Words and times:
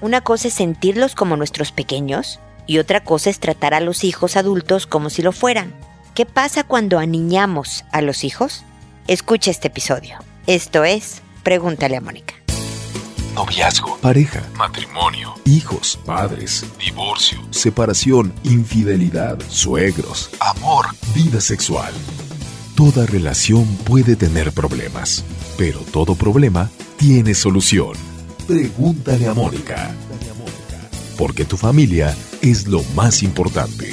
Una 0.00 0.20
cosa 0.20 0.48
es 0.48 0.54
sentirlos 0.54 1.14
como 1.16 1.36
nuestros 1.36 1.72
pequeños 1.72 2.38
y 2.66 2.78
otra 2.78 3.02
cosa 3.02 3.30
es 3.30 3.40
tratar 3.40 3.74
a 3.74 3.80
los 3.80 4.04
hijos 4.04 4.36
adultos 4.36 4.86
como 4.86 5.10
si 5.10 5.22
lo 5.22 5.32
fueran. 5.32 5.74
¿Qué 6.14 6.24
pasa 6.24 6.62
cuando 6.62 6.98
aniñamos 6.98 7.84
a 7.90 8.00
los 8.00 8.22
hijos? 8.22 8.64
Escucha 9.08 9.50
este 9.50 9.68
episodio. 9.68 10.18
Esto 10.46 10.84
es 10.84 11.22
Pregúntale 11.42 11.96
a 11.96 12.00
Mónica. 12.00 12.34
Noviazgo, 13.34 13.96
pareja, 13.98 14.42
matrimonio, 14.56 15.34
hijos, 15.44 15.98
padres, 16.04 16.64
divorcio, 16.78 17.40
separación, 17.50 18.32
infidelidad, 18.42 19.38
suegros, 19.48 20.30
amor, 20.40 20.86
vida 21.14 21.40
sexual. 21.40 21.92
Toda 22.76 23.06
relación 23.06 23.64
puede 23.84 24.16
tener 24.16 24.52
problemas, 24.52 25.24
pero 25.56 25.80
todo 25.80 26.14
problema 26.16 26.68
tiene 26.96 27.34
solución. 27.34 28.17
Pregúntale 28.48 29.26
a 29.26 29.34
Mónica. 29.34 29.94
Porque 31.18 31.44
tu 31.44 31.58
familia 31.58 32.16
es 32.40 32.66
lo 32.66 32.82
más 32.94 33.22
importante. 33.22 33.90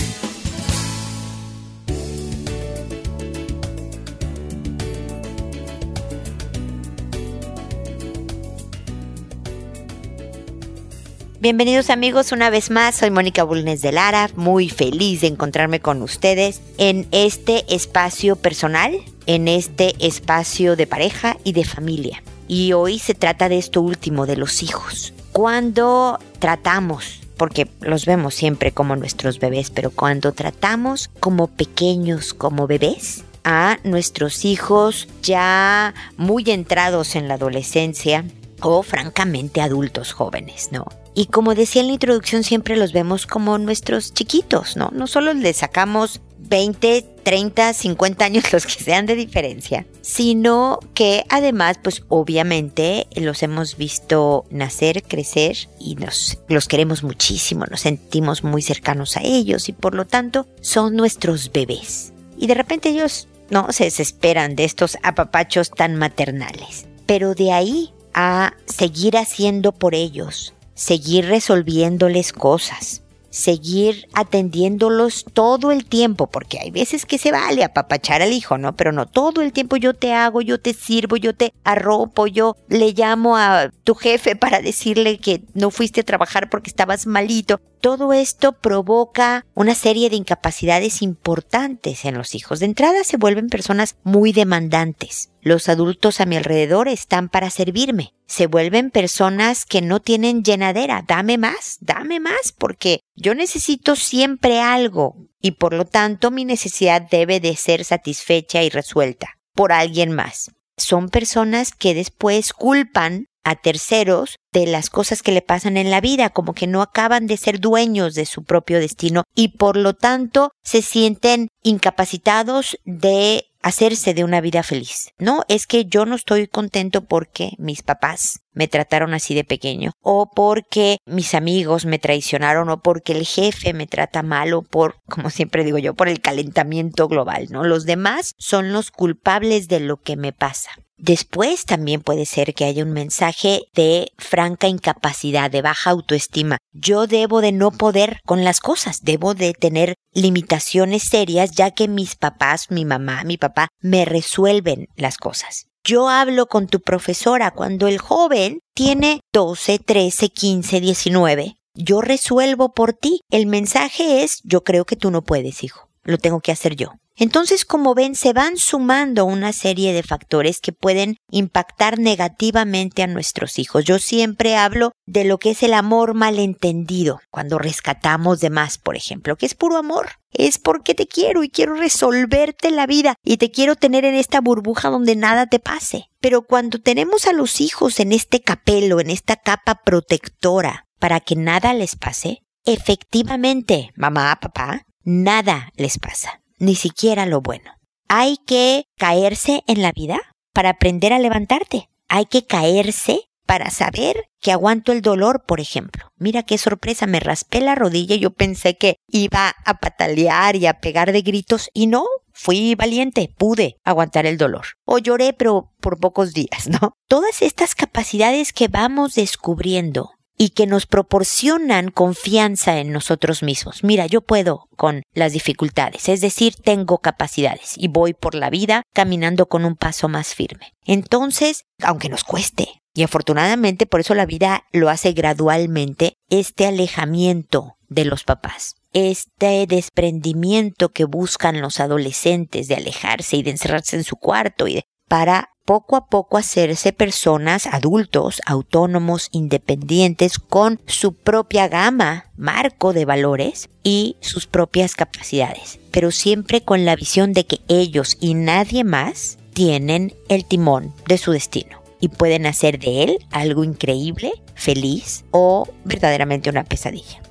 Bienvenidos 11.42 11.90
amigos 11.90 12.32
una 12.32 12.50
vez 12.50 12.72
más, 12.72 12.96
soy 12.96 13.12
Mónica 13.12 13.44
Bulnes 13.44 13.82
de 13.82 13.92
Lara, 13.92 14.30
muy 14.38 14.70
feliz 14.70 15.20
de 15.20 15.28
encontrarme 15.28 15.82
con 15.82 16.02
ustedes 16.02 16.62
en 16.78 17.08
este 17.12 17.66
espacio 17.76 18.38
personal, 18.38 18.96
en 19.26 19.50
este 19.50 19.96
espacio 20.00 20.78
de 20.78 20.88
pareja 20.88 21.36
y 21.44 21.52
de 21.52 21.66
familia. 21.66 22.24
Y 22.48 22.74
hoy 22.74 23.00
se 23.00 23.14
trata 23.14 23.50
de 23.50 23.58
esto 23.58 23.82
último, 23.82 24.26
de 24.26 24.38
los 24.38 24.64
hijos. 24.64 25.14
Cuando 25.32 26.20
tratamos, 26.40 27.22
porque 27.38 27.70
los 27.82 28.06
vemos 28.06 28.36
siempre 28.36 28.72
como 28.72 28.96
nuestros 28.96 29.40
bebés, 29.40 29.70
pero 29.72 29.92
cuando 29.92 30.32
tratamos 30.32 31.10
como 31.20 31.48
pequeños, 31.48 32.34
como 32.34 32.68
bebés, 32.68 33.24
a 33.44 33.78
nuestros 33.84 34.44
hijos 34.44 35.08
ya 35.22 35.94
muy 36.18 36.44
entrados 36.48 37.16
en 37.16 37.28
la 37.28 37.36
adolescencia 37.36 38.26
o 38.62 38.82
francamente 38.82 39.62
adultos 39.62 40.14
jóvenes, 40.14 40.70
¿no? 40.72 40.86
Y 41.14 41.28
como 41.28 41.56
decía 41.56 41.82
en 41.82 41.88
la 41.88 41.94
introducción, 41.94 42.44
siempre 42.44 42.76
los 42.76 42.92
vemos 42.92 43.28
como 43.28 43.58
nuestros 43.58 44.14
chiquitos, 44.14 44.76
¿no? 44.76 44.90
No 44.94 45.08
solo 45.08 45.34
les 45.34 45.58
sacamos 45.58 46.20
20, 46.48 47.06
30, 47.24 47.74
50 47.74 48.26
años 48.26 48.44
los 48.54 48.66
que 48.66 48.84
sean 48.84 49.06
de 49.06 49.16
diferencia, 49.16 49.86
sino 50.02 50.80
que 50.94 51.26
además, 51.30 51.80
pues 51.82 52.04
obviamente 52.08 53.08
los 53.16 53.44
hemos 53.44 53.78
visto 53.78 54.46
nacer, 54.50 55.04
crecer 55.04 55.56
y 55.80 55.96
nos 55.96 56.38
los 56.48 56.68
queremos 56.68 57.04
muchísimo, 57.04 57.66
nos 57.70 57.82
sentimos 57.82 58.44
muy 58.44 58.62
cercanos 58.62 59.18
a 59.18 59.22
ellos 59.24 59.70
y 59.70 59.74
por 59.74 59.96
lo 59.96 60.06
tanto 60.06 60.48
son 60.62 60.96
nuestros 60.96 61.52
bebés. 61.52 62.14
Y 62.38 62.48
de 62.48 62.54
repente 62.54 62.90
ellos 62.90 63.28
no 63.50 63.72
se 63.72 63.86
desesperan 63.86 64.56
de 64.56 64.66
estos 64.66 64.98
apapachos 65.04 65.72
tan 65.72 65.96
maternales. 65.96 66.88
Pero 67.06 67.36
de 67.36 67.52
ahí 67.52 67.94
a 68.14 68.54
seguir 68.66 69.18
haciendo 69.18 69.72
por 69.72 69.94
ellos, 69.94 70.54
seguir 70.74 71.26
resolviéndoles 71.26 72.34
cosas, 72.34 73.02
seguir 73.36 74.08
atendiéndolos 74.14 75.26
todo 75.34 75.72
el 75.72 75.84
tiempo, 75.86 76.28
porque 76.28 76.58
hay 76.58 76.72
veces 76.72 77.06
que 77.06 77.18
se 77.18 77.34
vale 77.34 77.66
apapachar 77.66 78.22
al 78.22 78.32
hijo, 78.32 78.58
¿no? 78.58 78.78
Pero 78.78 78.94
no 78.94 79.08
todo 79.08 79.42
el 79.42 79.52
tiempo 79.52 79.76
yo 79.76 79.94
te 79.94 80.14
hago, 80.14 80.42
yo 80.42 80.58
te 80.58 80.74
sirvo, 80.74 81.18
yo 81.18 81.36
te 81.36 81.54
arropo, 81.66 82.28
yo 82.28 82.56
le 82.70 82.94
llamo 82.94 83.36
a 83.36 83.72
tu 83.84 83.94
jefe 83.94 84.38
para 84.38 84.62
decirle 84.62 85.18
que 85.18 85.42
no 85.54 85.70
fuiste 85.70 86.02
a 86.02 86.06
trabajar 86.06 86.50
porque 86.50 86.70
estabas 86.70 87.08
malito. 87.08 87.60
Todo 87.86 88.14
esto 88.14 88.54
provoca 88.54 89.46
una 89.54 89.76
serie 89.76 90.10
de 90.10 90.16
incapacidades 90.16 91.04
importantes 91.04 92.04
en 92.06 92.18
los 92.18 92.34
hijos. 92.34 92.60
De 92.60 92.66
entrada 92.66 93.04
se 93.04 93.18
vuelven 93.18 93.48
personas 93.48 93.96
muy 94.04 94.32
demandantes. 94.32 95.30
Los 95.44 95.70
adultos 95.70 96.20
a 96.20 96.26
mi 96.26 96.36
alrededor 96.36 96.88
están 96.88 97.30
para 97.30 97.52
servirme. 97.52 98.16
Se 98.26 98.48
vuelven 98.48 98.90
personas 98.90 99.68
que 99.68 99.84
no 99.84 100.00
tienen 100.00 100.42
llenadera. 100.42 101.04
Dame 101.08 101.38
más, 101.38 101.78
dame 101.80 102.20
más, 102.20 102.56
porque 102.58 103.02
yo 103.14 103.36
necesito 103.36 103.96
siempre 103.96 104.62
algo 104.62 105.18
y 105.40 105.52
por 105.52 105.76
lo 105.76 105.86
tanto 105.86 106.32
mi 106.32 106.44
necesidad 106.44 107.04
debe 107.04 107.40
de 107.40 107.56
ser 107.56 107.86
satisfecha 107.86 108.64
y 108.64 108.72
resuelta 108.72 109.38
por 109.54 109.72
alguien 109.72 110.12
más. 110.12 110.50
Son 110.78 111.10
personas 111.10 111.72
que 111.72 111.94
después 111.94 112.54
culpan 112.54 113.28
a 113.46 113.56
terceros 113.56 114.38
de 114.52 114.66
las 114.66 114.90
cosas 114.90 115.22
que 115.22 115.32
le 115.32 115.42
pasan 115.42 115.78
en 115.78 115.92
la 115.92 116.02
vida, 116.02 116.32
como 116.32 116.54
que 116.54 116.68
no 116.68 116.82
acaban 116.82 117.28
de 117.28 117.38
ser 117.38 117.60
dueños 117.60 118.16
de 118.16 118.26
su 118.26 118.44
propio 118.44 118.80
destino 118.80 119.24
y 119.36 119.50
por 119.50 119.78
lo 119.78 119.94
tanto 119.94 120.52
se 120.64 120.82
sienten 120.82 121.50
incapacitados 121.62 122.78
de 122.86 123.46
hacerse 123.66 124.14
de 124.14 124.24
una 124.24 124.42
vida 124.42 124.62
feliz. 124.62 125.10
No, 125.18 125.42
es 125.48 125.66
que 125.66 125.86
yo 125.86 126.06
no 126.06 126.14
estoy 126.14 126.46
contento 126.46 127.06
porque 127.06 127.54
mis 127.58 127.82
papás 127.82 128.42
me 128.54 128.68
trataron 128.68 129.16
así 129.16 129.34
de 129.34 129.44
pequeño, 129.44 129.94
o 130.02 130.30
porque 130.30 131.00
mis 131.08 131.34
amigos 131.34 131.86
me 131.88 131.98
traicionaron, 131.98 132.70
o 132.70 132.84
porque 132.84 133.14
el 133.14 133.26
jefe 133.26 133.74
me 133.74 133.88
trata 133.88 134.22
mal, 134.22 134.54
o 134.54 134.62
por, 134.62 135.02
como 135.10 135.32
siempre 135.32 135.64
digo 135.64 135.80
yo, 135.80 135.96
por 135.96 136.08
el 136.08 136.22
calentamiento 136.22 137.08
global, 137.08 137.48
¿no? 137.50 137.64
Los 137.64 137.86
demás 137.86 138.34
son 138.38 138.72
los 138.72 138.92
culpables 138.92 139.68
de 139.68 139.80
lo 139.80 139.98
que 139.98 140.16
me 140.16 140.32
pasa. 140.32 140.70
Después 140.98 141.66
también 141.66 142.02
puede 142.02 142.26
ser 142.26 142.54
que 142.54 142.66
haya 142.66 142.84
un 142.84 142.92
mensaje 142.92 143.64
de 143.74 144.12
franca 144.18 144.68
incapacidad, 144.68 145.52
de 145.52 145.62
baja 145.62 145.90
autoestima. 145.90 146.58
Yo 146.72 147.06
debo 147.06 147.42
de 147.42 147.52
no 147.52 147.72
poder 147.72 148.20
con 148.26 148.44
las 148.44 148.62
cosas, 148.62 149.04
debo 149.04 149.34
de 149.34 149.54
tener 149.54 149.96
limitaciones 150.14 151.04
serias 151.04 151.52
ya 151.52 151.72
que 151.72 151.88
mis 151.88 152.16
papás, 152.16 152.72
mi 152.72 152.86
mamá, 152.86 153.24
mi 153.26 153.38
papá 153.38 153.68
me 153.82 154.06
resuelven 154.06 154.88
las 154.96 155.18
cosas. 155.18 155.68
Yo 155.84 156.10
hablo 156.10 156.48
con 156.48 156.68
tu 156.68 156.80
profesora 156.80 157.52
cuando 157.52 157.88
el 157.88 158.00
joven 158.00 158.60
tiene 158.74 159.20
12, 159.34 159.80
13, 159.80 160.30
15, 160.30 160.82
19. 160.82 161.58
Yo 161.76 162.02
resuelvo 162.02 162.74
por 162.74 162.94
ti. 162.94 163.20
El 163.30 163.46
mensaje 163.46 164.24
es 164.24 164.40
yo 164.44 164.64
creo 164.64 164.86
que 164.86 164.96
tú 164.96 165.12
no 165.12 165.24
puedes, 165.24 165.64
hijo. 165.64 165.90
Lo 166.06 166.18
tengo 166.18 166.40
que 166.40 166.52
hacer 166.52 166.76
yo. 166.76 166.94
Entonces, 167.18 167.64
como 167.64 167.96
ven, 167.96 168.14
se 168.16 168.34
van 168.34 168.58
sumando 168.58 169.24
una 169.24 169.54
serie 169.54 169.94
de 169.94 170.04
factores 170.04 170.60
que 170.60 170.74
pueden 170.74 171.16
impactar 171.32 171.98
negativamente 171.98 173.04
a 173.04 173.08
nuestros 173.08 173.58
hijos. 173.58 173.86
Yo 173.86 174.00
siempre 174.00 174.58
hablo 174.58 174.92
de 175.06 175.24
lo 175.24 175.38
que 175.38 175.52
es 175.52 175.64
el 175.64 175.74
amor 175.74 176.14
malentendido, 176.14 177.22
cuando 177.32 177.58
rescatamos 177.58 178.42
de 178.42 178.50
más, 178.50 178.78
por 178.78 178.98
ejemplo, 178.98 179.38
que 179.38 179.46
es 179.46 179.56
puro 179.56 179.78
amor. 179.78 180.10
Es 180.32 180.58
porque 180.58 180.94
te 180.94 181.08
quiero 181.08 181.44
y 181.44 181.50
quiero 181.50 181.76
resolverte 181.76 182.70
la 182.70 182.86
vida 182.86 183.16
y 183.24 183.38
te 183.38 183.50
quiero 183.50 183.78
tener 183.78 184.04
en 184.04 184.16
esta 184.16 184.42
burbuja 184.42 184.90
donde 184.90 185.16
nada 185.16 185.48
te 185.48 185.60
pase. 185.60 186.10
Pero 186.20 186.42
cuando 186.42 186.82
tenemos 186.82 187.28
a 187.28 187.32
los 187.32 187.62
hijos 187.62 188.02
en 188.02 188.12
este 188.12 188.42
capelo, 188.42 189.00
en 189.00 189.10
esta 189.10 189.38
capa 189.38 189.82
protectora, 189.86 190.86
para 191.00 191.22
que 191.22 191.38
nada 191.38 191.74
les 191.74 191.96
pase, 191.96 192.42
efectivamente, 192.66 193.92
mamá, 193.96 194.38
papá, 194.42 194.82
nada 195.06 195.72
les 195.78 195.98
pasa 195.98 196.42
ni 196.60 196.76
siquiera 196.76 197.26
lo 197.26 197.42
bueno. 197.42 197.72
Hay 198.08 198.38
que 198.46 198.86
caerse 198.98 199.64
en 199.68 199.82
la 199.82 199.92
vida 199.92 200.20
para 200.54 200.70
aprender 200.70 201.14
a 201.14 201.20
levantarte. 201.20 201.90
Hay 202.08 202.26
que 202.26 202.46
caerse 202.46 203.22
para 203.46 203.70
saber 203.70 204.26
que 204.42 204.52
aguanto 204.52 204.92
el 204.92 205.02
dolor, 205.02 205.44
por 205.46 205.60
ejemplo. 205.60 206.12
Mira 206.18 206.44
qué 206.44 206.58
sorpresa, 206.58 207.08
me 207.08 207.20
raspé 207.20 207.62
la 207.62 207.76
rodilla 207.76 208.16
y 208.16 208.20
yo 208.20 208.32
pensé 208.32 208.78
que 208.78 208.96
iba 209.08 209.54
a 209.66 209.80
patalear 209.80 210.56
y 210.56 210.66
a 210.66 210.80
pegar 210.80 211.12
de 211.12 211.22
gritos 211.22 211.70
y 211.74 211.88
no, 211.88 212.06
fui 212.34 212.74
valiente, 212.76 213.34
pude 213.38 213.78
aguantar 213.84 214.26
el 214.26 214.38
dolor. 214.38 214.66
O 214.86 214.98
lloré, 214.98 215.34
pero 215.34 215.74
por 215.80 216.00
pocos 216.00 216.34
días, 216.34 216.68
¿no? 216.68 216.94
Todas 217.08 217.42
estas 217.42 217.76
capacidades 217.76 218.52
que 218.52 218.68
vamos 218.68 219.16
descubriendo 219.16 220.15
y 220.38 220.50
que 220.50 220.68
nos 220.68 220.86
proporcionan 220.86 221.92
confianza 221.92 222.80
en 222.80 222.92
nosotros 222.92 223.44
mismos. 223.44 223.84
Mira, 223.84 224.06
yo 224.06 224.22
puedo 224.22 224.68
con 224.76 225.04
las 225.14 225.34
dificultades, 225.34 226.10
es 226.10 226.22
decir, 226.22 226.56
tengo 226.56 227.00
capacidades 227.00 227.74
y 227.78 227.88
voy 227.88 228.14
por 228.14 228.36
la 228.36 228.50
vida 228.50 228.84
caminando 228.94 229.48
con 229.48 229.66
un 229.66 229.76
paso 229.76 230.10
más 230.10 230.36
firme. 230.36 230.74
Entonces, 230.86 231.64
aunque 231.82 232.10
nos 232.10 232.24
cueste, 232.24 232.82
y 232.94 233.04
afortunadamente 233.04 233.86
por 233.86 234.00
eso 234.00 234.16
la 234.16 234.26
vida 234.26 234.64
lo 234.72 234.90
hace 234.90 235.12
gradualmente, 235.12 236.16
este 236.30 236.66
alejamiento 236.66 237.76
de 237.90 238.06
los 238.06 238.24
papás, 238.24 238.76
este 238.94 239.66
desprendimiento 239.68 240.90
que 240.90 241.04
buscan 241.04 241.60
los 241.60 241.82
adolescentes 241.82 242.70
de 242.70 242.76
alejarse 242.76 243.36
y 243.36 243.44
de 243.44 243.52
encerrarse 243.52 243.98
en 243.98 244.06
su 244.06 244.16
cuarto 244.16 244.68
y 244.68 244.76
de, 244.76 244.84
para 245.08 245.52
poco 245.66 245.96
a 245.96 246.08
poco 246.08 246.38
hacerse 246.38 246.94
personas 246.94 247.68
adultos, 247.68 248.42
autónomos, 248.46 249.30
independientes, 249.32 250.38
con 250.40 250.80
su 250.86 251.14
propia 251.14 251.68
gama, 251.68 252.32
marco 252.38 252.94
de 252.94 253.06
valores 253.06 253.70
y 253.84 254.16
sus 254.22 254.46
propias 254.46 254.94
capacidades, 254.94 255.80
pero 255.92 256.12
siempre 256.12 256.62
con 256.62 256.86
la 256.86 256.96
visión 256.96 257.34
de 257.34 257.46
que 257.46 257.62
ellos 257.68 258.18
y 258.20 258.36
nadie 258.36 258.84
más 258.84 259.40
tienen 259.54 260.14
el 260.30 260.46
timón 260.46 260.94
de 261.08 261.18
su 261.18 261.32
destino. 261.32 261.84
y 262.02 262.10
pueden 262.10 262.46
hacer 262.46 262.78
de 262.78 263.04
él 263.04 263.18
algo 263.32 263.64
increíble, 263.64 264.34
feliz 264.54 265.24
o 265.32 265.68
verdaderamente 265.86 266.50
una 266.50 266.66
pesadilla. 266.66 267.22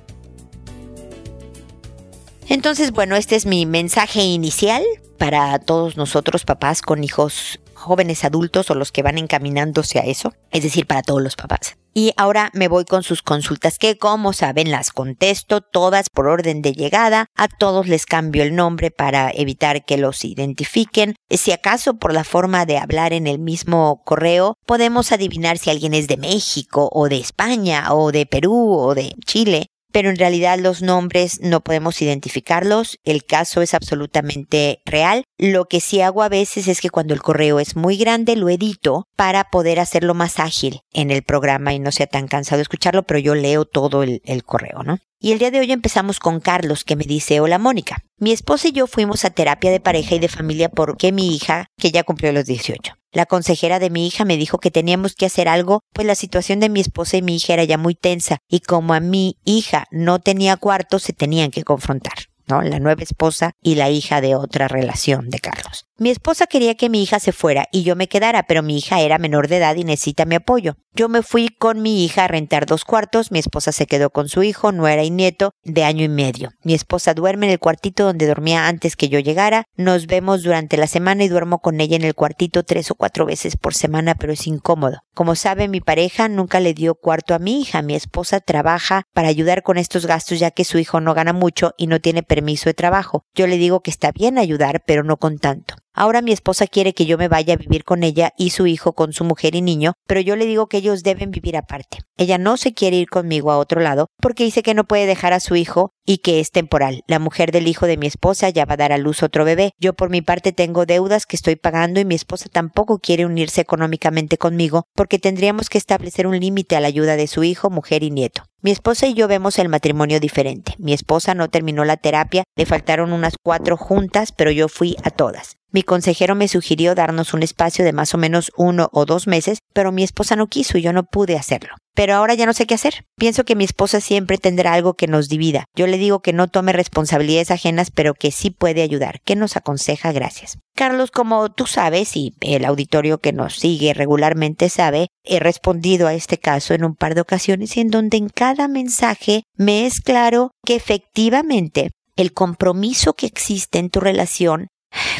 Entonces, 2.49 2.91
bueno, 2.91 3.15
este 3.15 3.35
es 3.35 3.45
mi 3.45 3.65
mensaje 3.65 4.23
inicial 4.23 4.83
para 5.17 5.57
todos 5.59 5.97
nosotros 5.97 6.43
papás 6.45 6.81
con 6.81 7.03
hijos 7.03 7.59
jóvenes 7.85 8.25
adultos 8.25 8.69
o 8.69 8.75
los 8.75 8.91
que 8.91 9.03
van 9.03 9.17
encaminándose 9.17 9.99
a 9.99 10.03
eso, 10.03 10.33
es 10.51 10.63
decir, 10.63 10.85
para 10.85 11.03
todos 11.03 11.21
los 11.21 11.35
papás. 11.35 11.77
Y 11.97 12.11
ahora 12.17 12.51
me 12.53 12.67
voy 12.67 12.83
con 12.83 13.03
sus 13.03 13.21
consultas 13.21 13.77
que 13.77 13.97
como 13.97 14.33
saben 14.33 14.69
las 14.69 14.91
contesto 14.91 15.61
todas 15.61 16.09
por 16.09 16.27
orden 16.27 16.61
de 16.61 16.73
llegada, 16.73 17.27
a 17.35 17.47
todos 17.47 17.87
les 17.87 18.05
cambio 18.05 18.43
el 18.43 18.53
nombre 18.53 18.91
para 18.91 19.31
evitar 19.33 19.85
que 19.85 19.97
los 19.97 20.25
identifiquen. 20.25 21.15
Si 21.29 21.53
acaso 21.53 21.93
por 21.93 22.13
la 22.13 22.25
forma 22.25 22.65
de 22.65 22.79
hablar 22.79 23.13
en 23.13 23.27
el 23.27 23.39
mismo 23.39 24.01
correo 24.03 24.57
podemos 24.65 25.13
adivinar 25.13 25.57
si 25.57 25.69
alguien 25.69 25.93
es 25.93 26.09
de 26.09 26.17
México 26.17 26.89
o 26.91 27.07
de 27.07 27.17
España 27.17 27.93
o 27.93 28.11
de 28.11 28.25
Perú 28.25 28.73
o 28.73 28.93
de 28.93 29.15
Chile, 29.25 29.67
pero 29.95 30.09
en 30.09 30.17
realidad 30.17 30.59
los 30.59 30.81
nombres 30.81 31.39
no 31.39 31.61
podemos 31.61 32.01
identificarlos, 32.01 32.99
el 33.05 33.23
caso 33.23 33.61
es 33.61 33.73
absolutamente 33.73 34.81
real. 34.83 35.23
Lo 35.37 35.69
que 35.69 35.79
sí 35.79 36.01
hago 36.01 36.21
a 36.21 36.27
veces 36.27 36.67
es 36.67 36.81
que 36.81 36.89
cuando 36.89 37.13
el 37.13 37.21
correo 37.21 37.61
es 37.61 37.77
muy 37.77 37.95
grande 37.95 38.35
lo 38.35 38.49
edito 38.49 39.07
para 39.15 39.45
poder 39.45 39.79
hacerlo 39.79 40.13
más 40.13 40.41
ágil 40.41 40.81
en 40.91 41.11
el 41.11 41.23
programa 41.23 41.73
y 41.73 41.79
no 41.79 41.93
sea 41.93 42.07
tan 42.07 42.27
cansado 42.27 42.61
escucharlo, 42.61 43.03
pero 43.03 43.21
yo 43.21 43.35
leo 43.35 43.63
todo 43.63 44.03
el, 44.03 44.21
el 44.25 44.43
correo, 44.43 44.83
¿no? 44.83 44.99
Y 45.17 45.31
el 45.31 45.39
día 45.39 45.49
de 45.49 45.61
hoy 45.61 45.71
empezamos 45.71 46.19
con 46.19 46.41
Carlos, 46.41 46.83
que 46.83 46.97
me 46.97 47.05
dice, 47.05 47.39
hola 47.39 47.57
Mónica, 47.57 48.03
mi 48.19 48.33
esposa 48.33 48.67
y 48.67 48.73
yo 48.73 48.87
fuimos 48.87 49.23
a 49.23 49.29
terapia 49.29 49.71
de 49.71 49.79
pareja 49.79 50.15
y 50.15 50.19
de 50.19 50.27
familia 50.27 50.67
porque 50.67 51.13
mi 51.13 51.33
hija, 51.33 51.67
que 51.77 51.91
ya 51.91 52.03
cumplió 52.03 52.33
los 52.33 52.45
18. 52.45 52.95
La 53.15 53.25
consejera 53.25 53.79
de 53.79 53.89
mi 53.89 54.05
hija 54.05 54.25
me 54.25 54.35
dijo 54.35 54.57
que 54.57 54.71
teníamos 54.71 55.15
que 55.15 55.25
hacer 55.25 55.47
algo, 55.47 55.83
pues 55.93 56.05
la 56.05 56.15
situación 56.15 56.59
de 56.59 56.67
mi 56.67 56.81
esposa 56.81 57.15
y 57.15 57.21
mi 57.21 57.37
hija 57.37 57.53
era 57.53 57.63
ya 57.63 57.77
muy 57.77 57.95
tensa, 57.95 58.39
y 58.49 58.59
como 58.59 58.93
a 58.93 58.99
mi 58.99 59.37
hija 59.45 59.85
no 59.89 60.19
tenía 60.19 60.57
cuarto, 60.57 60.99
se 60.99 61.13
tenían 61.13 61.49
que 61.49 61.63
confrontar. 61.63 62.34
La 62.47 62.79
nueva 62.79 63.01
esposa 63.01 63.51
y 63.61 63.75
la 63.75 63.89
hija 63.89 64.21
de 64.21 64.35
otra 64.35 64.67
relación 64.67 65.29
de 65.29 65.39
Carlos. 65.39 65.85
Mi 65.97 66.09
esposa 66.09 66.45
quería 66.45 66.75
que 66.75 66.89
mi 66.89 67.01
hija 67.01 67.19
se 67.19 67.31
fuera 67.31 67.69
y 67.71 67.83
yo 67.83 67.95
me 67.95 68.09
quedara, 68.09 68.43
pero 68.43 68.61
mi 68.61 68.77
hija 68.77 68.99
era 68.99 69.17
menor 69.17 69.47
de 69.47 69.57
edad 69.57 69.75
y 69.75 69.85
necesita 69.85 70.25
mi 70.25 70.35
apoyo. 70.35 70.75
Yo 70.93 71.07
me 71.07 71.23
fui 71.23 71.47
con 71.49 71.81
mi 71.81 72.03
hija 72.03 72.25
a 72.25 72.27
rentar 72.27 72.65
dos 72.65 72.83
cuartos, 72.83 73.31
mi 73.31 73.39
esposa 73.39 73.71
se 73.71 73.85
quedó 73.85 74.09
con 74.09 74.27
su 74.27 74.43
hijo, 74.43 74.73
nuera 74.73 75.03
y 75.03 75.09
nieto, 75.09 75.51
de 75.63 75.83
año 75.85 76.03
y 76.03 76.09
medio. 76.09 76.51
Mi 76.63 76.73
esposa 76.73 77.13
duerme 77.13 77.45
en 77.47 77.53
el 77.53 77.59
cuartito 77.59 78.05
donde 78.05 78.27
dormía 78.27 78.67
antes 78.67 78.95
que 78.97 79.09
yo 79.09 79.19
llegara, 79.19 79.63
nos 79.75 80.07
vemos 80.07 80.43
durante 80.43 80.77
la 80.77 80.87
semana 80.87 81.23
y 81.23 81.29
duermo 81.29 81.59
con 81.59 81.79
ella 81.79 81.95
en 81.95 82.03
el 82.03 82.13
cuartito 82.13 82.63
tres 82.63 82.91
o 82.91 82.95
cuatro 82.95 83.25
veces 83.25 83.55
por 83.55 83.73
semana, 83.73 84.15
pero 84.15 84.33
es 84.33 84.47
incómodo. 84.47 84.99
Como 85.13 85.35
sabe, 85.35 85.69
mi 85.69 85.79
pareja 85.79 86.27
nunca 86.27 86.59
le 86.59 86.73
dio 86.73 86.95
cuarto 86.95 87.33
a 87.33 87.39
mi 87.39 87.61
hija, 87.61 87.81
mi 87.81 87.95
esposa 87.95 88.41
trabaja 88.41 89.03
para 89.13 89.29
ayudar 89.29 89.63
con 89.63 89.77
estos 89.77 90.05
gastos 90.05 90.39
ya 90.39 90.51
que 90.51 90.65
su 90.65 90.77
hijo 90.77 90.99
no 90.99 91.13
gana 91.13 91.31
mucho 91.31 91.71
y 91.77 91.87
no 91.87 92.01
tiene 92.01 92.21
permiso 92.35 92.69
de 92.69 92.73
trabajo. 92.73 93.23
Yo 93.33 93.47
le 93.47 93.57
digo 93.57 93.79
que 93.79 93.91
está 93.91 94.11
bien 94.11 94.37
ayudar, 94.37 94.83
pero 94.85 95.03
no 95.03 95.15
con 95.15 95.37
tanto. 95.37 95.75
Ahora 95.97 96.21
mi 96.21 96.33
esposa 96.33 96.67
quiere 96.67 96.93
que 96.93 97.05
yo 97.05 97.17
me 97.17 97.29
vaya 97.29 97.53
a 97.53 97.57
vivir 97.57 97.85
con 97.85 98.03
ella 98.03 98.33
y 98.37 98.49
su 98.49 98.67
hijo 98.67 98.91
con 98.91 99.13
su 99.13 99.23
mujer 99.23 99.55
y 99.55 99.61
niño, 99.61 99.93
pero 100.05 100.19
yo 100.19 100.35
le 100.35 100.45
digo 100.45 100.67
que 100.67 100.77
ellos 100.77 101.03
deben 101.03 101.31
vivir 101.31 101.55
aparte. 101.55 101.99
Ella 102.17 102.37
no 102.37 102.57
se 102.57 102.73
quiere 102.73 102.97
ir 102.97 103.07
conmigo 103.07 103.49
a 103.49 103.57
otro 103.57 103.79
lado 103.79 104.07
porque 104.21 104.43
dice 104.43 104.61
que 104.61 104.73
no 104.73 104.83
puede 104.83 105.05
dejar 105.05 105.31
a 105.31 105.39
su 105.39 105.55
hijo 105.55 105.93
y 106.05 106.17
que 106.17 106.41
es 106.41 106.51
temporal. 106.51 107.03
La 107.07 107.19
mujer 107.19 107.53
del 107.53 107.67
hijo 107.67 107.87
de 107.87 107.95
mi 107.95 108.07
esposa 108.07 108.49
ya 108.49 108.65
va 108.65 108.73
a 108.73 108.77
dar 108.77 108.91
a 108.91 108.97
luz 108.97 109.23
otro 109.23 109.45
bebé. 109.45 109.71
Yo 109.79 109.93
por 109.93 110.09
mi 110.09 110.21
parte 110.21 110.51
tengo 110.51 110.85
deudas 110.85 111.25
que 111.25 111.37
estoy 111.37 111.55
pagando 111.55 112.01
y 112.01 112.05
mi 112.05 112.15
esposa 112.15 112.49
tampoco 112.51 112.99
quiere 112.99 113.25
unirse 113.25 113.61
económicamente 113.61 114.37
conmigo 114.37 114.83
porque 114.95 115.17
tendríamos 115.17 115.69
que 115.69 115.77
establecer 115.77 116.27
un 116.27 116.37
límite 116.37 116.75
a 116.75 116.81
la 116.81 116.87
ayuda 116.87 117.15
de 117.15 117.27
su 117.27 117.43
hijo, 117.45 117.69
mujer 117.69 118.03
y 118.03 118.11
nieto. 118.11 118.43
Mi 118.61 118.71
esposa 118.71 119.05
y 119.07 119.13
yo 119.13 119.27
vemos 119.27 119.59
el 119.59 119.69
matrimonio 119.69 120.19
diferente. 120.19 120.73
Mi 120.79 120.93
esposa 120.93 121.35
no 121.35 121.49
terminó 121.49 121.85
la 121.85 121.97
terapia, 121.97 122.43
le 122.55 122.65
faltaron 122.65 123.13
unas 123.13 123.35
cuatro 123.41 123.77
juntas, 123.77 124.31
pero 124.31 124.49
yo 124.49 124.69
fui 124.69 124.95
a 125.03 125.11
todas. 125.11 125.57
Mi 125.75 125.83
consejero 125.83 126.35
me 126.35 126.47
sugirió 126.47 126.95
darnos 126.95 127.33
un 127.33 127.43
espacio 127.43 127.83
de 127.83 127.91
más 127.91 128.13
o 128.13 128.17
menos 128.17 128.49
uno 128.55 128.87
o 128.93 129.03
dos 129.03 129.27
meses, 129.27 129.59
pero 129.73 129.91
mi 129.91 130.03
esposa 130.03 130.37
no 130.37 130.47
quiso 130.47 130.77
y 130.77 130.81
yo 130.81 130.93
no 130.93 131.03
pude 131.03 131.35
hacerlo. 131.35 131.75
Pero 131.93 132.15
ahora 132.15 132.33
ya 132.33 132.45
no 132.45 132.53
sé 132.53 132.65
qué 132.65 132.75
hacer. 132.75 133.03
Pienso 133.17 133.43
que 133.43 133.57
mi 133.57 133.65
esposa 133.65 133.99
siempre 133.99 134.37
tendrá 134.37 134.71
algo 134.71 134.93
que 134.93 135.07
nos 135.07 135.27
divida. 135.27 135.65
Yo 135.75 135.85
le 135.87 135.97
digo 135.97 136.21
que 136.21 136.31
no 136.31 136.47
tome 136.47 136.71
responsabilidades 136.71 137.51
ajenas, 137.51 137.91
pero 137.91 138.13
que 138.13 138.31
sí 138.31 138.51
puede 138.51 138.83
ayudar. 138.83 139.19
¿Qué 139.25 139.35
nos 139.35 139.57
aconseja? 139.57 140.13
Gracias. 140.13 140.57
Carlos, 140.77 141.11
como 141.11 141.51
tú 141.51 141.65
sabes 141.65 142.15
y 142.15 142.33
el 142.39 142.63
auditorio 142.63 143.17
que 143.17 143.33
nos 143.33 143.55
sigue 143.55 143.93
regularmente 143.93 144.69
sabe, 144.69 145.09
he 145.25 145.41
respondido 145.41 146.07
a 146.07 146.13
este 146.13 146.37
caso 146.37 146.73
en 146.73 146.85
un 146.85 146.95
par 146.95 147.15
de 147.15 147.21
ocasiones 147.21 147.75
en 147.75 147.89
donde 147.89 148.15
en 148.15 148.29
cada 148.29 148.69
mensaje 148.69 149.43
me 149.57 149.85
es 149.85 149.99
claro 149.99 150.51
que 150.65 150.75
efectivamente 150.75 151.91
el 152.15 152.31
compromiso 152.31 153.13
que 153.15 153.25
existe 153.25 153.77
en 153.77 153.89
tu 153.89 153.99
relación 153.99 154.67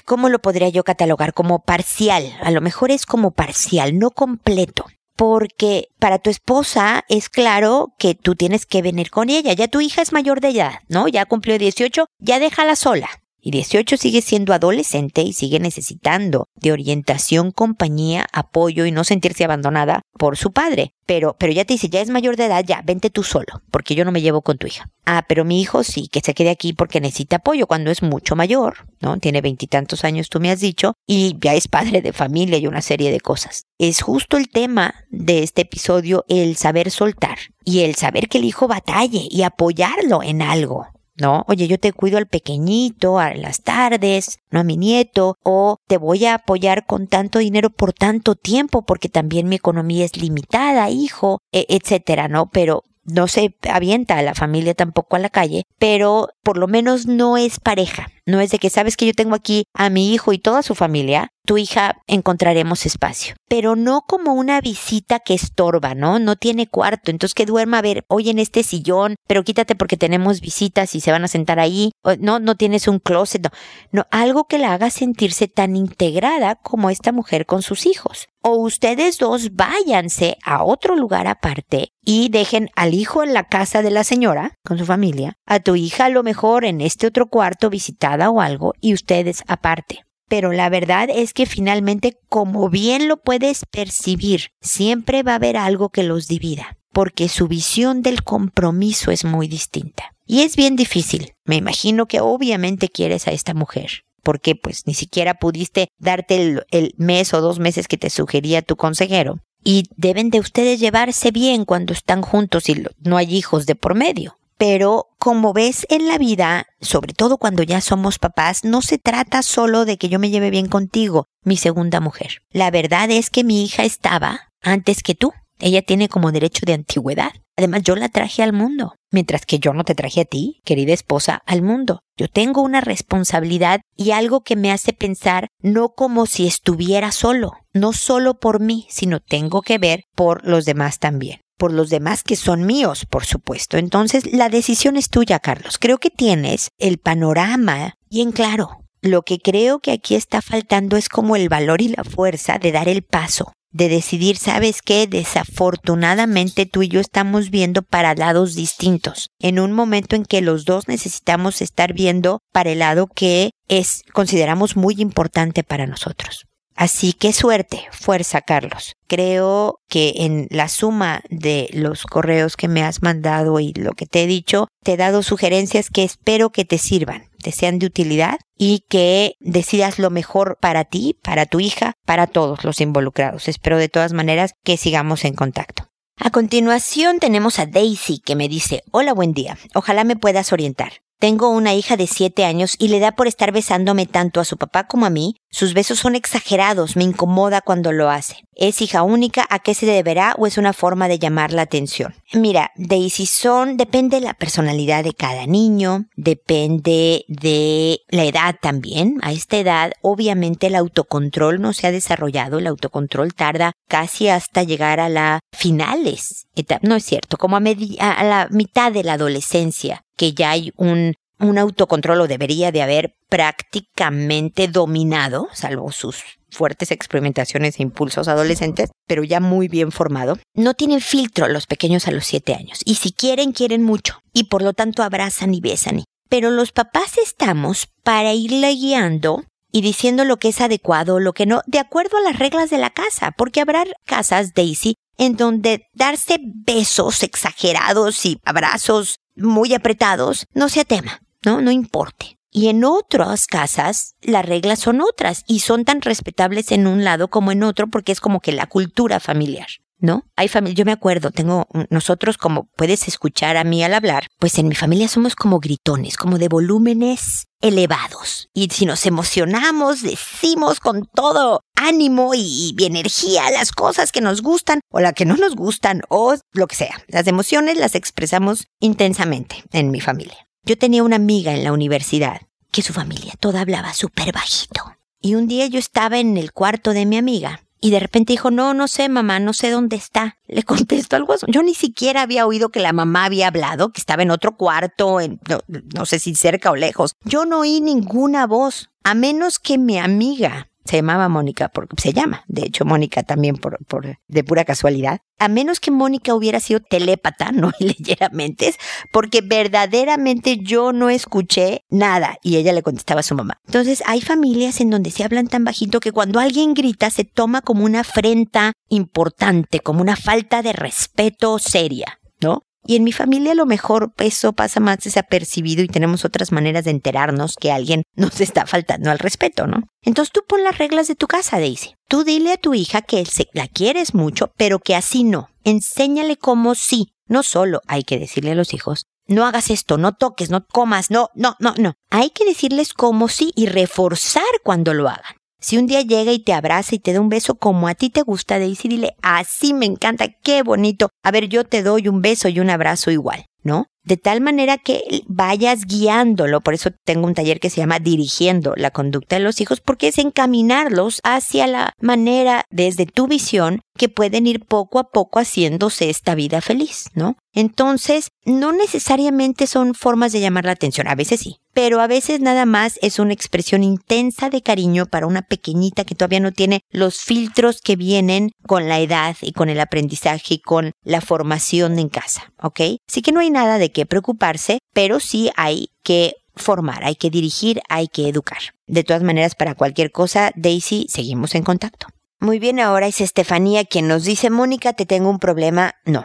¿cómo 0.06 0.30
lo 0.30 0.40
podría 0.40 0.70
yo 0.70 0.84
catalogar? 0.84 1.34
Como 1.34 1.60
parcial. 1.60 2.34
A 2.42 2.52
lo 2.52 2.62
mejor 2.62 2.92
es 2.92 3.06
como 3.06 3.32
parcial, 3.32 4.00
no 4.00 4.12
completo. 4.12 4.86
Porque 5.16 5.90
para 6.00 6.20
tu 6.20 6.30
esposa 6.30 7.04
es 7.08 7.30
claro 7.30 7.94
que 7.98 8.16
tú 8.16 8.36
tienes 8.36 8.66
que 8.66 8.82
venir 8.82 9.10
con 9.10 9.30
ella. 9.30 9.54
Ya 9.54 9.68
tu 9.68 9.82
hija 9.82 10.02
es 10.02 10.12
mayor 10.12 10.42
de 10.42 10.50
edad, 10.50 10.80
¿no? 10.88 11.08
Ya 11.08 11.26
cumplió 11.26 11.58
18, 11.58 12.08
ya 12.20 12.40
déjala 12.40 12.76
sola. 12.76 13.10
Y 13.46 13.52
18 13.52 13.98
sigue 13.98 14.24
siendo 14.24 14.54
adolescente 14.54 15.22
y 15.22 15.32
sigue 15.32 15.60
necesitando 15.60 16.48
de 16.56 16.72
orientación, 16.72 17.52
compañía, 17.52 18.26
apoyo 18.34 18.88
y 18.88 18.92
no 18.92 19.04
sentirse 19.04 19.44
abandonada 19.44 20.02
por 20.18 20.36
su 20.36 20.52
padre. 20.52 20.96
Pero, 21.06 21.36
pero 21.38 21.54
ya 21.54 21.64
te 21.64 21.76
dice, 21.76 21.88
ya 21.88 22.02
es 22.02 22.10
mayor 22.10 22.38
de 22.38 22.46
edad, 22.46 22.66
ya, 22.66 22.82
vente 22.84 23.12
tú 23.12 23.22
solo, 23.22 23.62
porque 23.70 23.94
yo 23.94 24.04
no 24.04 24.12
me 24.12 24.24
llevo 24.24 24.42
con 24.42 24.58
tu 24.58 24.66
hija. 24.66 24.90
Ah, 25.06 25.26
pero 25.30 25.46
mi 25.46 25.62
hijo 25.62 25.84
sí, 25.84 26.08
que 26.08 26.22
se 26.22 26.34
quede 26.34 26.50
aquí 26.50 26.74
porque 26.74 27.00
necesita 27.00 27.36
apoyo 27.36 27.68
cuando 27.68 27.92
es 27.92 28.02
mucho 28.02 28.36
mayor, 28.36 28.88
¿no? 29.00 29.20
Tiene 29.20 29.42
veintitantos 29.42 30.04
años, 30.06 30.30
tú 30.30 30.40
me 30.40 30.50
has 30.50 30.60
dicho, 30.60 30.94
y 31.06 31.38
ya 31.40 31.54
es 31.54 31.68
padre 31.68 32.02
de 32.02 32.14
familia 32.14 32.58
y 32.58 32.66
una 32.66 32.82
serie 32.82 33.12
de 33.12 33.20
cosas. 33.20 33.66
Es 33.78 34.02
justo 34.02 34.38
el 34.38 34.50
tema 34.50 34.96
de 35.12 35.44
este 35.44 35.62
episodio, 35.62 36.26
el 36.30 36.56
saber 36.56 36.90
soltar 36.90 37.38
y 37.64 37.82
el 37.82 37.94
saber 37.94 38.28
que 38.28 38.40
el 38.40 38.46
hijo 38.46 38.68
batalle 38.68 39.28
y 39.30 39.44
apoyarlo 39.44 40.24
en 40.24 40.42
algo. 40.42 40.88
¿No? 41.18 41.46
Oye, 41.48 41.68
yo 41.68 41.80
te 41.80 41.94
cuido 41.94 42.18
al 42.18 42.28
pequeñito, 42.28 43.20
a 43.20 43.34
las 43.34 43.62
tardes, 43.62 44.40
no 44.52 44.60
a 44.60 44.64
mi 44.64 44.78
nieto, 44.78 45.38
o 45.44 45.78
te 45.88 45.98
voy 45.98 46.26
a 46.26 46.36
apoyar 46.36 46.86
con 46.86 47.08
tanto 47.08 47.40
dinero 47.40 47.70
por 47.70 47.94
tanto 47.94 48.36
tiempo 48.36 48.84
porque 48.84 49.10
también 49.10 49.48
mi 49.48 49.56
economía 49.56 50.06
es 50.06 50.18
limitada, 50.18 50.90
hijo, 50.90 51.40
e, 51.52 51.66
etcétera, 51.70 52.28
¿no? 52.28 52.50
Pero 52.52 52.84
no 53.06 53.28
se 53.28 53.56
avienta 53.70 54.18
a 54.18 54.24
la 54.24 54.34
familia 54.34 54.74
tampoco 54.74 55.16
a 55.16 55.20
la 55.20 55.30
calle, 55.30 55.64
pero 55.78 56.30
por 56.46 56.60
lo 56.60 56.68
menos 56.68 57.08
no 57.08 57.38
es 57.38 57.60
pareja. 57.60 58.08
No 58.28 58.40
es 58.40 58.52
de 58.52 58.60
que 58.60 58.70
sabes 58.70 58.98
que 58.98 59.06
yo 59.06 59.14
tengo 59.14 59.36
aquí 59.36 59.66
a 59.74 59.90
mi 59.90 60.14
hijo 60.14 60.32
y 60.32 60.40
toda 60.40 60.64
su 60.64 60.74
familia, 60.74 61.30
tu 61.46 61.58
hija 61.58 62.02
encontraremos 62.08 62.86
espacio. 62.86 63.36
Pero 63.48 63.76
no 63.76 64.02
como 64.08 64.34
una 64.34 64.62
visita 64.62 65.20
que 65.20 65.36
estorba, 65.36 65.94
¿no? 65.94 66.18
No 66.18 66.36
tiene 66.36 66.68
cuarto, 66.68 67.12
entonces 67.12 67.36
que 67.36 67.46
duerma 67.46 67.80
a 67.80 67.84
ver, 67.84 68.04
hoy 68.08 68.32
en 68.32 68.40
este 68.40 68.64
sillón, 68.64 69.16
pero 69.28 69.44
quítate 69.44 69.76
porque 69.76 69.98
tenemos 69.98 70.42
visitas 70.42 70.96
y 70.96 71.02
se 71.02 71.12
van 71.12 71.24
a 71.24 71.28
sentar 71.28 71.60
ahí. 71.60 71.92
No, 72.20 72.40
no 72.40 72.56
tienes 72.56 72.88
un 72.88 73.00
closet, 73.00 73.44
no. 73.44 73.50
No, 73.92 74.08
algo 74.10 74.46
que 74.46 74.58
la 74.58 74.74
haga 74.74 74.90
sentirse 74.90 75.48
tan 75.48 75.76
integrada 75.76 76.56
como 76.56 76.90
esta 76.90 77.12
mujer 77.12 77.46
con 77.46 77.62
sus 77.62 77.86
hijos. 77.86 78.28
O 78.42 78.58
ustedes 78.58 79.18
dos 79.18 79.56
váyanse 79.56 80.38
a 80.44 80.64
otro 80.64 80.96
lugar 80.96 81.28
aparte 81.28 81.90
y 82.04 82.30
dejen 82.30 82.70
al 82.76 82.94
hijo 82.94 83.24
en 83.24 83.34
la 83.34 83.46
casa 83.46 83.82
de 83.82 83.90
la 83.90 84.04
señora, 84.04 84.56
con 84.64 84.78
su 84.78 84.86
familia, 84.86 85.34
a 85.48 85.60
tu 85.60 85.76
hija 85.76 86.06
a 86.06 86.10
lo 86.10 86.22
mejor 86.22 86.35
en 86.64 86.82
este 86.82 87.08
otro 87.08 87.28
cuarto 87.28 87.70
visitar 87.70 88.22
o 88.22 88.42
algo 88.42 88.74
y 88.82 88.94
ustedes 88.94 89.44
aparte. 89.48 90.06
Pero 90.28 90.52
la 90.52 90.70
verdad 90.70 91.08
es 91.10 91.34
que 91.34 91.46
finalmente, 91.46 92.18
como 92.30 92.70
bien 92.70 93.08
lo 93.08 93.18
puedes 93.18 93.66
percibir, 93.66 94.50
siempre 94.62 95.24
va 95.24 95.34
a 95.34 95.36
haber 95.36 95.56
algo 95.56 95.90
que 95.90 96.04
los 96.04 96.28
divida, 96.28 96.78
porque 96.92 97.30
su 97.30 97.48
visión 97.48 98.02
del 98.02 98.24
compromiso 98.24 99.12
es 99.12 99.24
muy 99.24 99.48
distinta. 99.48 100.12
Y 100.26 100.42
es 100.42 100.56
bien 100.56 100.76
difícil. 100.76 101.34
Me 101.46 101.56
imagino 101.56 102.08
que 102.08 102.22
obviamente 102.22 102.90
quieres 102.90 103.28
a 103.28 103.32
esta 103.32 103.54
mujer, 103.54 104.04
porque 104.24 104.56
pues 104.56 104.88
ni 104.88 104.96
siquiera 104.96 105.36
pudiste 105.36 105.90
darte 106.00 106.42
el, 106.42 106.64
el, 106.72 106.96
mes 106.98 107.34
o 107.36 107.42
dos 107.42 107.60
meses 107.60 107.88
que 107.88 107.98
te 107.98 108.10
sugería 108.10 108.64
tu 108.64 108.76
consejero. 108.76 109.40
Y 109.64 109.84
deben 109.96 110.32
de 110.32 110.40
ustedes 110.40 110.80
llevarse 110.80 111.32
bien 111.32 111.66
cuando 111.66 111.94
están 111.94 112.24
juntos 112.24 112.68
y 112.70 112.84
no 113.00 113.18
hay 113.18 113.36
hijos 113.36 113.68
de 113.68 113.76
por 113.76 113.94
medio. 113.94 114.38
Pero 114.58 115.08
como 115.20 115.54
ves 115.54 115.86
en 115.90 116.08
la 116.08 116.18
vida, 116.18 116.68
sobre 116.80 117.14
todo 117.14 117.38
cuando 117.38 117.64
ya 117.64 117.82
somos 117.82 118.20
papás, 118.20 118.64
no 118.64 118.82
se 118.82 118.98
trata 118.98 119.42
solo 119.42 119.84
de 119.86 119.98
que 119.98 120.08
yo 120.08 120.20
me 120.20 120.30
lleve 120.30 120.50
bien 120.50 120.68
contigo, 120.68 121.26
mi 121.44 121.58
segunda 121.58 122.00
mujer. 122.00 122.42
La 122.52 122.72
verdad 122.72 123.12
es 123.12 123.30
que 123.30 123.44
mi 123.44 123.64
hija 123.64 123.84
estaba 123.84 124.52
antes 124.62 125.04
que 125.04 125.16
tú. 125.16 125.34
Ella 125.60 125.82
tiene 125.82 126.10
como 126.10 126.32
derecho 126.32 126.66
de 126.66 126.74
antigüedad. 126.74 127.32
Además, 127.58 127.84
yo 127.84 127.96
la 127.96 128.10
traje 128.10 128.44
al 128.44 128.52
mundo, 128.52 128.96
mientras 129.12 129.46
que 129.46 129.60
yo 129.60 129.74
no 129.74 129.86
te 129.86 129.96
traje 129.96 130.22
a 130.22 130.26
ti, 130.26 130.62
querida 130.66 130.94
esposa, 130.94 131.42
al 131.46 131.62
mundo. 131.62 132.02
Yo 132.18 132.28
tengo 132.28 132.62
una 132.62 132.82
responsabilidad 132.82 133.80
y 133.96 134.12
algo 134.12 134.42
que 134.42 134.58
me 134.58 134.72
hace 134.72 134.92
pensar 134.92 135.48
no 135.62 135.90
como 135.90 136.26
si 136.26 136.46
estuviera 136.46 137.14
solo, 137.14 137.54
no 137.72 137.94
solo 137.94 138.40
por 138.40 138.60
mí, 138.60 138.86
sino 138.90 139.22
tengo 139.22 139.62
que 139.62 139.78
ver 139.78 140.04
por 140.14 140.46
los 140.46 140.66
demás 140.66 141.00
también 141.00 141.45
por 141.58 141.72
los 141.74 141.90
demás 141.90 142.24
que 142.24 142.36
son 142.36 142.66
míos, 142.66 143.06
por 143.10 143.26
supuesto. 143.26 143.78
Entonces, 143.78 144.32
la 144.34 144.50
decisión 144.50 144.98
es 144.98 145.10
tuya, 145.10 145.40
Carlos. 145.40 145.78
Creo 145.80 145.98
que 145.98 146.10
tienes 146.10 146.70
el 146.78 146.98
panorama 146.98 147.96
bien 148.10 148.32
claro. 148.32 148.82
Lo 149.02 149.22
que 149.22 149.40
creo 149.40 149.80
que 149.80 149.92
aquí 149.92 150.16
está 150.16 150.42
faltando 150.42 150.98
es 150.98 151.10
como 151.10 151.36
el 151.36 151.50
valor 151.50 151.82
y 151.82 151.90
la 151.90 152.04
fuerza 152.04 152.58
de 152.58 152.72
dar 152.72 152.90
el 152.90 153.04
paso, 153.04 153.54
de 153.72 153.90
decidir, 153.90 154.38
sabes 154.38 154.82
qué, 154.82 155.06
desafortunadamente 155.06 156.66
tú 156.66 156.82
y 156.82 156.88
yo 156.88 157.02
estamos 157.02 157.50
viendo 157.50 157.84
para 157.84 158.16
lados 158.16 158.56
distintos, 158.56 159.30
en 159.38 159.60
un 159.60 159.74
momento 159.74 160.16
en 160.16 160.24
que 160.24 160.42
los 160.42 160.66
dos 160.66 160.88
necesitamos 160.88 161.62
estar 161.62 161.94
viendo 161.94 162.40
para 162.52 162.72
el 162.72 162.80
lado 162.80 163.08
que 163.08 163.52
es, 163.68 164.02
consideramos 164.14 164.76
muy 164.76 164.96
importante 164.98 165.64
para 165.64 165.88
nosotros. 165.88 166.46
Así 166.76 167.14
que 167.14 167.32
suerte, 167.32 167.86
fuerza, 167.92 168.42
Carlos. 168.42 168.96
Creo 169.08 169.80
que 169.88 170.14
en 170.18 170.48
la 170.50 170.68
suma 170.68 171.24
de 171.30 171.70
los 171.72 172.04
correos 172.04 172.58
que 172.58 172.68
me 172.68 172.84
has 172.84 173.02
mandado 173.02 173.60
y 173.62 173.72
lo 173.74 173.94
que 173.94 174.06
te 174.06 174.24
he 174.24 174.28
dicho, 174.28 174.68
te 174.84 174.94
he 174.94 174.98
dado 174.98 175.24
sugerencias 175.24 175.90
que 175.90 176.04
espero 176.04 176.50
que 176.50 176.66
te 176.66 176.78
sirvan, 176.78 177.30
te 177.42 177.54
sean 177.54 177.80
de 177.80 177.86
utilidad 177.86 178.40
y 178.58 178.84
que 178.90 179.36
decidas 179.40 180.00
lo 180.00 180.10
mejor 180.10 180.58
para 180.60 180.84
ti, 180.84 181.18
para 181.24 181.46
tu 181.46 181.62
hija, 181.62 181.94
para 182.06 182.28
todos 182.28 182.66
los 182.66 182.82
involucrados. 182.82 183.48
Espero 183.48 183.78
de 183.78 183.90
todas 183.90 184.12
maneras 184.12 184.54
que 184.64 184.76
sigamos 184.76 185.24
en 185.24 185.36
contacto. 185.36 185.88
A 186.18 186.30
continuación 186.30 187.20
tenemos 187.20 187.60
a 187.60 187.66
Daisy 187.66 188.20
que 188.20 188.36
me 188.36 188.50
dice, 188.50 188.84
hola 188.92 189.14
buen 189.14 189.34
día, 189.34 189.58
ojalá 189.74 190.04
me 190.04 190.16
puedas 190.16 190.52
orientar. 190.52 190.94
Tengo 191.20 191.50
una 191.50 191.74
hija 191.74 191.96
de 191.98 192.08
siete 192.08 192.44
años 192.44 192.76
y 192.78 192.90
le 192.90 193.00
da 193.00 193.14
por 193.14 193.28
estar 193.28 193.52
besándome 193.52 194.06
tanto 194.06 194.42
a 194.42 194.46
su 194.46 194.58
papá 194.58 194.86
como 194.86 195.06
a 195.06 195.10
mí. 195.10 195.36
Sus 195.56 195.74
besos 195.74 196.00
son 196.00 196.16
exagerados, 196.16 196.98
me 196.98 197.06
incomoda 197.06 197.62
cuando 197.62 197.94
lo 197.94 198.10
hace. 198.10 198.40
¿Es 198.56 198.82
hija 198.82 199.04
única? 199.04 199.48
¿A 199.50 199.60
qué 199.60 199.74
se 199.74 199.86
deberá 199.86 200.36
o 200.38 200.48
es 200.48 200.58
una 200.58 200.74
forma 200.74 201.08
de 201.08 201.18
llamar 201.18 201.54
la 201.54 201.62
atención? 201.62 202.14
Mira, 202.34 202.72
Daisy 202.76 203.26
son, 203.26 203.78
depende 203.78 204.20
de 204.20 204.26
la 204.26 204.34
personalidad 204.34 205.06
de 205.06 205.14
cada 205.14 205.48
niño, 205.48 206.08
depende 206.18 207.24
de 207.30 208.02
la 208.10 208.26
edad 208.26 208.58
también. 208.62 209.20
A 209.22 209.32
esta 209.32 209.56
edad, 209.56 209.94
obviamente 210.02 210.68
el 210.68 210.76
autocontrol 210.76 211.62
no 211.62 211.72
se 211.72 211.88
ha 211.88 211.92
desarrollado, 211.92 212.60
el 212.60 212.68
autocontrol 212.68 213.34
tarda 213.34 213.72
casi 213.88 214.28
hasta 214.28 214.64
llegar 214.64 215.00
a 215.00 215.08
la 215.08 215.40
finales. 215.54 216.48
No 216.82 216.96
es 216.98 217.06
cierto, 217.06 217.38
como 217.38 217.56
a, 217.56 217.60
a 217.60 218.24
la 218.26 218.50
mitad 218.52 218.92
de 218.92 219.06
la 219.06 219.14
adolescencia 219.14 220.02
que 220.18 220.34
ya 220.34 220.50
hay 220.50 220.74
un, 220.76 221.14
un 221.40 221.58
autocontrol 221.58 222.22
o 222.22 222.28
debería 222.28 222.72
de 222.72 222.82
haber 222.82 223.15
prácticamente 223.30 224.68
dominado, 224.68 225.48
salvo 225.54 225.92
sus 225.92 226.24
fuertes 226.52 226.92
experimentaciones 226.92 227.80
e 227.80 227.84
impulsos 227.84 228.28
adolescentes, 228.28 228.90
pero 229.08 229.24
ya 229.24 229.40
muy 229.40 229.68
bien 229.68 229.92
formado. 229.92 230.38
No 230.54 230.74
tienen 230.74 231.02
filtro 231.02 231.48
los 231.48 231.68
pequeños 231.68 232.08
a 232.08 232.12
los 232.12 232.26
siete 232.26 232.54
años 232.54 232.80
y 232.86 232.96
si 232.96 233.12
quieren, 233.12 233.52
quieren 233.52 233.84
mucho 233.84 234.20
y 234.34 234.46
por 234.46 234.62
lo 234.62 234.74
tanto 234.74 235.04
abrazan 235.04 235.54
y 235.54 235.62
besan. 235.62 236.04
Pero 236.30 236.50
los 236.50 236.72
papás 236.72 237.18
estamos 237.18 237.88
para 238.04 238.34
irle 238.34 238.72
guiando 238.74 239.44
y 239.72 239.82
diciendo 239.82 240.24
lo 240.24 240.38
que 240.38 240.48
es 240.48 240.62
adecuado, 240.62 241.20
lo 241.20 241.34
que 241.34 241.46
no, 241.46 241.62
de 241.68 241.80
acuerdo 241.80 242.18
a 242.18 242.22
las 242.22 242.40
reglas 242.40 242.70
de 242.70 242.78
la 242.78 242.92
casa, 242.92 243.32
porque 243.38 243.60
habrá 243.60 243.84
casas, 244.06 244.54
Daisy, 244.54 244.96
en 245.18 245.36
donde 245.36 245.88
darse 245.94 246.38
besos 246.42 247.24
exagerados 247.24 248.26
y 248.26 248.40
abrazos 248.46 249.20
muy 249.36 249.74
apretados, 249.74 250.46
no 250.54 250.70
sea 250.70 250.86
tema, 250.86 251.20
¿no? 251.44 251.62
No 251.62 251.72
importe. 251.72 252.35
Y 252.56 252.70
en 252.70 252.86
otras 252.86 253.48
casas 253.48 254.16
las 254.22 254.46
reglas 254.46 254.80
son 254.80 255.02
otras 255.02 255.44
y 255.46 255.60
son 255.60 255.84
tan 255.84 256.00
respetables 256.00 256.72
en 256.72 256.88
un 256.88 257.04
lado 257.04 257.28
como 257.28 257.52
en 257.52 257.64
otro 257.64 257.88
porque 257.88 258.14
es 258.14 258.22
como 258.22 258.40
que 258.40 258.54
la 258.54 258.66
cultura 258.66 259.20
familiar. 259.20 259.68
¿no? 260.00 260.24
Hay 260.38 260.48
familia, 260.48 260.76
yo 260.76 260.86
me 260.86 260.94
acuerdo, 260.94 261.32
tengo 261.32 261.68
nosotros 261.90 262.38
como 262.38 262.70
puedes 262.78 263.10
escuchar 263.10 263.58
a 263.58 263.66
mí 263.66 263.84
al 263.84 263.94
hablar, 263.94 264.28
pues 264.40 264.58
en 264.58 264.70
mi 264.70 264.76
familia 264.76 265.10
somos 265.10 265.36
como 265.36 265.60
gritones, 265.60 266.16
como 266.16 266.38
de 266.38 266.48
volúmenes 266.48 267.48
elevados. 267.60 268.48
Y 268.54 268.70
si 268.70 268.86
nos 268.86 269.06
emocionamos, 269.06 270.02
decimos 270.02 270.80
con 270.80 271.10
todo 271.14 271.60
ánimo 271.76 272.36
y, 272.36 272.74
y 272.78 272.86
energía 272.86 273.52
las 273.52 273.74
cosas 273.74 274.14
que 274.14 274.22
nos 274.22 274.42
gustan 274.42 274.80
o 274.92 275.02
las 275.02 275.14
que 275.14 275.26
no 275.26 275.36
nos 275.36 275.58
gustan 275.58 276.04
o 276.08 276.36
lo 276.54 276.68
que 276.68 276.76
sea. 276.78 277.04
Las 277.08 277.28
emociones 277.28 277.76
las 277.76 277.96
expresamos 277.96 278.68
intensamente 278.80 279.62
en 279.74 279.92
mi 279.92 280.00
familia. 280.00 280.46
Yo 280.66 280.78
tenía 280.78 281.04
una 281.04 281.18
amiga 281.18 281.54
en 281.54 281.64
la 281.64 281.72
universidad 281.72 282.42
que 282.72 282.82
su 282.82 282.92
familia 282.92 283.36
toda 283.40 283.62
hablaba 283.62 283.94
súper 283.94 284.34
bajito. 284.34 284.82
Y 285.22 285.36
un 285.36 285.48
día 285.48 285.68
yo 285.68 285.78
estaba 285.78 286.18
en 286.18 286.38
el 286.38 286.54
cuarto 286.54 286.92
de 286.92 287.06
mi 287.06 287.18
amiga 287.18 287.62
y 287.80 287.92
de 287.92 288.00
repente 288.00 288.34
dijo, 288.34 288.50
no, 288.50 288.74
no 288.74 288.88
sé, 288.88 289.08
mamá, 289.08 289.40
no 289.40 289.54
sé 289.54 289.70
dónde 289.70 289.96
está. 289.96 290.38
Le 290.48 290.64
contesto 290.64 291.16
algo. 291.16 291.36
Yo 291.48 291.62
ni 291.62 291.76
siquiera 291.76 292.24
había 292.24 292.48
oído 292.48 292.70
que 292.70 292.80
la 292.80 292.94
mamá 292.94 293.26
había 293.26 293.48
hablado, 293.48 293.92
que 293.92 294.02
estaba 294.02 294.24
en 294.24 294.32
otro 294.32 294.58
cuarto, 294.58 295.22
en, 295.22 295.40
no, 295.48 295.60
no 295.68 296.06
sé 296.08 296.18
si 296.18 296.34
cerca 296.34 296.72
o 296.72 296.76
lejos. 296.76 297.14
Yo 297.24 297.46
no 297.46 297.60
oí 297.60 297.80
ninguna 297.80 298.48
voz, 298.48 298.90
a 299.04 299.14
menos 299.14 299.60
que 299.60 299.78
mi 299.78 300.00
amiga 300.00 300.70
se 300.86 300.98
llamaba 300.98 301.28
Mónica, 301.30 301.70
porque 301.70 301.96
se 302.02 302.14
llama, 302.14 302.44
de 302.48 302.64
hecho, 302.64 302.86
Mónica 302.86 303.24
también 303.24 303.58
por, 303.58 303.84
por, 303.86 304.20
de 304.28 304.44
pura 304.44 304.66
casualidad. 304.66 305.20
A 305.40 305.48
menos 305.48 305.80
que 305.80 305.92
Mónica 305.92 306.34
hubiera 306.34 306.60
sido 306.60 306.80
telépata, 306.80 307.52
no 307.54 307.72
y 307.80 307.86
leyera 307.86 308.30
mentes, 308.30 308.78
porque 309.12 309.42
verdaderamente 309.42 310.58
yo 310.58 310.94
no 310.94 311.10
escuché 311.10 311.82
nada 311.90 312.38
y 312.44 312.58
ella 312.58 312.72
le 312.72 312.84
contestaba 312.84 313.22
a 313.22 313.24
su 313.24 313.36
mamá. 313.36 313.60
Entonces, 313.66 314.04
hay 314.06 314.22
familias 314.22 314.80
en 314.80 314.92
donde 314.92 315.12
se 315.12 315.24
hablan 315.24 315.48
tan 315.48 315.66
bajito 315.66 316.00
que 316.00 316.12
cuando 316.12 316.40
alguien 316.40 316.74
grita 316.74 317.10
se 317.10 317.24
toma 317.26 317.62
como 317.62 317.84
una 317.84 318.02
afrenta 318.02 318.74
importante, 318.90 319.80
como 319.80 320.02
una 320.02 320.16
falta 320.16 320.62
de 320.62 320.74
respeto 320.74 321.58
seria, 321.58 322.20
¿no? 322.42 322.62
Y 322.86 322.96
en 322.96 323.04
mi 323.04 323.12
familia 323.12 323.54
a 323.54 323.56
lo 323.56 323.66
mejor 323.66 324.14
eso 324.18 324.54
pasa 324.54 324.80
más 324.80 325.00
desapercibido 325.00 325.84
y 325.84 325.88
tenemos 325.88 326.24
otras 326.24 326.52
maneras 326.52 326.86
de 326.86 326.92
enterarnos 326.92 327.56
que 327.56 327.72
alguien 327.72 328.04
nos 328.16 328.40
está 328.42 328.66
faltando 328.66 329.12
al 329.12 329.20
respeto, 329.20 329.68
¿no? 329.68 329.84
Entonces 330.04 330.32
tú 330.32 330.42
pon 330.48 330.64
las 330.64 330.78
reglas 330.78 331.08
de 331.08 331.16
tu 331.16 331.28
casa, 331.28 331.60
Daisy. 331.60 331.96
Tú 332.08 332.24
dile 332.24 332.54
a 332.54 332.58
tu 332.58 332.74
hija 332.74 333.02
que 333.02 333.24
la 333.54 333.68
quieres 333.68 334.14
mucho, 334.14 334.52
pero 334.58 334.80
que 334.80 334.96
así 334.96 335.24
no. 335.24 335.50
Enséñale 335.64 336.38
cómo 336.38 336.76
sí. 336.76 337.14
No 337.28 337.42
solo 337.42 337.82
hay 337.88 338.04
que 338.04 338.20
decirle 338.20 338.52
a 338.52 338.56
los 338.56 338.76
hijos, 338.76 339.08
no 339.28 339.48
hagas 339.48 339.72
esto, 339.72 339.98
no 339.98 340.14
toques, 340.14 340.52
no 340.52 340.66
comas, 340.68 341.10
no, 341.10 341.30
no, 341.34 341.56
no, 341.60 341.74
no. 341.78 341.94
Hay 342.12 342.30
que 342.30 342.46
decirles 342.46 342.94
cómo 342.94 343.28
sí 343.28 343.52
y 343.56 343.66
reforzar 343.66 344.44
cuando 344.64 344.94
lo 344.94 345.10
hagan. 345.10 345.36
Si 345.66 345.80
un 345.80 345.88
día 345.88 346.02
llega 346.02 346.32
y 346.32 346.38
te 346.38 346.54
abraza 346.54 346.94
y 346.94 347.00
te 347.00 347.12
da 347.12 347.20
un 347.20 347.30
beso 347.30 347.56
como 347.56 347.88
a 347.88 347.96
ti 347.96 348.12
te 348.12 348.22
gusta, 348.22 348.60
Daisy, 348.60 348.88
dile, 348.88 349.16
así 349.24 349.74
me 349.74 349.88
encanta, 349.88 350.28
qué 350.28 350.62
bonito. 350.62 351.10
A 351.24 351.32
ver, 351.32 351.50
yo 351.50 351.64
te 351.64 351.82
doy 351.82 352.08
un 352.08 352.22
beso 352.22 352.50
y 352.50 352.60
un 352.60 352.70
abrazo 352.70 353.10
igual, 353.10 353.46
¿no? 353.64 353.88
de 354.06 354.18
tal 354.18 354.40
manera 354.40 354.78
que 354.78 355.24
vayas 355.28 355.86
guiándolo. 355.86 356.62
Por 356.62 356.74
eso 356.74 356.92
tengo 357.04 357.28
un 357.28 357.34
taller 357.34 357.60
que 357.60 357.70
se 357.70 357.82
llama 357.82 358.00
Dirigiendo 358.00 358.74
la 358.78 358.92
conducta 358.92 359.36
de 359.36 359.44
los 359.44 359.60
hijos, 359.60 359.82
porque 359.82 360.08
es 360.08 360.18
encaminarlos 360.20 361.20
hacia 361.24 361.68
la 361.68 361.94
manera 362.00 362.64
desde 362.70 363.06
tu 363.06 363.28
visión 363.28 363.82
que 363.98 364.10
pueden 364.10 364.48
ir 364.48 364.64
poco 364.66 365.00
a 365.00 365.10
poco 365.10 365.40
haciéndose 365.40 366.10
esta 366.10 366.36
vida 366.36 366.62
feliz, 366.62 367.10
¿no? 367.16 367.36
Entonces, 367.54 368.30
no 368.46 368.72
necesariamente 368.72 369.68
son 369.68 369.96
formas 369.96 370.32
de 370.32 370.42
llamar 370.42 370.66
la 370.66 370.72
atención, 370.72 371.08
a 371.08 371.16
veces 371.16 371.40
sí, 371.40 371.58
pero 371.76 372.00
a 372.00 372.08
veces 372.08 372.40
nada 372.40 372.66
más 372.66 372.98
es 373.02 373.20
una 373.20 373.34
expresión 373.34 373.84
intensa 373.84 374.50
de 374.50 374.64
cariño 374.64 375.08
para 375.08 375.28
una 375.28 375.42
pequeñita 375.42 376.06
que 376.06 376.16
todavía 376.16 376.40
no 376.40 376.54
tiene 376.54 376.80
los 376.90 377.22
filtros 377.22 377.82
que 377.82 377.98
vienen 377.98 378.52
con 378.66 378.88
la 378.88 379.02
edad 379.02 379.36
y 379.42 379.52
con 379.52 379.68
el 379.68 379.82
aprendizaje 379.82 380.56
y 380.56 380.60
con 380.60 380.94
la 381.04 381.20
formación 381.20 382.00
en 382.00 382.08
casa, 382.08 382.54
¿ok? 382.62 382.80
Así 383.08 383.22
que 383.22 383.34
no 383.34 383.42
hay 383.42 383.50
nada 383.50 383.78
de 383.78 383.92
qué 383.92 384.06
preocuparse, 384.06 384.80
pero 384.94 385.20
sí 385.20 385.52
hay 385.58 385.90
que 386.02 386.36
formar, 386.56 387.04
hay 387.04 387.16
que 387.16 387.30
dirigir, 387.30 387.82
hay 387.90 388.08
que 388.08 388.30
educar. 388.30 388.60
De 388.88 389.04
todas 389.04 389.24
maneras, 389.24 389.56
para 389.56 389.76
cualquier 389.76 390.14
cosa, 390.14 390.52
Daisy, 390.56 391.08
seguimos 391.10 391.56
en 391.56 391.64
contacto. 391.64 392.08
Muy 392.40 392.58
bien, 392.58 392.80
ahora 392.80 393.08
es 393.08 393.20
Estefanía 393.20 393.84
quien 393.84 394.08
nos 394.08 394.24
dice, 394.24 394.50
Mónica, 394.50 394.94
te 394.94 395.06
tengo 395.06 395.30
un 395.30 395.40
problema. 395.40 395.96
No, 396.06 396.24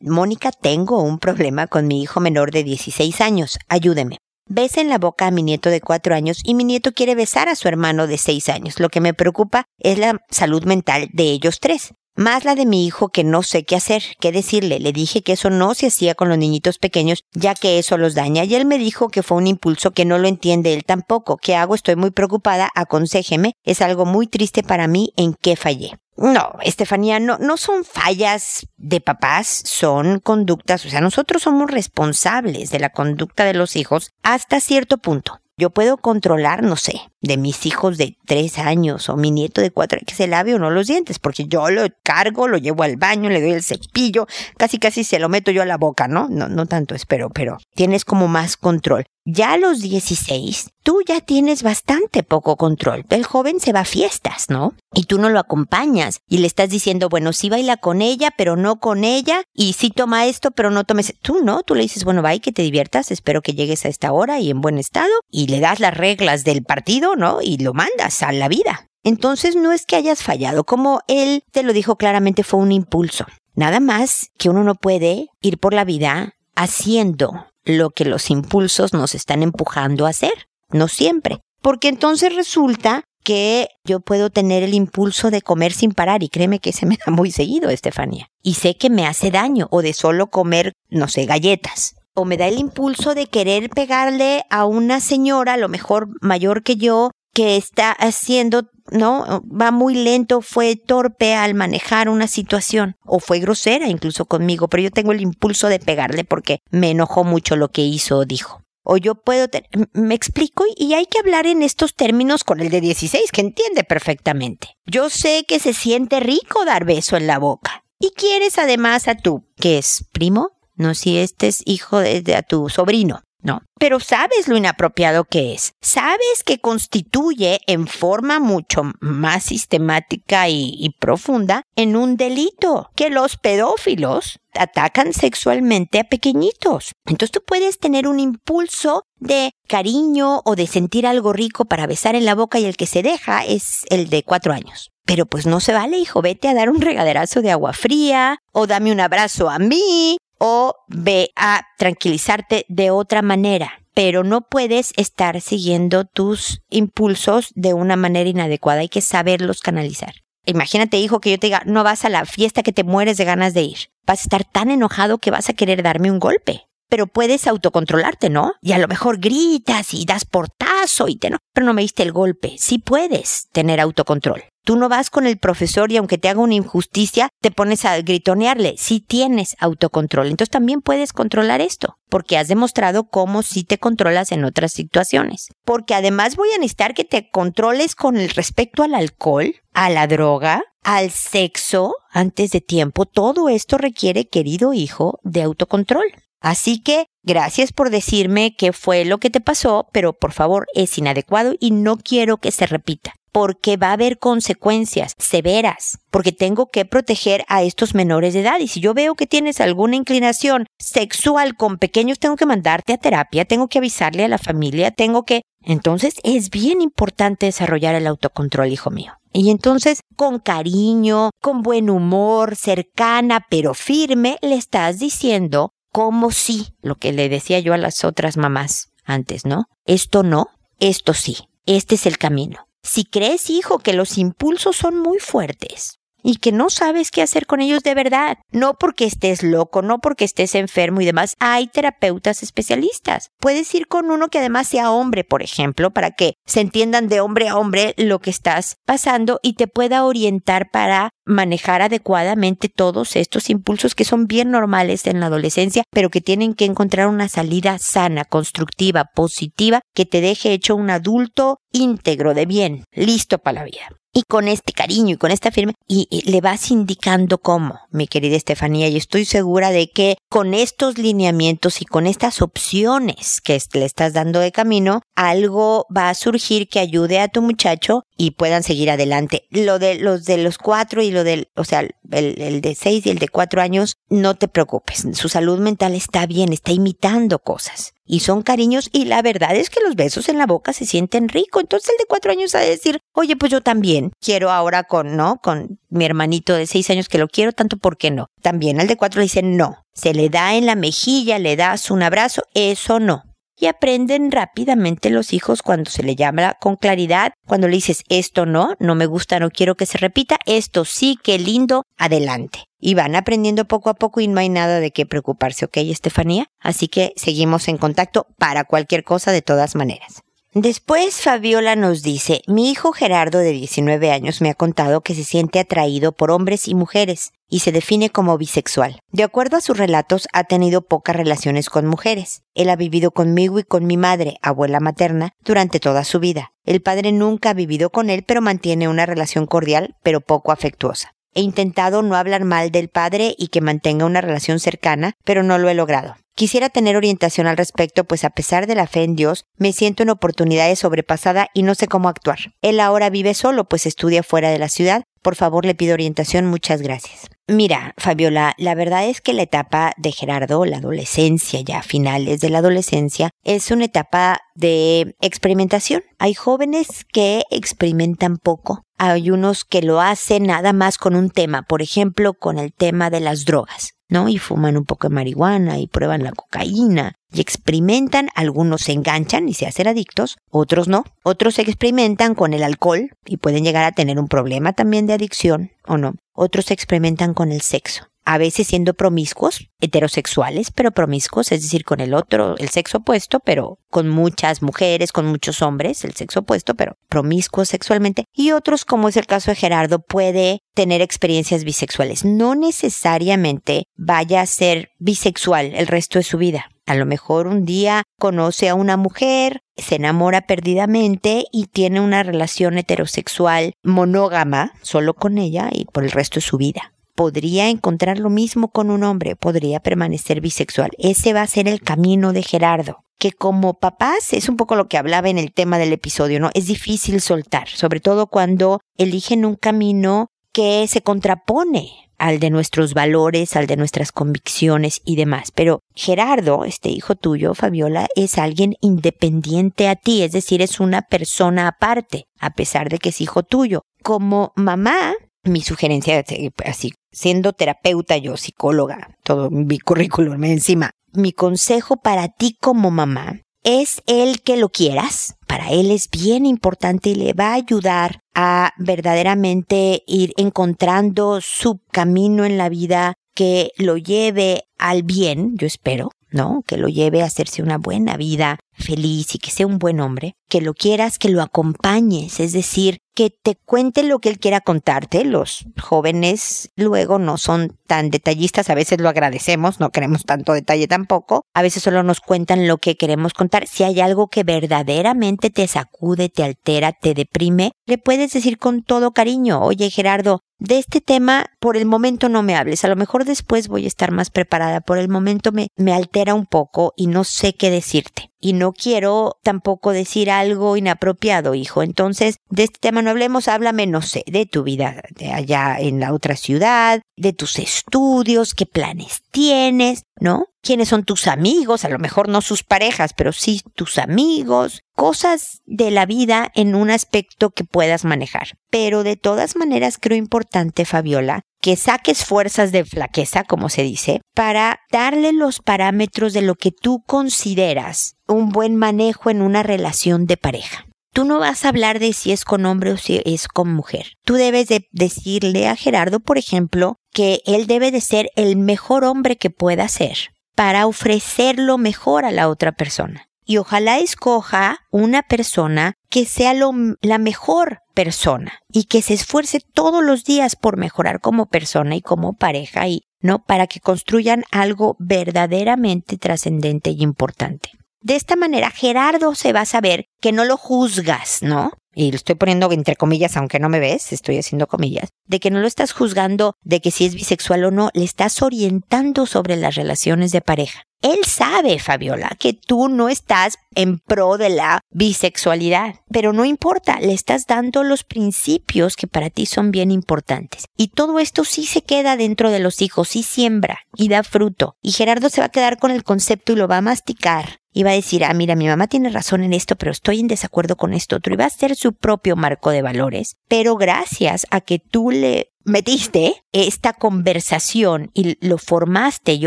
Mónica, 0.00 0.50
tengo 0.50 1.00
un 1.02 1.20
problema 1.20 1.68
con 1.68 1.86
mi 1.86 2.02
hijo 2.02 2.18
menor 2.18 2.50
de 2.50 2.64
16 2.64 3.20
años. 3.20 3.60
Ayúdeme. 3.68 4.18
Besa 4.48 4.80
en 4.80 4.88
la 4.88 4.98
boca 4.98 5.26
a 5.26 5.30
mi 5.30 5.42
nieto 5.42 5.68
de 5.70 5.80
4 5.80 6.14
años 6.14 6.40
y 6.42 6.54
mi 6.54 6.64
nieto 6.64 6.92
quiere 6.92 7.14
besar 7.14 7.48
a 7.48 7.54
su 7.54 7.68
hermano 7.68 8.06
de 8.06 8.18
6 8.18 8.48
años. 8.48 8.80
Lo 8.80 8.88
que 8.88 9.00
me 9.00 9.14
preocupa 9.14 9.66
es 9.78 9.98
la 9.98 10.18
salud 10.30 10.64
mental 10.64 11.08
de 11.12 11.24
ellos 11.24 11.60
tres 11.60 11.92
más 12.18 12.44
la 12.44 12.56
de 12.56 12.66
mi 12.66 12.84
hijo 12.84 13.10
que 13.10 13.22
no 13.22 13.44
sé 13.44 13.64
qué 13.64 13.76
hacer, 13.76 14.02
qué 14.18 14.32
decirle. 14.32 14.80
Le 14.80 14.92
dije 14.92 15.22
que 15.22 15.34
eso 15.34 15.50
no 15.50 15.74
se 15.74 15.86
hacía 15.86 16.16
con 16.16 16.28
los 16.28 16.36
niñitos 16.36 16.78
pequeños, 16.78 17.22
ya 17.32 17.54
que 17.54 17.78
eso 17.78 17.96
los 17.96 18.16
daña, 18.16 18.42
y 18.42 18.56
él 18.56 18.66
me 18.66 18.76
dijo 18.76 19.08
que 19.08 19.22
fue 19.22 19.38
un 19.38 19.46
impulso 19.46 19.92
que 19.92 20.04
no 20.04 20.18
lo 20.18 20.26
entiende 20.26 20.74
él 20.74 20.82
tampoco. 20.84 21.36
¿Qué 21.36 21.54
hago? 21.54 21.76
Estoy 21.76 21.94
muy 21.94 22.10
preocupada, 22.10 22.70
aconséjeme. 22.74 23.52
Es 23.62 23.82
algo 23.82 24.04
muy 24.04 24.26
triste 24.26 24.64
para 24.64 24.88
mí 24.88 25.12
en 25.16 25.34
qué 25.40 25.54
fallé. 25.54 25.92
No, 26.18 26.54
Estefanía, 26.62 27.20
no, 27.20 27.38
no 27.38 27.56
son 27.56 27.84
fallas 27.84 28.66
de 28.76 29.00
papás, 29.00 29.62
son 29.64 30.18
conductas, 30.18 30.84
o 30.84 30.90
sea, 30.90 31.00
nosotros 31.00 31.42
somos 31.42 31.70
responsables 31.70 32.70
de 32.70 32.80
la 32.80 32.90
conducta 32.90 33.44
de 33.44 33.54
los 33.54 33.76
hijos 33.76 34.10
hasta 34.24 34.58
cierto 34.58 34.98
punto. 34.98 35.40
Yo 35.56 35.70
puedo 35.70 35.96
controlar, 35.96 36.64
no 36.64 36.74
sé, 36.74 37.00
de 37.20 37.36
mis 37.36 37.66
hijos 37.66 37.98
de 37.98 38.16
tres 38.26 38.58
años 38.58 39.08
o 39.08 39.16
mi 39.16 39.30
nieto 39.30 39.60
de 39.60 39.70
cuatro 39.70 39.98
que 40.06 40.14
se 40.14 40.26
lave 40.26 40.54
o 40.54 40.58
no 40.58 40.70
los 40.70 40.86
dientes, 40.86 41.18
porque 41.18 41.46
yo 41.46 41.70
lo 41.70 41.86
cargo, 42.02 42.48
lo 42.48 42.58
llevo 42.58 42.82
al 42.82 42.96
baño, 42.96 43.30
le 43.30 43.40
doy 43.40 43.52
el 43.52 43.62
cepillo, 43.62 44.26
casi 44.56 44.78
casi 44.78 45.04
se 45.04 45.18
lo 45.18 45.28
meto 45.28 45.50
yo 45.50 45.62
a 45.62 45.66
la 45.66 45.76
boca, 45.76 46.08
¿no? 46.08 46.28
No, 46.28 46.48
no 46.48 46.66
tanto 46.66 46.94
espero, 46.94 47.30
pero 47.30 47.58
tienes 47.74 48.04
como 48.04 48.28
más 48.28 48.56
control. 48.56 49.04
Ya 49.30 49.52
a 49.52 49.58
los 49.58 49.80
16, 49.80 50.70
tú 50.82 51.02
ya 51.06 51.20
tienes 51.20 51.62
bastante 51.62 52.22
poco 52.22 52.56
control. 52.56 53.04
El 53.10 53.24
joven 53.24 53.60
se 53.60 53.74
va 53.74 53.80
a 53.80 53.84
fiestas, 53.84 54.46
¿no? 54.48 54.72
Y 54.94 55.04
tú 55.04 55.18
no 55.18 55.28
lo 55.28 55.38
acompañas 55.38 56.20
y 56.26 56.38
le 56.38 56.46
estás 56.46 56.70
diciendo, 56.70 57.10
bueno, 57.10 57.34
sí 57.34 57.50
baila 57.50 57.76
con 57.76 58.00
ella, 58.00 58.30
pero 58.38 58.56
no 58.56 58.80
con 58.80 59.04
ella, 59.04 59.42
y 59.52 59.74
sí 59.74 59.90
toma 59.90 60.24
esto, 60.24 60.50
pero 60.50 60.70
no 60.70 60.84
tomes. 60.84 61.14
Tú 61.20 61.44
no, 61.44 61.62
tú 61.62 61.74
le 61.74 61.82
dices, 61.82 62.04
bueno, 62.04 62.22
y 62.32 62.40
que 62.40 62.52
te 62.52 62.62
diviertas, 62.62 63.10
espero 63.10 63.42
que 63.42 63.52
llegues 63.52 63.84
a 63.84 63.88
esta 63.88 64.12
hora 64.12 64.40
y 64.40 64.48
en 64.48 64.62
buen 64.62 64.78
estado, 64.78 65.12
y 65.30 65.48
le 65.48 65.60
das 65.60 65.78
las 65.78 65.94
reglas 65.94 66.44
del 66.44 66.62
partido, 66.62 67.07
¿no? 67.16 67.40
Y 67.42 67.58
lo 67.58 67.74
mandas 67.74 68.22
a 68.22 68.32
la 68.32 68.48
vida. 68.48 68.88
Entonces 69.04 69.56
no 69.56 69.72
es 69.72 69.86
que 69.86 69.96
hayas 69.96 70.22
fallado, 70.22 70.64
como 70.64 71.00
él 71.08 71.42
te 71.52 71.62
lo 71.62 71.72
dijo 71.72 71.96
claramente, 71.96 72.42
fue 72.42 72.60
un 72.60 72.72
impulso. 72.72 73.26
Nada 73.54 73.80
más 73.80 74.30
que 74.38 74.50
uno 74.50 74.64
no 74.64 74.74
puede 74.74 75.28
ir 75.40 75.58
por 75.58 75.74
la 75.74 75.84
vida 75.84 76.34
haciendo 76.54 77.46
lo 77.64 77.90
que 77.90 78.04
los 78.04 78.30
impulsos 78.30 78.92
nos 78.92 79.14
están 79.14 79.42
empujando 79.42 80.06
a 80.06 80.10
hacer, 80.10 80.32
no 80.70 80.88
siempre. 80.88 81.40
Porque 81.62 81.88
entonces 81.88 82.34
resulta 82.34 83.04
que 83.24 83.68
yo 83.84 84.00
puedo 84.00 84.30
tener 84.30 84.62
el 84.62 84.74
impulso 84.74 85.30
de 85.30 85.42
comer 85.42 85.72
sin 85.72 85.92
parar 85.92 86.22
y 86.22 86.28
créeme 86.28 86.60
que 86.60 86.72
se 86.72 86.86
me 86.86 86.96
da 87.04 87.12
muy 87.12 87.30
seguido, 87.30 87.68
Estefanía. 87.68 88.28
Y 88.42 88.54
sé 88.54 88.76
que 88.76 88.90
me 88.90 89.06
hace 89.06 89.30
daño 89.30 89.68
o 89.70 89.82
de 89.82 89.92
solo 89.92 90.28
comer, 90.28 90.72
no 90.88 91.08
sé, 91.08 91.26
galletas. 91.26 91.94
O 92.18 92.24
me 92.24 92.36
da 92.36 92.48
el 92.48 92.58
impulso 92.58 93.14
de 93.14 93.28
querer 93.28 93.70
pegarle 93.70 94.44
a 94.50 94.66
una 94.66 94.98
señora, 94.98 95.52
a 95.52 95.56
lo 95.56 95.68
mejor 95.68 96.08
mayor 96.20 96.64
que 96.64 96.74
yo, 96.74 97.12
que 97.32 97.56
está 97.56 97.92
haciendo, 97.92 98.68
¿no? 98.90 99.44
Va 99.44 99.70
muy 99.70 99.94
lento, 99.94 100.40
fue 100.40 100.74
torpe 100.74 101.36
al 101.36 101.54
manejar 101.54 102.08
una 102.08 102.26
situación 102.26 102.96
o 103.04 103.20
fue 103.20 103.38
grosera 103.38 103.86
incluso 103.86 104.24
conmigo, 104.24 104.66
pero 104.66 104.82
yo 104.82 104.90
tengo 104.90 105.12
el 105.12 105.20
impulso 105.20 105.68
de 105.68 105.78
pegarle 105.78 106.24
porque 106.24 106.58
me 106.72 106.90
enojó 106.90 107.22
mucho 107.22 107.54
lo 107.54 107.68
que 107.68 107.82
hizo 107.82 108.18
o 108.18 108.24
dijo. 108.24 108.64
O 108.82 108.96
yo 108.96 109.14
puedo, 109.14 109.46
me 109.92 110.16
explico 110.16 110.64
y 110.74 110.94
hay 110.94 111.06
que 111.06 111.20
hablar 111.20 111.46
en 111.46 111.62
estos 111.62 111.94
términos 111.94 112.42
con 112.42 112.58
el 112.58 112.68
de 112.68 112.80
16 112.80 113.30
que 113.30 113.42
entiende 113.42 113.84
perfectamente. 113.84 114.76
Yo 114.86 115.08
sé 115.08 115.44
que 115.46 115.60
se 115.60 115.72
siente 115.72 116.18
rico 116.18 116.64
dar 116.64 116.84
beso 116.84 117.16
en 117.16 117.28
la 117.28 117.38
boca. 117.38 117.84
Y 118.00 118.10
quieres 118.10 118.58
además 118.58 119.06
a 119.06 119.14
tu, 119.14 119.44
que 119.60 119.78
es 119.78 120.04
primo, 120.10 120.57
no 120.78 120.94
si 120.94 121.18
este 121.18 121.48
es 121.48 121.62
hijo 121.66 121.98
de 121.98 122.34
a 122.34 122.42
tu 122.42 122.68
sobrino, 122.68 123.22
no. 123.40 123.62
Pero 123.78 124.00
sabes 124.00 124.48
lo 124.48 124.56
inapropiado 124.56 125.24
que 125.24 125.54
es. 125.54 125.72
Sabes 125.80 126.42
que 126.44 126.58
constituye 126.58 127.60
en 127.68 127.86
forma 127.86 128.40
mucho 128.40 128.82
más 129.00 129.44
sistemática 129.44 130.48
y, 130.48 130.90
profunda 130.98 131.62
en 131.76 131.94
un 131.94 132.16
delito 132.16 132.90
que 132.96 133.10
los 133.10 133.36
pedófilos 133.36 134.40
atacan 134.54 135.12
sexualmente 135.12 136.00
a 136.00 136.04
pequeñitos. 136.04 136.92
Entonces 137.06 137.30
tú 137.30 137.40
puedes 137.46 137.78
tener 137.78 138.08
un 138.08 138.18
impulso 138.18 139.04
de 139.16 139.52
cariño 139.68 140.42
o 140.44 140.56
de 140.56 140.66
sentir 140.66 141.06
algo 141.06 141.32
rico 141.32 141.66
para 141.66 141.86
besar 141.86 142.16
en 142.16 142.24
la 142.24 142.34
boca 142.34 142.58
y 142.58 142.64
el 142.64 142.76
que 142.76 142.86
se 142.86 143.02
deja 143.02 143.44
es 143.44 143.84
el 143.90 144.10
de 144.10 144.24
cuatro 144.24 144.52
años. 144.52 144.90
Pero 145.04 145.26
pues 145.26 145.46
no 145.46 145.60
se 145.60 145.72
vale, 145.72 145.98
hijo, 145.98 146.20
vete 146.20 146.48
a 146.48 146.54
dar 146.54 146.68
un 146.68 146.80
regaderazo 146.80 147.40
de 147.40 147.52
agua 147.52 147.72
fría 147.72 148.38
o 148.52 148.66
dame 148.66 148.90
un 148.90 149.00
abrazo 149.00 149.48
a 149.48 149.60
mí 149.60 150.18
o 150.38 150.74
ve 150.88 151.30
a 151.36 151.62
tranquilizarte 151.78 152.64
de 152.68 152.90
otra 152.90 153.22
manera, 153.22 153.82
pero 153.94 154.24
no 154.24 154.42
puedes 154.42 154.92
estar 154.96 155.40
siguiendo 155.40 156.04
tus 156.04 156.62
impulsos 156.70 157.52
de 157.54 157.74
una 157.74 157.96
manera 157.96 158.30
inadecuada, 158.30 158.80
hay 158.80 158.88
que 158.88 159.00
saberlos 159.00 159.60
canalizar. 159.60 160.14
Imagínate, 160.44 160.96
hijo, 160.96 161.20
que 161.20 161.32
yo 161.32 161.38
te 161.38 161.48
diga, 161.48 161.62
no 161.66 161.84
vas 161.84 162.04
a 162.04 162.08
la 162.08 162.24
fiesta 162.24 162.62
que 162.62 162.72
te 162.72 162.84
mueres 162.84 163.18
de 163.18 163.24
ganas 163.24 163.52
de 163.52 163.62
ir. 163.62 163.78
Vas 164.06 164.20
a 164.20 164.22
estar 164.22 164.44
tan 164.44 164.70
enojado 164.70 165.18
que 165.18 165.30
vas 165.30 165.50
a 165.50 165.52
querer 165.52 165.82
darme 165.82 166.10
un 166.10 166.18
golpe. 166.18 166.67
Pero 166.88 167.06
puedes 167.06 167.46
autocontrolarte, 167.46 168.30
¿no? 168.30 168.54
Y 168.60 168.72
a 168.72 168.78
lo 168.78 168.88
mejor 168.88 169.18
gritas 169.18 169.94
y 169.94 170.04
das 170.04 170.24
portazo 170.24 171.08
y 171.08 171.16
te 171.16 171.30
no, 171.30 171.38
pero 171.52 171.66
no 171.66 171.74
me 171.74 171.82
diste 171.82 172.02
el 172.02 172.12
golpe. 172.12 172.56
Sí 172.58 172.78
puedes 172.78 173.48
tener 173.52 173.80
autocontrol. 173.80 174.44
Tú 174.68 174.76
no 174.76 174.90
vas 174.90 175.08
con 175.08 175.26
el 175.26 175.38
profesor 175.38 175.90
y 175.90 175.96
aunque 175.96 176.18
te 176.18 176.28
haga 176.28 176.40
una 176.40 176.52
injusticia, 176.52 177.30
te 177.40 177.50
pones 177.50 177.86
a 177.86 177.98
gritonearle. 178.02 178.74
Sí 178.76 179.00
tienes 179.00 179.56
autocontrol. 179.60 180.26
Entonces 180.26 180.50
también 180.50 180.82
puedes 180.82 181.14
controlar 181.14 181.62
esto, 181.62 181.96
porque 182.10 182.36
has 182.36 182.48
demostrado 182.48 183.08
cómo 183.08 183.40
sí 183.42 183.64
te 183.64 183.78
controlas 183.78 184.30
en 184.30 184.44
otras 184.44 184.72
situaciones. 184.72 185.48
Porque 185.64 185.94
además 185.94 186.36
voy 186.36 186.50
a 186.50 186.58
necesitar 186.58 186.92
que 186.92 187.04
te 187.04 187.30
controles 187.30 187.94
con 187.94 188.18
el 188.18 188.28
respecto 188.28 188.82
al 188.82 188.94
alcohol, 188.94 189.54
a 189.72 189.88
la 189.88 190.06
droga, 190.06 190.62
al 190.82 191.10
sexo 191.12 191.94
antes 192.10 192.50
de 192.50 192.60
tiempo. 192.60 193.06
Todo 193.06 193.48
esto 193.48 193.78
requiere, 193.78 194.28
querido 194.28 194.74
hijo, 194.74 195.18
de 195.22 195.44
autocontrol. 195.44 196.04
Así 196.40 196.80
que 196.80 197.06
gracias 197.22 197.72
por 197.72 197.90
decirme 197.90 198.54
qué 198.56 198.72
fue 198.72 199.04
lo 199.04 199.18
que 199.18 199.30
te 199.30 199.40
pasó, 199.40 199.88
pero 199.92 200.12
por 200.12 200.32
favor 200.32 200.66
es 200.74 200.96
inadecuado 200.98 201.54
y 201.58 201.72
no 201.72 201.96
quiero 201.96 202.36
que 202.36 202.52
se 202.52 202.66
repita 202.66 203.14
porque 203.32 203.76
va 203.76 203.90
a 203.90 203.92
haber 203.92 204.18
consecuencias 204.18 205.12
severas, 205.18 205.98
porque 206.10 206.32
tengo 206.32 206.66
que 206.66 206.84
proteger 206.84 207.44
a 207.46 207.62
estos 207.62 207.94
menores 207.94 208.34
de 208.34 208.40
edad. 208.40 208.58
Y 208.58 208.68
si 208.68 208.80
yo 208.80 208.94
veo 208.94 209.14
que 209.14 209.26
tienes 209.26 209.60
alguna 209.60 209.96
inclinación 209.96 210.66
sexual 210.78 211.54
con 211.54 211.78
pequeños, 211.78 212.18
tengo 212.18 212.36
que 212.36 212.46
mandarte 212.46 212.94
a 212.94 212.98
terapia, 212.98 213.44
tengo 213.44 213.68
que 213.68 213.78
avisarle 213.78 214.24
a 214.24 214.28
la 214.28 214.38
familia, 214.38 214.90
tengo 214.90 215.24
que... 215.24 215.42
Entonces 215.62 216.14
es 216.24 216.50
bien 216.50 216.80
importante 216.80 217.46
desarrollar 217.46 217.94
el 217.94 218.06
autocontrol, 218.06 218.72
hijo 218.72 218.90
mío. 218.90 219.12
Y 219.32 219.50
entonces, 219.50 220.00
con 220.16 220.38
cariño, 220.38 221.30
con 221.40 221.62
buen 221.62 221.90
humor, 221.90 222.56
cercana, 222.56 223.46
pero 223.50 223.74
firme, 223.74 224.38
le 224.40 224.54
estás 224.54 224.98
diciendo 224.98 225.70
como 225.92 226.30
sí, 226.30 226.74
lo 226.82 226.96
que 226.96 227.12
le 227.12 227.28
decía 227.28 227.58
yo 227.60 227.74
a 227.74 227.78
las 227.78 228.04
otras 228.04 228.36
mamás 228.36 228.90
antes, 229.04 229.44
¿no? 229.44 229.66
Esto 229.84 230.22
no, 230.22 230.48
esto 230.78 231.14
sí, 231.14 231.48
este 231.66 231.96
es 231.96 232.06
el 232.06 232.18
camino. 232.18 232.66
Si 232.82 233.04
crees, 233.04 233.50
hijo, 233.50 233.78
que 233.78 233.92
los 233.92 234.18
impulsos 234.18 234.76
son 234.76 234.98
muy 234.98 235.18
fuertes 235.18 235.98
y 236.22 236.36
que 236.36 236.52
no 236.52 236.70
sabes 236.70 237.10
qué 237.10 237.22
hacer 237.22 237.46
con 237.46 237.60
ellos 237.60 237.82
de 237.82 237.94
verdad, 237.94 238.38
no 238.50 238.74
porque 238.74 239.04
estés 239.04 239.42
loco, 239.42 239.82
no 239.82 239.98
porque 240.00 240.24
estés 240.24 240.54
enfermo 240.54 241.00
y 241.00 241.04
demás, 241.04 241.34
hay 241.38 241.66
terapeutas 241.66 242.42
especialistas. 242.42 243.30
Puedes 243.40 243.74
ir 243.74 243.86
con 243.86 244.10
uno 244.10 244.28
que 244.28 244.38
además 244.38 244.68
sea 244.68 244.90
hombre, 244.90 245.24
por 245.24 245.42
ejemplo, 245.42 245.90
para 245.90 246.10
que 246.10 246.34
se 246.46 246.60
entiendan 246.60 247.08
de 247.08 247.20
hombre 247.20 247.48
a 247.48 247.56
hombre 247.56 247.94
lo 247.96 248.18
que 248.18 248.30
estás 248.30 248.76
pasando 248.84 249.40
y 249.42 249.54
te 249.54 249.66
pueda 249.66 250.04
orientar 250.04 250.70
para 250.70 251.10
manejar 251.24 251.82
adecuadamente 251.82 252.68
todos 252.68 253.14
estos 253.16 253.50
impulsos 253.50 253.94
que 253.94 254.04
son 254.04 254.26
bien 254.26 254.50
normales 254.50 255.06
en 255.06 255.20
la 255.20 255.26
adolescencia, 255.26 255.84
pero 255.90 256.10
que 256.10 256.20
tienen 256.20 256.54
que 256.54 256.64
encontrar 256.64 257.06
una 257.08 257.28
salida 257.28 257.78
sana, 257.78 258.24
constructiva, 258.24 259.04
positiva, 259.14 259.82
que 259.94 260.06
te 260.06 260.20
deje 260.20 260.52
hecho 260.52 260.74
un 260.74 260.90
adulto 260.90 261.58
íntegro 261.72 262.34
de 262.34 262.46
bien, 262.46 262.84
listo 262.92 263.38
para 263.38 263.60
la 263.60 263.64
vida 263.64 263.88
y 264.12 264.22
con 264.22 264.48
este 264.48 264.72
cariño 264.72 265.14
y 265.14 265.18
con 265.18 265.30
esta 265.30 265.50
firme 265.50 265.74
y, 265.86 266.08
le 266.30 266.40
vas 266.40 266.70
indicando 266.70 267.38
cómo, 267.38 267.80
mi 267.90 268.06
querida 268.06 268.36
Estefanía, 268.36 268.88
y 268.88 268.96
estoy 268.96 269.24
segura 269.24 269.70
de 269.70 269.90
que 269.90 270.16
con 270.28 270.54
estos 270.54 270.98
lineamientos 270.98 271.80
y 271.82 271.84
con 271.84 272.06
estas 272.06 272.42
opciones 272.42 273.40
que 273.40 273.58
le 273.74 273.84
estás 273.84 274.12
dando 274.12 274.40
de 274.40 274.52
camino, 274.52 275.02
algo 275.14 275.86
va 275.94 276.10
a 276.10 276.14
surgir 276.14 276.68
que 276.68 276.80
ayude 276.80 277.20
a 277.20 277.28
tu 277.28 277.42
muchacho 277.42 278.02
y 278.18 278.32
puedan 278.32 278.62
seguir 278.62 278.90
adelante. 278.90 279.46
Lo 279.48 279.78
de 279.78 279.94
los 279.94 280.24
de 280.24 280.36
los 280.36 280.58
cuatro 280.58 281.00
y 281.00 281.10
lo 281.10 281.24
del, 281.24 281.48
o 281.54 281.64
sea, 281.64 281.80
el, 281.80 281.94
el 282.10 282.60
de 282.60 282.74
seis 282.74 283.06
y 283.06 283.10
el 283.10 283.18
de 283.18 283.28
cuatro 283.28 283.62
años, 283.62 283.96
no 284.10 284.34
te 284.34 284.48
preocupes. 284.48 285.06
Su 285.14 285.30
salud 285.30 285.58
mental 285.58 285.94
está 285.94 286.26
bien, 286.26 286.52
está 286.52 286.72
imitando 286.72 287.38
cosas 287.38 287.94
y 288.08 288.20
son 288.20 288.42
cariños 288.42 288.88
y 288.92 289.04
la 289.04 289.22
verdad 289.22 289.54
es 289.54 289.70
que 289.70 289.80
los 289.84 289.94
besos 289.94 290.28
en 290.28 290.38
la 290.38 290.46
boca 290.46 290.72
se 290.72 290.86
sienten 290.86 291.28
rico. 291.28 291.60
Entonces 291.60 291.90
el 291.90 291.98
de 291.98 292.06
cuatro 292.08 292.32
años 292.32 292.54
a 292.54 292.60
decir, 292.60 292.98
oye, 293.12 293.36
pues 293.36 293.52
yo 293.52 293.60
también 293.60 294.12
quiero 294.20 294.50
ahora 294.50 294.82
con, 294.82 295.16
¿no? 295.16 295.40
Con 295.40 295.78
mi 295.90 296.04
hermanito 296.04 296.54
de 296.54 296.66
seis 296.66 296.90
años 296.90 297.08
que 297.08 297.18
lo 297.18 297.28
quiero 297.28 297.52
tanto, 297.52 297.76
¿por 297.76 297.96
qué 297.96 298.10
no? 298.10 298.26
También 298.42 298.80
al 298.80 298.88
de 298.88 298.96
cuatro 298.96 299.20
le 299.20 299.26
dicen 299.26 299.56
no. 299.56 299.84
Se 299.92 300.14
le 300.14 300.28
da 300.30 300.54
en 300.56 300.66
la 300.66 300.74
mejilla, 300.74 301.38
le 301.38 301.56
das 301.56 301.90
un 301.90 302.02
abrazo, 302.02 302.42
eso 302.54 302.98
no 302.98 303.27
y 303.60 303.66
aprenden 303.66 304.30
rápidamente 304.30 305.10
los 305.10 305.32
hijos 305.32 305.62
cuando 305.62 305.90
se 305.90 306.02
le 306.02 306.16
llama 306.16 306.54
con 306.60 306.76
claridad, 306.76 307.32
cuando 307.46 307.68
le 307.68 307.74
dices 307.74 308.02
esto 308.08 308.46
no, 308.46 308.74
no 308.78 308.94
me 308.94 309.06
gusta, 309.06 309.40
no 309.40 309.50
quiero 309.50 309.76
que 309.76 309.86
se 309.86 309.98
repita, 309.98 310.38
esto 310.46 310.84
sí, 310.84 311.18
qué 311.22 311.38
lindo, 311.38 311.84
adelante. 311.96 312.64
Y 312.80 312.94
van 312.94 313.16
aprendiendo 313.16 313.66
poco 313.66 313.90
a 313.90 313.94
poco 313.94 314.20
y 314.20 314.28
no 314.28 314.38
hay 314.38 314.48
nada 314.48 314.78
de 314.78 314.92
qué 314.92 315.04
preocuparse, 315.04 315.64
¿ok, 315.64 315.78
Estefanía? 315.78 316.46
Así 316.60 316.86
que 316.86 317.12
seguimos 317.16 317.66
en 317.66 317.76
contacto 317.76 318.26
para 318.38 318.64
cualquier 318.64 319.02
cosa 319.02 319.32
de 319.32 319.42
todas 319.42 319.74
maneras. 319.74 320.22
Después 320.54 321.20
Fabiola 321.20 321.76
nos 321.76 322.02
dice, 322.02 322.40
mi 322.46 322.70
hijo 322.70 322.92
Gerardo 322.92 323.38
de 323.38 323.52
19 323.52 324.10
años 324.10 324.40
me 324.40 324.48
ha 324.48 324.54
contado 324.54 325.02
que 325.02 325.14
se 325.14 325.22
siente 325.22 325.60
atraído 325.60 326.12
por 326.12 326.30
hombres 326.30 326.68
y 326.68 326.74
mujeres 326.74 327.32
y 327.50 327.60
se 327.60 327.70
define 327.70 328.08
como 328.08 328.38
bisexual. 328.38 329.00
De 329.12 329.24
acuerdo 329.24 329.58
a 329.58 329.60
sus 329.60 329.76
relatos, 329.76 330.26
ha 330.32 330.44
tenido 330.44 330.80
pocas 330.80 331.14
relaciones 331.14 331.68
con 331.68 331.86
mujeres. 331.86 332.44
Él 332.54 332.70
ha 332.70 332.76
vivido 332.76 333.10
conmigo 333.10 333.58
y 333.58 333.64
con 333.64 333.86
mi 333.86 333.98
madre, 333.98 334.38
abuela 334.40 334.80
materna, 334.80 335.32
durante 335.44 335.80
toda 335.80 336.02
su 336.04 336.18
vida. 336.18 336.52
El 336.64 336.80
padre 336.80 337.12
nunca 337.12 337.50
ha 337.50 337.54
vivido 337.54 337.90
con 337.90 338.08
él, 338.08 338.24
pero 338.26 338.40
mantiene 338.40 338.88
una 338.88 339.04
relación 339.04 339.46
cordial, 339.46 339.96
pero 340.02 340.22
poco 340.22 340.50
afectuosa. 340.50 341.14
He 341.34 341.40
intentado 341.40 342.02
no 342.02 342.16
hablar 342.16 342.44
mal 342.44 342.70
del 342.70 342.88
padre 342.88 343.34
y 343.38 343.48
que 343.48 343.60
mantenga 343.60 344.06
una 344.06 344.20
relación 344.20 344.60
cercana, 344.60 345.12
pero 345.24 345.42
no 345.42 345.58
lo 345.58 345.68
he 345.68 345.74
logrado. 345.74 346.16
Quisiera 346.34 346.68
tener 346.68 346.96
orientación 346.96 347.48
al 347.48 347.56
respecto, 347.56 348.04
pues 348.04 348.24
a 348.24 348.30
pesar 348.30 348.68
de 348.68 348.76
la 348.76 348.86
fe 348.86 349.02
en 349.02 349.16
Dios, 349.16 349.44
me 349.56 349.72
siento 349.72 350.04
en 350.04 350.10
oportunidades 350.10 350.78
sobrepasada 350.78 351.48
y 351.52 351.64
no 351.64 351.74
sé 351.74 351.88
cómo 351.88 352.08
actuar. 352.08 352.38
Él 352.62 352.78
ahora 352.78 353.10
vive 353.10 353.34
solo, 353.34 353.64
pues 353.64 353.86
estudia 353.86 354.22
fuera 354.22 354.48
de 354.50 354.58
la 354.60 354.68
ciudad. 354.68 355.02
Por 355.28 355.36
favor, 355.36 355.66
le 355.66 355.74
pido 355.74 355.92
orientación. 355.92 356.46
Muchas 356.46 356.80
gracias. 356.80 357.28
Mira, 357.46 357.92
Fabiola, 357.98 358.54
la 358.56 358.74
verdad 358.74 359.06
es 359.06 359.20
que 359.20 359.34
la 359.34 359.42
etapa 359.42 359.92
de 359.98 360.10
Gerardo, 360.10 360.64
la 360.64 360.78
adolescencia, 360.78 361.60
ya 361.60 361.82
finales 361.82 362.40
de 362.40 362.48
la 362.48 362.60
adolescencia, 362.60 363.28
es 363.44 363.70
una 363.70 363.84
etapa 363.84 364.40
de 364.54 365.16
experimentación. 365.20 366.02
Hay 366.18 366.32
jóvenes 366.32 367.04
que 367.12 367.42
experimentan 367.50 368.38
poco. 368.38 368.84
Hay 368.96 369.30
unos 369.30 369.66
que 369.66 369.82
lo 369.82 370.00
hacen 370.00 370.46
nada 370.46 370.72
más 370.72 370.96
con 370.96 371.14
un 371.14 371.28
tema, 371.28 371.60
por 371.60 371.82
ejemplo, 371.82 372.32
con 372.32 372.58
el 372.58 372.72
tema 372.72 373.10
de 373.10 373.20
las 373.20 373.44
drogas. 373.44 373.98
¿no? 374.08 374.30
Y 374.30 374.38
fuman 374.38 374.78
un 374.78 374.86
poco 374.86 375.10
de 375.10 375.14
marihuana 375.14 375.78
y 375.78 375.88
prueban 375.88 376.24
la 376.24 376.32
cocaína 376.32 377.17
y 377.32 377.40
experimentan, 377.40 378.28
algunos 378.34 378.82
se 378.82 378.92
enganchan 378.92 379.48
y 379.48 379.54
se 379.54 379.66
hacen 379.66 379.88
adictos, 379.88 380.38
otros 380.50 380.88
no. 380.88 381.04
Otros 381.22 381.58
experimentan 381.58 382.34
con 382.34 382.54
el 382.54 382.62
alcohol 382.62 383.10
y 383.26 383.36
pueden 383.36 383.64
llegar 383.64 383.84
a 383.84 383.92
tener 383.92 384.18
un 384.18 384.28
problema 384.28 384.72
también 384.72 385.06
de 385.06 385.14
adicción 385.14 385.70
o 385.86 385.98
no. 385.98 386.14
Otros 386.32 386.70
experimentan 386.70 387.34
con 387.34 387.52
el 387.52 387.60
sexo 387.60 388.07
a 388.28 388.36
veces 388.36 388.66
siendo 388.66 388.92
promiscuos, 388.92 389.70
heterosexuales, 389.80 390.70
pero 390.70 390.90
promiscuos, 390.90 391.50
es 391.50 391.62
decir, 391.62 391.86
con 391.86 392.00
el 392.00 392.12
otro, 392.12 392.58
el 392.58 392.68
sexo 392.68 392.98
opuesto, 392.98 393.40
pero 393.40 393.78
con 393.88 394.10
muchas 394.10 394.60
mujeres, 394.60 395.12
con 395.12 395.24
muchos 395.24 395.62
hombres, 395.62 396.04
el 396.04 396.12
sexo 396.12 396.40
opuesto, 396.40 396.74
pero 396.74 396.98
promiscuos 397.08 397.70
sexualmente. 397.70 398.24
Y 398.34 398.52
otros, 398.52 398.84
como 398.84 399.08
es 399.08 399.16
el 399.16 399.24
caso 399.24 399.50
de 399.50 399.54
Gerardo, 399.54 400.00
puede 400.00 400.60
tener 400.74 401.00
experiencias 401.00 401.64
bisexuales. 401.64 402.26
No 402.26 402.54
necesariamente 402.54 403.84
vaya 403.96 404.42
a 404.42 404.46
ser 404.46 404.90
bisexual 404.98 405.74
el 405.74 405.86
resto 405.86 406.18
de 406.18 406.24
su 406.24 406.36
vida. 406.36 406.68
A 406.84 406.96
lo 406.96 407.06
mejor 407.06 407.46
un 407.46 407.64
día 407.64 408.02
conoce 408.18 408.68
a 408.68 408.74
una 408.74 408.98
mujer, 408.98 409.60
se 409.74 409.94
enamora 409.94 410.42
perdidamente 410.42 411.44
y 411.50 411.68
tiene 411.68 412.02
una 412.02 412.22
relación 412.24 412.76
heterosexual 412.76 413.72
monógama 413.82 414.74
solo 414.82 415.14
con 415.14 415.38
ella 415.38 415.70
y 415.72 415.86
por 415.86 416.04
el 416.04 416.10
resto 416.10 416.40
de 416.40 416.46
su 416.46 416.58
vida 416.58 416.92
podría 417.18 417.68
encontrar 417.68 418.20
lo 418.20 418.30
mismo 418.30 418.68
con 418.68 418.92
un 418.92 419.02
hombre, 419.02 419.34
podría 419.34 419.80
permanecer 419.80 420.40
bisexual. 420.40 420.92
Ese 420.98 421.32
va 421.32 421.42
a 421.42 421.48
ser 421.48 421.66
el 421.66 421.80
camino 421.80 422.32
de 422.32 422.44
Gerardo 422.44 423.00
que 423.18 423.32
como 423.32 423.74
papás 423.74 424.32
es 424.32 424.48
un 424.48 424.56
poco 424.56 424.76
lo 424.76 424.86
que 424.86 424.96
hablaba 424.96 425.28
en 425.28 425.38
el 425.38 425.52
tema 425.52 425.78
del 425.78 425.92
episodio, 425.92 426.38
¿no? 426.38 426.50
Es 426.54 426.68
difícil 426.68 427.20
soltar, 427.20 427.66
sobre 427.66 427.98
todo 427.98 428.28
cuando 428.28 428.78
eligen 428.96 429.44
un 429.44 429.56
camino 429.56 430.28
que 430.52 430.86
se 430.86 431.02
contrapone 431.02 431.90
al 432.18 432.38
de 432.38 432.50
nuestros 432.50 432.94
valores, 432.94 433.56
al 433.56 433.66
de 433.66 433.76
nuestras 433.76 434.12
convicciones 434.12 435.00
y 435.04 435.16
demás. 435.16 435.50
Pero 435.52 435.80
Gerardo, 435.96 436.64
este 436.64 436.90
hijo 436.90 437.16
tuyo, 437.16 437.54
Fabiola, 437.54 438.06
es 438.14 438.38
alguien 438.38 438.74
independiente 438.80 439.88
a 439.88 439.96
ti, 439.96 440.22
es 440.22 440.30
decir, 440.30 440.62
es 440.62 440.78
una 440.78 441.02
persona 441.02 441.66
aparte, 441.66 442.26
a 442.38 442.50
pesar 442.50 442.88
de 442.88 442.98
que 442.98 443.08
es 443.08 443.20
hijo 443.20 443.42
tuyo. 443.42 443.82
Como 444.04 444.52
mamá, 444.54 445.14
mi 445.48 445.62
sugerencia, 445.62 446.24
así, 446.64 446.92
siendo 447.12 447.52
terapeuta 447.52 448.16
yo, 448.16 448.36
psicóloga, 448.36 449.16
todo 449.24 449.50
mi 449.50 449.78
currículum 449.78 450.42
encima, 450.44 450.90
mi 451.12 451.32
consejo 451.32 451.96
para 451.96 452.28
ti 452.28 452.56
como 452.60 452.90
mamá 452.90 453.40
es 453.64 454.02
el 454.06 454.40
que 454.40 454.56
lo 454.56 454.68
quieras. 454.68 455.34
Para 455.46 455.70
él 455.70 455.90
es 455.90 456.08
bien 456.10 456.46
importante 456.46 457.10
y 457.10 457.14
le 457.14 457.32
va 457.32 457.50
a 457.50 457.54
ayudar 457.54 458.20
a 458.34 458.72
verdaderamente 458.78 460.02
ir 460.06 460.32
encontrando 460.36 461.40
su 461.40 461.80
camino 461.90 462.44
en 462.44 462.58
la 462.58 462.68
vida 462.68 463.14
que 463.34 463.72
lo 463.76 463.96
lleve 463.96 464.64
al 464.78 465.02
bien, 465.02 465.56
yo 465.56 465.66
espero, 465.66 466.10
¿no? 466.30 466.62
Que 466.66 466.76
lo 466.76 466.88
lleve 466.88 467.22
a 467.22 467.26
hacerse 467.26 467.62
una 467.62 467.78
buena 467.78 468.16
vida, 468.16 468.58
feliz 468.78 469.34
y 469.34 469.38
que 469.38 469.50
sea 469.50 469.66
un 469.66 469.78
buen 469.78 470.00
hombre, 470.00 470.34
que 470.48 470.60
lo 470.60 470.74
quieras, 470.74 471.18
que 471.18 471.28
lo 471.28 471.42
acompañes, 471.42 472.40
es 472.40 472.52
decir, 472.52 472.98
que 473.18 473.30
te 473.30 473.56
cuente 473.56 474.04
lo 474.04 474.20
que 474.20 474.28
él 474.28 474.38
quiera 474.38 474.60
contarte. 474.60 475.24
Los 475.24 475.66
jóvenes 475.80 476.70
luego 476.76 477.18
no 477.18 477.36
son 477.36 477.76
tan 477.88 478.10
detallistas, 478.10 478.70
a 478.70 478.76
veces 478.76 479.00
lo 479.00 479.08
agradecemos, 479.08 479.80
no 479.80 479.90
queremos 479.90 480.24
tanto 480.24 480.52
detalle 480.52 480.86
tampoco, 480.86 481.42
a 481.52 481.62
veces 481.62 481.82
solo 481.82 482.04
nos 482.04 482.20
cuentan 482.20 482.68
lo 482.68 482.78
que 482.78 482.96
queremos 482.96 483.32
contar. 483.32 483.66
Si 483.66 483.82
hay 483.82 484.00
algo 484.00 484.28
que 484.28 484.44
verdaderamente 484.44 485.50
te 485.50 485.66
sacude, 485.66 486.28
te 486.28 486.44
altera, 486.44 486.92
te 486.92 487.14
deprime, 487.14 487.72
le 487.86 487.98
puedes 487.98 488.32
decir 488.32 488.56
con 488.56 488.84
todo 488.84 489.10
cariño, 489.10 489.62
oye 489.62 489.90
Gerardo, 489.90 490.42
de 490.60 490.78
este 490.78 491.00
tema 491.00 491.46
por 491.58 491.76
el 491.76 491.86
momento 491.86 492.28
no 492.28 492.44
me 492.44 492.54
hables, 492.54 492.84
a 492.84 492.88
lo 492.88 492.94
mejor 492.94 493.24
después 493.24 493.66
voy 493.66 493.84
a 493.84 493.88
estar 493.88 494.12
más 494.12 494.30
preparada, 494.30 494.80
por 494.80 494.98
el 494.98 495.08
momento 495.08 495.50
me, 495.50 495.68
me 495.76 495.92
altera 495.92 496.34
un 496.34 496.46
poco 496.46 496.92
y 496.96 497.08
no 497.08 497.24
sé 497.24 497.54
qué 497.54 497.70
decirte 497.70 498.30
y 498.40 498.52
no 498.52 498.72
quiero 498.72 499.38
tampoco 499.42 499.92
decir 499.92 500.30
algo 500.30 500.76
inapropiado, 500.76 501.54
hijo. 501.54 501.82
Entonces, 501.82 502.36
de 502.50 502.64
este 502.64 502.78
tema 502.80 503.02
no 503.02 503.10
hablemos, 503.10 503.48
háblame, 503.48 503.86
no 503.86 504.02
sé, 504.02 504.24
de 504.26 504.46
tu 504.46 504.62
vida 504.62 505.02
de 505.16 505.32
allá 505.32 505.78
en 505.78 506.00
la 506.00 506.12
otra 506.12 506.36
ciudad, 506.36 507.00
de 507.16 507.32
tus 507.32 507.58
estudios, 507.58 508.54
qué 508.54 508.66
planes 508.66 509.22
tienes, 509.30 510.04
¿no? 510.20 510.46
¿Quiénes 510.60 510.88
son 510.88 511.04
tus 511.04 511.26
amigos? 511.28 511.84
A 511.84 511.88
lo 511.88 511.98
mejor 511.98 512.28
no 512.28 512.40
sus 512.40 512.62
parejas, 512.62 513.12
pero 513.16 513.32
sí 513.32 513.62
tus 513.74 513.98
amigos, 513.98 514.80
cosas 514.94 515.60
de 515.66 515.90
la 515.90 516.04
vida 516.04 516.50
en 516.54 516.74
un 516.74 516.90
aspecto 516.90 517.50
que 517.50 517.64
puedas 517.64 518.04
manejar. 518.04 518.58
Pero 518.70 519.04
de 519.04 519.16
todas 519.16 519.56
maneras 519.56 519.98
creo 520.00 520.18
importante, 520.18 520.84
Fabiola, 520.84 521.42
que 521.60 521.76
saques 521.76 522.24
fuerzas 522.24 522.72
de 522.72 522.84
flaqueza, 522.84 523.44
como 523.44 523.68
se 523.68 523.82
dice, 523.82 524.20
para 524.34 524.80
darle 524.90 525.32
los 525.32 525.60
parámetros 525.60 526.32
de 526.32 526.42
lo 526.42 526.56
que 526.56 526.72
tú 526.72 527.02
consideras 527.06 528.16
un 528.26 528.50
buen 528.50 528.76
manejo 528.76 529.30
en 529.30 529.42
una 529.42 529.62
relación 529.62 530.26
de 530.26 530.36
pareja. 530.36 530.84
Tú 531.14 531.24
no 531.24 531.38
vas 531.38 531.64
a 531.64 531.70
hablar 531.70 531.98
de 531.98 532.12
si 532.12 532.32
es 532.32 532.44
con 532.44 532.66
hombre 532.66 532.92
o 532.92 532.96
si 532.96 533.22
es 533.24 533.48
con 533.48 533.72
mujer. 533.72 534.12
Tú 534.24 534.34
debes 534.34 534.68
de 534.68 534.86
decirle 534.92 535.66
a 535.66 535.74
Gerardo, 535.74 536.20
por 536.20 536.36
ejemplo, 536.36 536.96
que 537.12 537.40
él 537.46 537.66
debe 537.66 537.90
de 537.90 538.00
ser 538.00 538.30
el 538.36 538.56
mejor 538.56 539.04
hombre 539.04 539.36
que 539.36 539.50
pueda 539.50 539.88
ser 539.88 540.30
para 540.58 540.88
ofrecer 540.88 541.56
lo 541.56 541.78
mejor 541.78 542.24
a 542.24 542.32
la 542.32 542.48
otra 542.48 542.72
persona 542.72 543.28
y 543.44 543.58
ojalá 543.58 544.00
escoja 544.00 544.80
una 544.90 545.22
persona 545.22 545.94
que 546.10 546.24
sea 546.24 546.52
la 546.52 547.18
mejor 547.18 547.78
persona 547.94 548.54
y 548.68 548.86
que 548.86 549.00
se 549.00 549.14
esfuerce 549.14 549.60
todos 549.60 550.02
los 550.02 550.24
días 550.24 550.56
por 550.56 550.76
mejorar 550.76 551.20
como 551.20 551.46
persona 551.46 551.94
y 551.94 552.02
como 552.02 552.32
pareja 552.32 552.88
y 552.88 553.02
no 553.20 553.44
para 553.44 553.68
que 553.68 553.78
construyan 553.78 554.42
algo 554.50 554.96
verdaderamente 554.98 556.18
trascendente 556.18 556.90
y 556.90 557.04
importante. 557.04 557.70
De 558.00 558.16
esta 558.16 558.36
manera 558.36 558.70
Gerardo 558.70 559.34
se 559.34 559.52
va 559.52 559.62
a 559.62 559.66
saber 559.66 560.06
que 560.20 560.32
no 560.32 560.44
lo 560.44 560.56
juzgas, 560.56 561.42
¿no? 561.42 561.72
y 561.98 562.12
lo 562.12 562.16
estoy 562.16 562.36
poniendo 562.36 562.70
entre 562.70 562.94
comillas, 562.94 563.36
aunque 563.36 563.58
no 563.58 563.68
me 563.68 563.80
ves, 563.80 564.12
estoy 564.12 564.38
haciendo 564.38 564.68
comillas, 564.68 565.08
de 565.26 565.40
que 565.40 565.50
no 565.50 565.58
lo 565.58 565.66
estás 565.66 565.90
juzgando 565.90 566.54
de 566.62 566.80
que 566.80 566.92
si 566.92 567.04
es 567.04 567.14
bisexual 567.14 567.64
o 567.64 567.70
no, 567.72 567.90
le 567.92 568.04
estás 568.04 568.40
orientando 568.40 569.26
sobre 569.26 569.56
las 569.56 569.74
relaciones 569.74 570.30
de 570.30 570.40
pareja. 570.40 570.84
Él 571.02 571.18
sabe, 571.24 571.78
Fabiola, 571.78 572.36
que 572.38 572.52
tú 572.52 572.88
no 572.88 573.08
estás 573.08 573.58
en 573.74 573.98
pro 573.98 574.36
de 574.36 574.48
la 574.50 574.80
bisexualidad, 574.90 575.94
pero 576.10 576.32
no 576.32 576.44
importa, 576.44 576.98
le 577.00 577.12
estás 577.12 577.46
dando 577.46 577.84
los 577.84 578.02
principios 578.02 578.96
que 578.96 579.06
para 579.06 579.30
ti 579.30 579.46
son 579.46 579.70
bien 579.70 579.92
importantes. 579.92 580.64
Y 580.76 580.88
todo 580.88 581.20
esto 581.20 581.44
sí 581.44 581.66
se 581.66 581.82
queda 581.82 582.16
dentro 582.16 582.50
de 582.50 582.58
los 582.58 582.82
hijos, 582.82 583.08
sí 583.08 583.22
siembra 583.22 583.80
y 583.94 584.08
da 584.08 584.24
fruto. 584.24 584.74
Y 584.82 584.92
Gerardo 584.92 585.30
se 585.30 585.40
va 585.40 585.46
a 585.46 585.50
quedar 585.50 585.78
con 585.78 585.92
el 585.92 586.02
concepto 586.02 586.52
y 586.52 586.56
lo 586.56 586.66
va 586.66 586.78
a 586.78 586.82
masticar 586.82 587.60
y 587.72 587.84
va 587.84 587.90
a 587.90 587.94
decir, 587.94 588.24
ah, 588.24 588.34
mira, 588.34 588.56
mi 588.56 588.66
mamá 588.66 588.88
tiene 588.88 589.08
razón 589.08 589.44
en 589.44 589.52
esto, 589.52 589.76
pero 589.76 589.92
estoy 589.92 590.18
en 590.18 590.26
desacuerdo 590.26 590.76
con 590.76 590.94
esto 590.94 591.14
otro. 591.14 591.32
Y 591.32 591.36
va 591.36 591.44
a 591.44 591.50
ser 591.50 591.76
su 591.76 591.92
propio 591.92 592.34
marco 592.34 592.70
de 592.70 592.82
valores. 592.82 593.36
Pero 593.46 593.76
gracias 593.76 594.46
a 594.50 594.60
que 594.60 594.80
tú 594.80 595.12
le 595.12 595.52
metiste 595.68 596.42
esta 596.52 596.92
conversación 596.92 598.10
y 598.14 598.36
lo 598.46 598.58
formaste 598.58 599.34
y 599.34 599.46